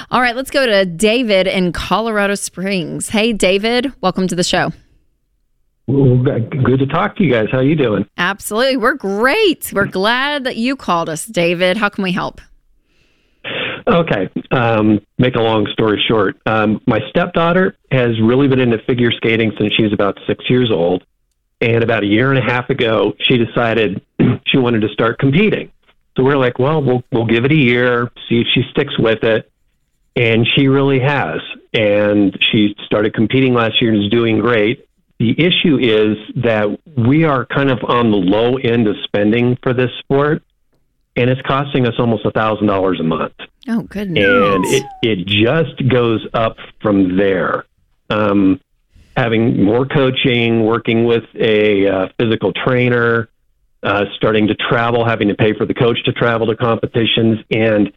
All 0.10 0.20
right, 0.20 0.36
let's 0.36 0.50
go 0.50 0.66
to 0.66 0.84
David 0.86 1.46
in 1.46 1.72
Colorado 1.74 2.34
Springs. 2.34 3.10
Hey, 3.10 3.34
David, 3.34 3.94
welcome 4.02 4.28
to 4.28 4.36
the 4.36 4.44
show. 4.44 4.72
Well, 5.86 6.18
good 6.24 6.80
to 6.80 6.88
talk 6.88 7.16
to 7.18 7.24
you 7.24 7.32
guys. 7.32 7.48
How 7.52 7.60
you 7.60 7.76
doing? 7.76 8.06
Absolutely, 8.18 8.78
we're 8.78 8.96
great. 8.96 9.72
We're 9.72 9.86
glad 9.86 10.44
that 10.46 10.58
you 10.58 10.76
called 10.76 11.08
us, 11.08 11.26
David. 11.26 11.78
How 11.78 11.90
can 11.90 12.04
we 12.04 12.12
help? 12.12 12.42
Okay. 13.88 14.30
Um, 14.52 15.00
make 15.18 15.36
a 15.36 15.42
long 15.42 15.68
story 15.72 16.04
short, 16.08 16.36
um, 16.46 16.82
my 16.88 17.00
stepdaughter 17.10 17.78
has 17.92 18.20
really 18.22 18.48
been 18.48 18.60
into 18.60 18.80
figure 18.80 19.12
skating 19.12 19.52
since 19.58 19.74
she 19.76 19.84
was 19.84 19.94
about 19.94 20.18
six 20.28 20.44
years 20.50 20.72
old, 20.72 21.06
and 21.62 21.84
about 21.84 22.04
a 22.04 22.08
year 22.08 22.32
and 22.32 22.40
a 22.40 22.42
half 22.44 22.70
ago, 22.70 23.14
she 23.20 23.38
decided 23.38 24.02
she 24.48 24.58
wanted 24.58 24.82
to 24.82 24.90
start 24.90 25.20
competing. 25.20 25.72
So 26.16 26.24
we're 26.24 26.38
like, 26.38 26.58
well, 26.60 26.82
we'll 26.82 27.04
we'll 27.12 27.26
give 27.26 27.46
it 27.46 27.52
a 27.52 27.56
year, 27.56 28.12
see 28.28 28.42
if 28.42 28.48
she 28.54 28.64
sticks 28.72 28.98
with 28.98 29.24
it, 29.24 29.52
and 30.16 30.48
she 30.56 30.68
really 30.68 31.00
has. 31.00 31.40
And 31.74 32.36
she 32.52 32.76
started 32.86 33.14
competing 33.14 33.54
last 33.54 33.82
year 33.82 33.94
and 33.94 34.04
is 34.04 34.10
doing 34.10 34.40
great. 34.40 34.88
The 35.20 35.32
issue 35.40 35.78
is 35.80 36.18
that 36.44 36.68
we 36.96 37.24
are 37.24 37.46
kind 37.46 37.70
of 37.72 37.80
on 37.84 38.12
the 38.12 38.18
low 38.18 38.58
end 38.58 38.88
of 38.88 38.96
spending 39.04 39.58
for 39.64 39.74
this 39.74 39.90
sport, 40.00 40.44
and 41.16 41.30
it's 41.30 41.42
costing 41.42 41.88
us 41.88 41.94
almost 42.00 42.26
a 42.26 42.32
thousand 42.32 42.68
dollars 42.68 43.00
a 43.00 43.04
month 43.04 43.34
Oh, 43.68 43.82
goodness. 43.84 44.24
and 44.26 44.66
it 44.66 44.84
it 45.04 45.26
just 45.28 45.88
goes 45.90 46.26
up 46.34 46.58
from 46.82 47.18
there. 47.18 47.66
Um, 48.10 48.60
having 49.18 49.64
more 49.64 49.88
coaching, 49.88 50.64
working 50.64 51.06
with 51.06 51.24
a 51.34 51.88
uh, 51.88 52.08
physical 52.20 52.54
trainer, 52.54 53.28
uh, 53.82 54.06
starting 54.16 54.48
to 54.48 54.56
travel, 54.56 55.04
having 55.06 55.28
to 55.28 55.36
pay 55.36 55.54
for 55.58 55.66
the 55.66 55.74
coach 55.74 55.98
to 56.06 56.14
travel 56.14 56.46
to 56.48 56.56
competitions, 56.56 57.40
and 57.52 57.92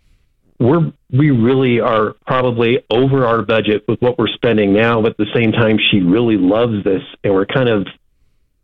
we're 0.58 0.92
we 1.10 1.30
really 1.30 1.80
are 1.80 2.14
probably 2.26 2.84
over 2.90 3.26
our 3.26 3.42
budget 3.42 3.84
with 3.86 4.00
what 4.00 4.18
we're 4.18 4.28
spending 4.28 4.72
now. 4.72 5.02
But 5.02 5.12
at 5.12 5.16
the 5.18 5.32
same 5.34 5.52
time, 5.52 5.78
she 5.90 6.00
really 6.00 6.36
loves 6.36 6.82
this, 6.84 7.02
and 7.22 7.34
we're 7.34 7.46
kind 7.46 7.68
of 7.68 7.86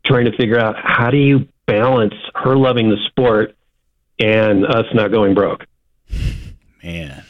trying 0.07 0.25
to 0.25 0.37
figure 0.37 0.59
out 0.59 0.77
how 0.79 1.11
do 1.11 1.19
you 1.19 1.49
balance 1.67 2.15
her 2.35 2.57
loving 2.57 2.89
the 2.89 2.97
sport 3.09 3.55
and 4.19 4.65
us 4.65 4.87
not 4.95 5.11
going 5.11 5.35
broke. 5.35 5.67
Man. 6.83 7.23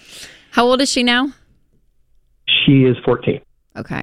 How 0.52 0.66
old 0.66 0.80
is 0.80 0.90
she 0.90 1.02
now? 1.02 1.32
She 2.46 2.84
is 2.84 2.96
14. 3.04 3.40
Okay. 3.76 4.02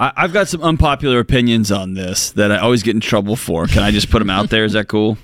I, 0.00 0.12
I've 0.16 0.32
got 0.32 0.48
some 0.48 0.62
unpopular 0.62 1.18
opinions 1.18 1.72
on 1.72 1.94
this 1.94 2.30
that 2.32 2.52
I 2.52 2.58
always 2.58 2.82
get 2.82 2.94
in 2.94 3.00
trouble 3.00 3.36
for. 3.36 3.66
Can 3.66 3.82
I 3.82 3.90
just 3.90 4.10
put 4.10 4.18
them 4.20 4.30
out 4.30 4.50
there? 4.50 4.64
Is 4.64 4.72
that 4.74 4.88
cool? 4.88 5.18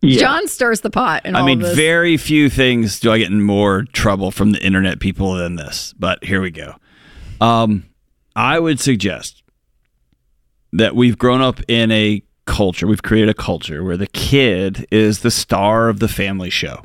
Yeah. 0.00 0.20
John 0.20 0.48
stirs 0.48 0.82
the 0.82 0.90
pot. 0.90 1.24
In 1.24 1.34
I 1.34 1.40
all 1.40 1.46
mean, 1.46 1.60
of 1.62 1.68
this. 1.68 1.76
very 1.76 2.16
few 2.16 2.50
things 2.50 3.00
do 3.00 3.10
I 3.10 3.18
get 3.18 3.30
in 3.30 3.42
more 3.42 3.84
trouble 3.92 4.30
from 4.30 4.52
the 4.52 4.62
internet 4.64 5.00
people 5.00 5.34
than 5.34 5.56
this. 5.56 5.94
But 5.98 6.22
here 6.24 6.40
we 6.40 6.50
go. 6.50 6.74
Um, 7.40 7.84
I 8.36 8.58
would 8.58 8.80
suggest 8.80 9.42
that 10.72 10.94
we've 10.94 11.16
grown 11.16 11.40
up 11.40 11.60
in 11.68 11.90
a 11.90 12.22
culture, 12.46 12.86
we've 12.86 13.02
created 13.02 13.30
a 13.30 13.34
culture 13.34 13.82
where 13.82 13.96
the 13.96 14.06
kid 14.08 14.86
is 14.90 15.20
the 15.20 15.30
star 15.30 15.88
of 15.88 16.00
the 16.00 16.08
family 16.08 16.50
show. 16.50 16.82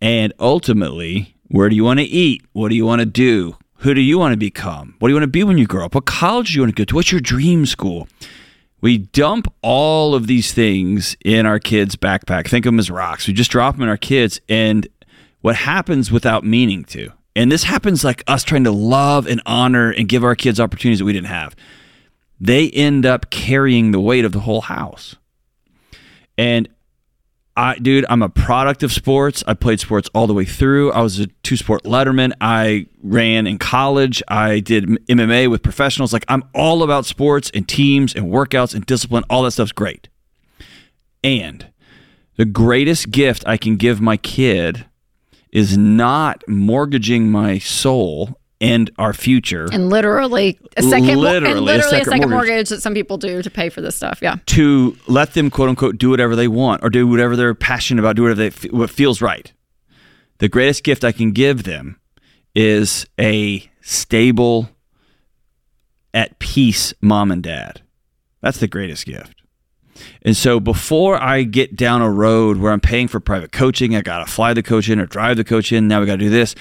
And 0.00 0.32
ultimately, 0.38 1.34
where 1.48 1.68
do 1.70 1.76
you 1.76 1.84
want 1.84 2.00
to 2.00 2.04
eat? 2.04 2.44
What 2.52 2.68
do 2.68 2.74
you 2.74 2.84
want 2.84 3.00
to 3.00 3.06
do? 3.06 3.56
Who 3.78 3.94
do 3.94 4.00
you 4.00 4.18
want 4.18 4.32
to 4.32 4.38
become? 4.38 4.94
What 4.98 5.08
do 5.08 5.12
you 5.12 5.16
want 5.16 5.24
to 5.24 5.28
be 5.28 5.44
when 5.44 5.58
you 5.58 5.66
grow 5.66 5.84
up? 5.84 5.94
What 5.94 6.06
college 6.06 6.48
do 6.48 6.54
you 6.54 6.62
want 6.62 6.74
to 6.74 6.80
go 6.80 6.84
to? 6.84 6.94
What's 6.94 7.12
your 7.12 7.20
dream 7.20 7.66
school? 7.66 8.08
We 8.80 8.98
dump 8.98 9.52
all 9.62 10.14
of 10.14 10.26
these 10.26 10.52
things 10.52 11.16
in 11.24 11.46
our 11.46 11.58
kids' 11.58 11.96
backpack. 11.96 12.48
Think 12.48 12.66
of 12.66 12.72
them 12.72 12.78
as 12.78 12.90
rocks. 12.90 13.26
We 13.26 13.32
just 13.34 13.50
drop 13.50 13.74
them 13.74 13.82
in 13.82 13.88
our 13.88 13.96
kids, 13.96 14.40
and 14.48 14.86
what 15.40 15.56
happens 15.56 16.10
without 16.10 16.44
meaning 16.44 16.84
to? 16.86 17.10
And 17.34 17.52
this 17.52 17.64
happens 17.64 18.02
like 18.02 18.22
us 18.26 18.42
trying 18.42 18.64
to 18.64 18.70
love 18.70 19.26
and 19.26 19.42
honor 19.44 19.90
and 19.90 20.08
give 20.08 20.24
our 20.24 20.34
kids 20.34 20.58
opportunities 20.58 21.00
that 21.00 21.04
we 21.04 21.12
didn't 21.12 21.26
have. 21.26 21.54
They 22.40 22.70
end 22.70 23.04
up 23.04 23.30
carrying 23.30 23.90
the 23.92 24.00
weight 24.00 24.24
of 24.24 24.32
the 24.32 24.40
whole 24.40 24.62
house. 24.62 25.16
And 26.38 26.68
I, 27.56 27.78
dude, 27.78 28.04
I'm 28.10 28.22
a 28.22 28.28
product 28.28 28.82
of 28.82 28.92
sports. 28.92 29.42
I 29.46 29.54
played 29.54 29.80
sports 29.80 30.10
all 30.14 30.26
the 30.26 30.34
way 30.34 30.44
through. 30.44 30.92
I 30.92 31.00
was 31.00 31.18
a 31.18 31.26
two 31.42 31.56
sport 31.56 31.84
letterman. 31.84 32.32
I 32.40 32.86
ran 33.02 33.46
in 33.46 33.58
college. 33.58 34.22
I 34.28 34.60
did 34.60 34.84
MMA 35.06 35.50
with 35.50 35.62
professionals. 35.62 36.12
Like, 36.12 36.26
I'm 36.28 36.44
all 36.54 36.82
about 36.82 37.06
sports 37.06 37.50
and 37.54 37.66
teams 37.66 38.14
and 38.14 38.26
workouts 38.26 38.74
and 38.74 38.84
discipline. 38.84 39.24
All 39.30 39.42
that 39.44 39.52
stuff's 39.52 39.72
great. 39.72 40.08
And 41.24 41.66
the 42.36 42.44
greatest 42.44 43.10
gift 43.10 43.42
I 43.46 43.56
can 43.56 43.76
give 43.76 44.02
my 44.02 44.18
kid 44.18 44.84
is 45.50 45.78
not 45.78 46.44
mortgaging 46.46 47.30
my 47.30 47.58
soul 47.58 48.38
and 48.60 48.90
our 48.98 49.12
future 49.12 49.66
and 49.70 49.90
literally 49.90 50.58
a 50.76 50.82
second, 50.82 51.18
Literally 51.18 51.52
a 51.52 51.56
and 51.56 51.64
literally 51.66 51.80
a 51.80 51.82
second 52.04 52.04
second, 52.06 52.30
mortgage. 52.30 52.48
mortgage. 52.48 52.68
that 52.70 52.80
some 52.80 52.94
people 52.94 53.18
do 53.18 53.42
to 53.42 53.50
pay 53.50 53.68
for 53.68 53.80
this 53.82 53.94
stuff. 53.96 54.20
Yeah. 54.22 54.36
to 54.46 54.96
let 55.06 55.34
them 55.34 55.50
quote 55.50 55.68
unquote 55.68 55.98
do 55.98 56.08
whatever 56.10 56.34
they 56.34 56.48
want 56.48 56.82
or 56.82 56.88
do 56.88 57.06
whatever 57.06 57.36
they're 57.36 57.54
passionate 57.54 58.00
about, 58.00 58.16
do 58.16 58.22
whatever 58.22 58.48
they 58.48 58.68
what 58.68 58.88
feels 58.90 59.20
right. 59.20 59.52
The 60.38 60.48
greatest 60.48 60.84
gift 60.84 61.04
I 61.04 61.12
can 61.12 61.32
give 61.32 61.64
them 61.64 61.98
is 62.54 63.06
a 63.20 63.70
stable, 63.82 64.70
at 66.14 66.38
peace 66.38 66.94
mom 67.02 67.30
and 67.30 67.42
dad. 67.42 67.82
That's 68.40 68.58
the 68.58 68.66
greatest 68.68 69.04
gift. 69.06 69.35
And 70.22 70.36
so 70.36 70.60
before 70.60 71.22
I 71.22 71.42
get 71.42 71.76
down 71.76 72.02
a 72.02 72.10
road 72.10 72.56
where 72.58 72.72
I'm 72.72 72.80
paying 72.80 73.08
for 73.08 73.20
private 73.20 73.52
coaching, 73.52 73.94
I 73.96 74.02
got 74.02 74.26
to 74.26 74.30
fly 74.30 74.54
the 74.54 74.62
coach 74.62 74.88
in 74.88 75.00
or 75.00 75.06
drive 75.06 75.36
the 75.36 75.44
coach 75.44 75.72
in. 75.72 75.88
Now 75.88 76.00
we 76.00 76.06
got 76.06 76.12
to 76.12 76.18
do 76.18 76.30
this. 76.30 76.54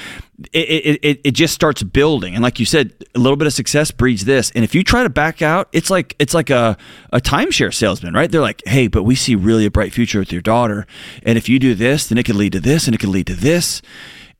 It, 0.52 0.60
it, 0.60 1.00
it, 1.04 1.22
it 1.24 1.32
just 1.32 1.54
starts 1.54 1.82
building. 1.84 2.34
And 2.34 2.44
like 2.44 2.60
you 2.60 2.66
said, 2.66 2.94
a 3.16 3.20
little 3.20 3.38
bit 3.38 3.48
of 3.48 3.54
success 3.54 3.92
breeds 3.92 4.26
this. 4.26 4.52
And 4.52 4.64
if 4.64 4.76
you 4.76 4.84
try 4.84 5.04
to 5.04 5.10
back 5.10 5.42
out, 5.42 5.70
it's 5.72 5.90
like, 5.90 6.16
it's 6.20 6.34
like 6.34 6.50
a, 6.50 6.78
a 7.12 7.22
timeshare 7.22 7.74
salesman, 7.74 8.14
right? 8.14 8.32
They're 8.32 8.42
like, 8.42 8.62
Hey, 8.66 8.88
but 8.88 9.04
we 9.04 9.16
see 9.16 9.36
really 9.36 9.66
a 9.66 9.72
bright 9.72 9.94
future 9.94 10.20
with 10.20 10.32
your 10.32 10.42
daughter. 10.42 10.86
And 11.24 11.38
if 11.38 11.48
you 11.50 11.60
do 11.60 11.76
this, 11.76 12.08
then 12.08 12.18
it 12.18 12.24
could 12.24 12.36
lead 12.36 12.54
to 12.54 12.60
this 12.60 12.88
and 12.88 12.96
it 12.96 13.00
could 13.00 13.10
lead 13.10 13.28
to 13.28 13.36
this. 13.36 13.82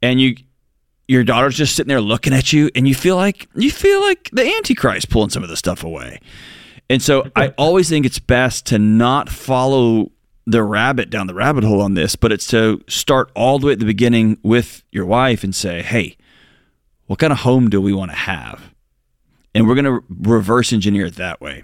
And 0.02 0.20
you, 0.20 0.36
your 1.08 1.24
daughter's 1.24 1.58
just 1.58 1.76
sitting 1.76 1.90
there 1.90 2.02
looking 2.02 2.34
at 2.34 2.52
you 2.52 2.70
and 2.76 2.88
you 2.88 2.96
feel 2.96 3.16
like 3.16 3.48
you 3.56 3.72
feel 3.72 4.02
like 4.02 4.30
the 4.34 4.46
antichrist 4.58 5.10
pulling 5.10 5.30
some 5.30 5.44
of 5.44 5.50
the 5.50 5.58
stuff 5.58 5.84
away 5.84 6.20
and 6.90 7.02
so 7.02 7.30
i 7.36 7.50
always 7.58 7.90
think 7.90 8.06
it's 8.06 8.20
best 8.20 8.66
to 8.66 8.80
not 8.80 9.30
follow 9.30 10.12
the 10.48 10.62
rabbit 10.62 11.10
down 11.10 11.28
the 11.28 11.34
rabbit 11.34 11.64
hole 11.64 11.82
on 11.82 11.94
this 11.94 12.16
but 12.16 12.32
it's 12.32 12.48
to 12.48 12.84
start 12.88 13.32
all 13.36 13.60
the 13.60 13.68
way 13.68 13.74
at 13.74 13.80
the 13.80 13.86
beginning 13.86 14.38
with 14.44 14.84
your 14.92 15.06
wife 15.06 15.44
and 15.44 15.56
say 15.56 15.82
hey 15.82 16.16
what 17.08 17.20
kind 17.20 17.32
of 17.32 17.40
home 17.40 17.70
do 17.70 17.82
we 17.82 17.94
want 17.94 18.12
to 18.12 18.18
have? 18.18 18.74
And 19.54 19.68
we're 19.68 19.76
going 19.76 19.86
to 19.86 20.04
reverse 20.10 20.74
engineer 20.74 21.06
it 21.06 21.16
that 21.16 21.40
way. 21.40 21.64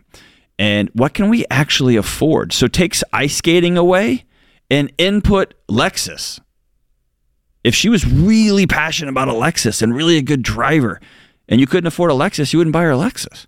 And 0.57 0.89
what 0.93 1.13
can 1.13 1.30
we 1.30 1.45
actually 1.49 1.95
afford? 1.95 2.53
So 2.53 2.67
takes 2.67 3.03
ice 3.11 3.36
skating 3.36 3.78
away 3.78 4.26
and 4.69 4.93
input 4.97 5.55
lexus. 5.67 6.39
If 7.63 7.76
she 7.76 7.89
was 7.89 8.07
really 8.07 8.65
passionate 8.65 9.11
about 9.11 9.28
a 9.28 9.34
Lexus 9.34 9.84
and 9.84 9.95
really 9.95 10.17
a 10.17 10.24
good 10.24 10.41
driver, 10.41 10.99
and 11.47 11.59
you 11.59 11.67
couldn't 11.67 11.86
afford 11.86 12.09
a 12.09 12.15
Lexus, 12.15 12.53
you 12.53 12.57
wouldn't 12.57 12.74
buy 12.74 12.82
her 12.82 12.91
a 12.91 12.95
Lexus. 12.95 13.45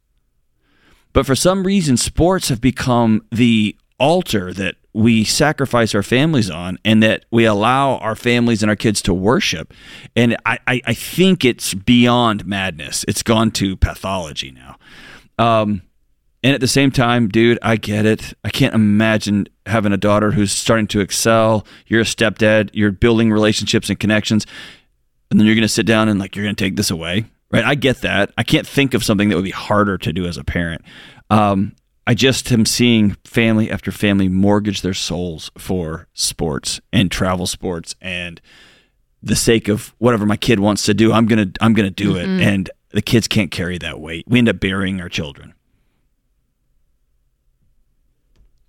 But 1.13 1.25
for 1.25 1.35
some 1.35 1.65
reason, 1.65 1.95
sports 1.97 2.49
have 2.49 2.59
become 2.59 3.25
the 3.31 3.77
altar 3.99 4.51
that 4.53 4.75
we 4.93 5.23
sacrifice 5.23 5.95
our 5.95 6.03
families 6.03 6.49
on 6.49 6.77
and 6.85 7.01
that 7.01 7.25
we 7.31 7.45
allow 7.45 7.97
our 7.97 8.15
families 8.15 8.61
and 8.61 8.69
our 8.69 8.75
kids 8.75 9.01
to 9.03 9.13
worship. 9.13 9.73
And 10.15 10.37
I, 10.45 10.59
I, 10.67 10.81
I 10.85 10.93
think 10.93 11.45
it's 11.45 11.73
beyond 11.73 12.45
madness. 12.45 13.03
It's 13.07 13.23
gone 13.23 13.51
to 13.51 13.75
pathology 13.75 14.51
now. 14.51 14.77
Um, 15.39 15.81
and 16.43 16.53
at 16.53 16.61
the 16.61 16.67
same 16.67 16.91
time, 16.91 17.29
dude, 17.29 17.57
I 17.61 17.77
get 17.77 18.05
it. 18.05 18.33
I 18.43 18.49
can't 18.49 18.75
imagine 18.75 19.47
having 19.65 19.93
a 19.93 19.97
daughter 19.97 20.31
who's 20.31 20.51
starting 20.51 20.87
to 20.87 20.99
excel. 20.99 21.65
You're 21.87 22.01
a 22.01 22.05
stepdad, 22.05 22.69
you're 22.73 22.91
building 22.91 23.31
relationships 23.31 23.89
and 23.89 23.97
connections, 23.97 24.45
and 25.31 25.39
then 25.39 25.47
you're 25.47 25.55
going 25.55 25.63
to 25.63 25.69
sit 25.69 25.85
down 25.85 26.09
and 26.09 26.19
like, 26.19 26.35
you're 26.35 26.45
going 26.45 26.55
to 26.55 26.63
take 26.63 26.75
this 26.75 26.91
away. 26.91 27.25
Right. 27.53 27.63
I 27.63 27.75
get 27.75 28.01
that. 28.01 28.33
I 28.35 28.41
can't 28.41 28.67
think 28.67 28.95
of 28.95 29.03
something 29.03 29.29
that 29.29 29.35
would 29.35 29.45
be 29.45 29.51
harder 29.51 29.99
to 29.99 30.11
do 30.11 30.25
as 30.25 30.37
a 30.37 30.43
parent. 30.43 30.81
Um, 31.29 31.75
I 32.07 32.15
just 32.15 32.51
am 32.51 32.65
seeing 32.65 33.15
family 33.23 33.69
after 33.69 33.91
family 33.91 34.27
mortgage 34.27 34.81
their 34.81 34.95
souls 34.95 35.51
for 35.57 36.07
sports 36.13 36.81
and 36.91 37.11
travel 37.11 37.45
sports 37.45 37.95
and 38.01 38.41
the 39.21 39.35
sake 39.35 39.67
of 39.67 39.93
whatever 39.99 40.25
my 40.25 40.35
kid 40.35 40.59
wants 40.59 40.83
to 40.83 40.93
do. 40.93 41.13
I'm 41.13 41.27
gonna 41.27 41.51
I'm 41.61 41.73
gonna 41.73 41.91
do 41.91 42.15
mm-hmm. 42.15 42.41
it, 42.41 42.45
and 42.45 42.69
the 42.89 43.01
kids 43.01 43.27
can't 43.27 43.51
carry 43.51 43.77
that 43.77 44.01
weight. 44.01 44.25
We 44.27 44.39
end 44.39 44.49
up 44.49 44.59
burying 44.59 44.99
our 44.99 45.07
children. 45.07 45.53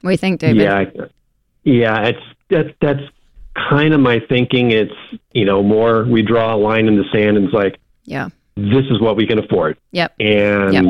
What 0.02 0.10
do 0.10 0.12
you 0.12 0.18
think, 0.18 0.40
David? 0.40 0.62
Yeah, 0.62 0.84
yeah, 1.64 2.08
it's 2.08 2.22
that's 2.50 2.68
that's 2.80 3.02
kind 3.54 3.94
of 3.94 4.00
my 4.00 4.20
thinking. 4.28 4.70
It's 4.70 4.94
you 5.32 5.44
know 5.44 5.62
more 5.62 6.04
we 6.04 6.22
draw 6.22 6.54
a 6.54 6.58
line 6.58 6.86
in 6.86 6.96
the 6.96 7.04
sand 7.12 7.36
and 7.36 7.46
it's 7.46 7.54
like, 7.54 7.78
yeah, 8.04 8.28
this 8.56 8.84
is 8.90 9.00
what 9.00 9.16
we 9.16 9.26
can 9.26 9.38
afford. 9.38 9.78
Yep. 9.92 10.14
And 10.20 10.72
yep. 10.72 10.84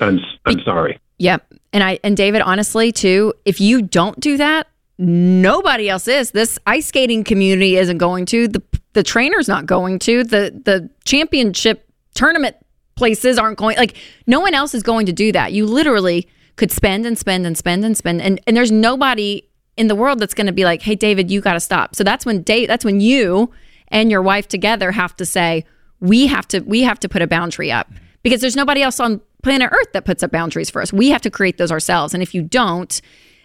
I'm 0.00 0.20
I'm 0.44 0.60
sorry. 0.64 0.98
Yep. 1.18 1.54
And 1.72 1.82
I 1.82 1.98
and 2.04 2.16
David, 2.16 2.42
honestly, 2.42 2.92
too, 2.92 3.34
if 3.44 3.60
you 3.60 3.82
don't 3.82 4.18
do 4.20 4.36
that, 4.36 4.68
nobody 4.98 5.88
else 5.88 6.08
is. 6.08 6.30
This 6.30 6.58
ice 6.66 6.86
skating 6.86 7.24
community 7.24 7.76
isn't 7.76 7.98
going 7.98 8.26
to. 8.26 8.48
The 8.48 8.62
the 8.94 9.02
trainer's 9.02 9.48
not 9.48 9.66
going 9.66 9.98
to. 10.00 10.24
The 10.24 10.60
the 10.64 10.90
championship 11.04 11.88
tournament 12.14 12.56
places 12.96 13.38
aren't 13.38 13.58
going. 13.58 13.76
Like 13.76 13.96
no 14.26 14.40
one 14.40 14.54
else 14.54 14.74
is 14.74 14.82
going 14.82 15.06
to 15.06 15.12
do 15.12 15.32
that. 15.32 15.52
You 15.52 15.66
literally 15.66 16.28
could 16.58 16.72
spend 16.72 17.06
and 17.06 17.16
spend 17.16 17.46
and 17.46 17.56
spend 17.56 17.84
and 17.84 17.96
spend 17.96 18.20
and, 18.20 18.40
and 18.46 18.56
there's 18.56 18.72
nobody 18.72 19.42
in 19.76 19.86
the 19.86 19.94
world 19.94 20.18
that's 20.18 20.34
going 20.34 20.48
to 20.48 20.52
be 20.52 20.64
like 20.64 20.82
hey 20.82 20.94
david 20.94 21.30
you 21.30 21.40
got 21.40 21.54
to 21.54 21.60
stop 21.60 21.94
so 21.94 22.04
that's 22.04 22.26
when 22.26 22.42
dave 22.42 22.68
that's 22.68 22.84
when 22.84 23.00
you 23.00 23.50
and 23.88 24.10
your 24.10 24.20
wife 24.20 24.48
together 24.48 24.90
have 24.90 25.16
to 25.16 25.24
say 25.24 25.64
we 26.00 26.26
have 26.26 26.46
to 26.48 26.60
we 26.60 26.82
have 26.82 27.00
to 27.00 27.08
put 27.08 27.22
a 27.22 27.26
boundary 27.26 27.72
up 27.72 27.90
because 28.22 28.40
there's 28.40 28.56
nobody 28.56 28.82
else 28.82 29.00
on 29.00 29.20
planet 29.42 29.70
earth 29.72 29.92
that 29.92 30.04
puts 30.04 30.22
up 30.22 30.30
boundaries 30.30 30.70
for 30.70 30.82
us. 30.82 30.92
We 30.92 31.10
have 31.10 31.22
to 31.22 31.30
create 31.30 31.58
those 31.58 31.72
ourselves. 31.72 32.14
And 32.14 32.22
if 32.22 32.34
you 32.34 32.42
don't 32.42 33.00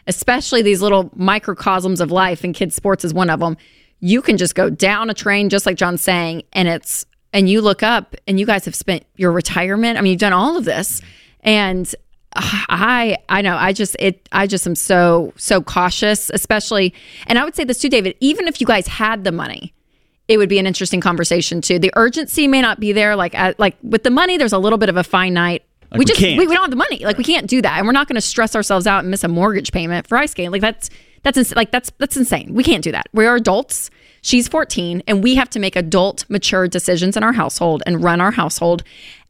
especially 0.06 0.62
these 0.62 0.82
little 0.82 1.10
microcosms 1.16 2.01
of 2.01 2.12
life 2.12 2.43
and 2.43 2.54
kids 2.54 2.76
sports 2.76 3.06
is 3.06 3.14
one 3.14 3.30
of 3.30 3.39
them 3.39 3.56
you 4.01 4.22
can 4.22 4.36
just 4.36 4.54
go 4.54 4.70
down 4.70 5.10
a 5.10 5.14
train 5.14 5.47
just 5.47 5.66
like 5.66 5.78
john's 5.78 6.01
saying 6.01 6.43
and 6.51 6.68
it's 6.68 7.06
and 7.34 7.49
you 7.49 7.62
look 7.62 7.84
up 7.84 8.16
and 8.28 8.39
you 8.39 8.45
guys 8.45 8.64
have 8.66 8.76
spent 8.76 9.04
your 9.16 9.32
retirement. 9.32 9.97
I 9.97 10.01
mean 10.01 10.12
you've 10.12 10.20
done 10.20 10.34
all 10.34 10.56
of 10.56 10.66
this. 10.66 11.01
And 11.41 11.93
I 12.36 13.18
I 13.28 13.41
know 13.41 13.58
I 13.58 13.74
just 13.74 13.95
it 13.99 14.30
I 14.32 14.47
just 14.47 14.66
am 14.66 14.76
so 14.76 15.34
so 15.36 15.62
cautious 15.62 16.32
especially 16.34 16.93
and 17.28 17.38
I 17.38 17.43
would 17.43 17.56
say 17.56 17.64
this 17.64 17.80
too 17.80 17.89
David 17.89 18.16
even 18.22 18.47
if 18.47 18.62
you 18.62 18.68
guys 18.68 18.88
had 18.88 19.24
the 19.24 19.32
money 19.32 19.74
it 20.28 20.38
would 20.38 20.49
be 20.49 20.59
an 20.59 20.67
interesting 20.67 21.01
conversation 21.01 21.61
too. 21.61 21.80
The 21.80 21.91
urgency 21.95 22.47
may 22.47 22.61
not 22.61 22.80
be 22.80 22.91
there. 22.91 23.15
Like 23.15 23.36
like 23.59 23.78
with 23.84 24.03
the 24.03 24.09
money 24.09 24.38
there's 24.38 24.53
a 24.53 24.57
little 24.57 24.78
bit 24.78 24.89
of 24.89 24.97
a 24.97 25.03
finite 25.03 25.63
like 25.93 25.99
we 25.99 26.05
just 26.05 26.21
we, 26.21 26.39
we, 26.39 26.45
don't 26.47 26.63
have 26.63 26.71
the 26.71 26.76
money. 26.76 27.05
Like 27.05 27.19
we 27.19 27.24
can't 27.24 27.47
do 27.47 27.61
that. 27.61 27.78
And 27.78 27.86
we're 27.86 27.93
not 27.93 28.07
going 28.07 28.15
to 28.15 28.21
stress 28.21 28.55
ourselves 28.55 28.88
out 28.88 29.01
and 29.01 29.11
miss 29.11 29.24
a 29.24 29.28
mortgage 29.28 29.71
payment 29.71 30.07
for 30.07 30.17
ice 30.17 30.32
skating. 30.32 30.51
Like 30.51 30.61
that's 30.61 30.89
that's 31.21 31.38
ins- 31.38 31.55
like 31.55 31.71
that's 31.71 31.91
that's 31.99 32.17
insane. 32.17 32.53
We 32.55 32.63
can't 32.63 32.84
do 32.84 32.91
that. 32.91 33.07
We 33.13 33.28
are 33.28 33.36
adults. 33.36 33.91
She's 34.24 34.47
14 34.47 35.03
and 35.07 35.21
we 35.21 35.36
have 35.36 35.49
to 35.51 35.59
make 35.59 35.76
adult 35.76 36.26
mature 36.30 36.67
decisions 36.67 37.15
in 37.15 37.24
our 37.24 37.34
household 37.34 37.84
and 37.86 38.03
run 38.03 38.21
our 38.21 38.32
household. 38.32 38.84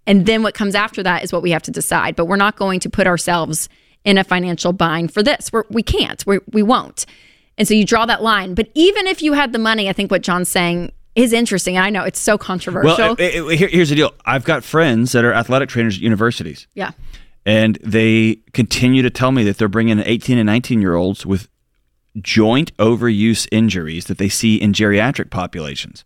And 0.08 0.26
then 0.26 0.42
what 0.42 0.54
comes 0.54 0.76
after 0.76 1.04
that 1.04 1.24
is 1.24 1.34
what 1.34 1.42
we 1.42 1.52
have 1.52 1.64
to 1.64 1.72
decide. 1.72 2.16
But 2.16 2.26
we're 2.26 2.38
not 2.38 2.56
going 2.56 2.80
to 2.82 2.90
put 2.90 3.08
ourselves 3.08 3.68
in 4.06 4.18
a 4.18 4.24
financial 4.24 4.72
bind 4.72 5.14
for 5.14 5.24
this. 5.24 5.52
We're, 5.52 5.64
we 5.70 5.82
can't. 5.82 6.26
We're, 6.26 6.42
we 6.52 6.62
won't. 6.62 7.06
And 7.58 7.68
so 7.68 7.74
you 7.74 7.86
draw 7.86 8.06
that 8.06 8.24
line. 8.24 8.54
But 8.56 8.70
even 8.74 9.08
if 9.08 9.22
you 9.22 9.34
had 9.34 9.54
the 9.54 9.60
money, 9.60 9.90
I 9.90 9.94
think 9.94 10.12
what 10.12 10.24
John's 10.24 10.50
saying 10.50 10.92
is 11.16 11.34
interesting. 11.34 11.78
And 11.78 11.86
I 11.86 11.90
know 11.90 12.04
it's 12.04 12.20
so 12.20 12.38
controversial. 12.38 12.98
Well, 12.98 13.16
it, 13.20 13.36
it, 13.36 13.58
here, 13.58 13.68
here's 13.68 13.90
the 13.90 13.96
deal 13.96 14.14
I've 14.26 14.44
got 14.44 14.64
friends 14.64 15.12
that 15.12 15.24
are 15.24 15.34
athletic 15.34 15.70
trainers 15.70 15.98
at 15.98 16.02
universities. 16.02 16.68
Yeah. 16.74 16.92
And 17.46 17.78
they 17.84 18.40
continue 18.54 19.02
to 19.02 19.10
tell 19.10 19.32
me 19.32 19.44
that 19.44 19.58
they're 19.58 19.68
bringing 19.68 20.00
18 20.00 20.38
and 20.38 20.48
19 20.48 20.82
year 20.82 20.96
olds 20.96 21.26
with 21.26 21.50
joint 22.22 22.76
overuse 22.78 23.48
injuries 23.52 24.06
that 24.06 24.18
they 24.18 24.30
see 24.30 24.56
in 24.56 24.72
geriatric 24.72 25.30
populations 25.30 26.06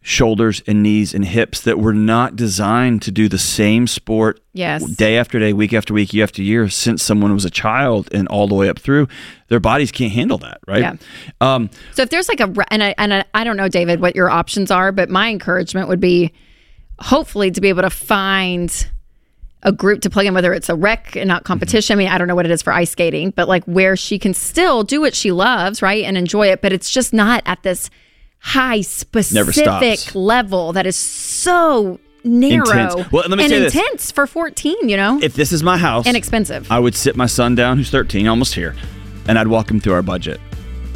shoulders 0.00 0.62
and 0.66 0.82
knees 0.82 1.12
and 1.12 1.24
hips 1.24 1.60
that 1.62 1.78
were 1.78 1.92
not 1.92 2.36
designed 2.36 3.02
to 3.02 3.10
do 3.10 3.28
the 3.28 3.38
same 3.38 3.86
sport 3.86 4.40
yes. 4.52 4.84
day 4.84 5.18
after 5.18 5.38
day, 5.38 5.52
week 5.52 5.72
after 5.72 5.92
week, 5.92 6.12
year 6.14 6.22
after 6.22 6.42
year 6.42 6.68
since 6.68 7.02
someone 7.02 7.34
was 7.34 7.44
a 7.44 7.50
child 7.50 8.08
and 8.12 8.28
all 8.28 8.46
the 8.46 8.54
way 8.54 8.68
up 8.68 8.78
through. 8.78 9.08
Their 9.48 9.60
bodies 9.60 9.90
can't 9.90 10.12
handle 10.12 10.38
that, 10.38 10.60
right? 10.66 10.80
Yeah. 10.80 10.96
Um, 11.40 11.70
so 11.94 12.02
if 12.02 12.10
there's 12.10 12.28
like 12.28 12.40
a 12.40 12.52
and 12.70 12.82
I, 12.82 12.94
and 12.96 13.12
I, 13.12 13.24
I 13.34 13.44
don't 13.44 13.56
know, 13.56 13.68
David, 13.68 14.00
what 14.00 14.14
your 14.14 14.30
options 14.30 14.70
are, 14.70 14.92
but 14.92 15.10
my 15.10 15.28
encouragement 15.28 15.88
would 15.88 16.00
be 16.00 16.32
hopefully 17.00 17.50
to 17.50 17.60
be 17.60 17.68
able 17.68 17.82
to 17.82 17.90
find 17.90 18.88
a 19.64 19.72
group 19.72 20.02
to 20.02 20.10
play 20.10 20.26
in, 20.26 20.34
whether 20.34 20.52
it's 20.52 20.68
a 20.68 20.74
rec 20.76 21.16
and 21.16 21.26
not 21.26 21.44
competition. 21.44 21.94
Mm-hmm. 21.94 22.00
I 22.00 22.04
mean, 22.04 22.12
I 22.14 22.18
don't 22.18 22.28
know 22.28 22.34
what 22.36 22.46
it 22.46 22.52
is 22.52 22.62
for 22.62 22.72
ice 22.72 22.90
skating, 22.90 23.30
but 23.30 23.48
like 23.48 23.64
where 23.64 23.96
she 23.96 24.18
can 24.18 24.32
still 24.32 24.84
do 24.84 25.00
what 25.00 25.14
she 25.14 25.32
loves, 25.32 25.82
right, 25.82 26.04
and 26.04 26.16
enjoy 26.16 26.48
it, 26.48 26.62
but 26.62 26.72
it's 26.72 26.90
just 26.90 27.12
not 27.12 27.42
at 27.44 27.62
this 27.62 27.90
high 28.40 28.80
specific 28.80 30.14
level 30.14 30.72
that 30.72 30.86
is 30.86 30.96
so 30.96 31.98
narrow 32.24 32.68
intense. 32.68 33.12
Well, 33.12 33.24
let 33.28 33.36
me 33.38 33.44
and 33.44 33.50
say 33.50 33.64
intense 33.64 34.04
this. 34.04 34.10
for 34.10 34.26
14, 34.26 34.88
you 34.88 34.96
know? 34.96 35.20
If 35.22 35.34
this 35.34 35.52
is 35.52 35.62
my 35.62 35.76
house 35.76 36.06
and 36.06 36.16
expensive. 36.16 36.70
I 36.70 36.78
would 36.78 36.94
sit 36.94 37.16
my 37.16 37.26
son 37.26 37.54
down 37.54 37.76
who's 37.76 37.90
13, 37.90 38.26
almost 38.26 38.54
here, 38.54 38.74
and 39.26 39.38
I'd 39.38 39.48
walk 39.48 39.70
him 39.70 39.80
through 39.80 39.94
our 39.94 40.02
budget. 40.02 40.40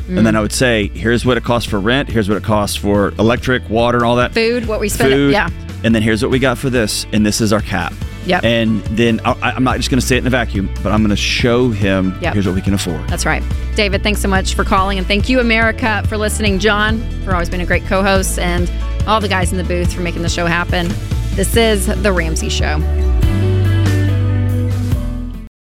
Mm. 0.06 0.18
And 0.18 0.26
then 0.26 0.36
I 0.36 0.40
would 0.40 0.52
say, 0.52 0.88
here's 0.88 1.24
what 1.24 1.36
it 1.36 1.44
costs 1.44 1.68
for 1.68 1.78
rent, 1.78 2.08
here's 2.08 2.28
what 2.28 2.36
it 2.36 2.44
costs 2.44 2.76
for 2.76 3.08
electric, 3.18 3.68
water, 3.70 4.04
all 4.04 4.16
that. 4.16 4.32
Food, 4.32 4.66
what 4.66 4.80
we 4.80 4.88
spend. 4.88 5.12
Food, 5.12 5.32
yeah. 5.32 5.48
And 5.84 5.94
then 5.94 6.02
here's 6.02 6.22
what 6.22 6.30
we 6.30 6.38
got 6.38 6.58
for 6.58 6.70
this, 6.70 7.06
and 7.12 7.24
this 7.24 7.40
is 7.40 7.52
our 7.52 7.60
cap. 7.60 7.92
Yep. 8.26 8.44
And 8.44 8.82
then 8.84 9.20
I, 9.24 9.56
am 9.56 9.64
not 9.64 9.76
just 9.76 9.90
going 9.90 10.00
to 10.00 10.06
say 10.06 10.16
it 10.16 10.20
in 10.20 10.26
a 10.26 10.30
vacuum, 10.30 10.72
but 10.82 10.92
I'm 10.92 11.00
going 11.00 11.10
to 11.10 11.16
show 11.16 11.70
him 11.70 12.16
yep. 12.20 12.34
here's 12.34 12.46
what 12.46 12.54
we 12.54 12.62
can 12.62 12.74
afford. 12.74 13.08
That's 13.08 13.26
right. 13.26 13.42
David, 13.74 14.02
thanks 14.02 14.20
so 14.20 14.28
much 14.28 14.54
for 14.54 14.64
calling. 14.64 14.98
And 14.98 15.06
thank 15.06 15.28
you, 15.28 15.40
America, 15.40 16.04
for 16.08 16.16
listening. 16.16 16.58
John, 16.58 17.00
for 17.24 17.32
always 17.32 17.50
being 17.50 17.62
a 17.62 17.66
great 17.66 17.84
co 17.86 18.02
host, 18.02 18.38
and 18.38 18.70
all 19.06 19.20
the 19.20 19.28
guys 19.28 19.50
in 19.50 19.58
the 19.58 19.64
booth 19.64 19.92
for 19.92 20.00
making 20.00 20.22
the 20.22 20.28
show 20.28 20.46
happen. 20.46 20.88
This 21.34 21.56
is 21.56 21.86
The 21.86 22.12
Ramsey 22.12 22.48
Show. 22.48 22.78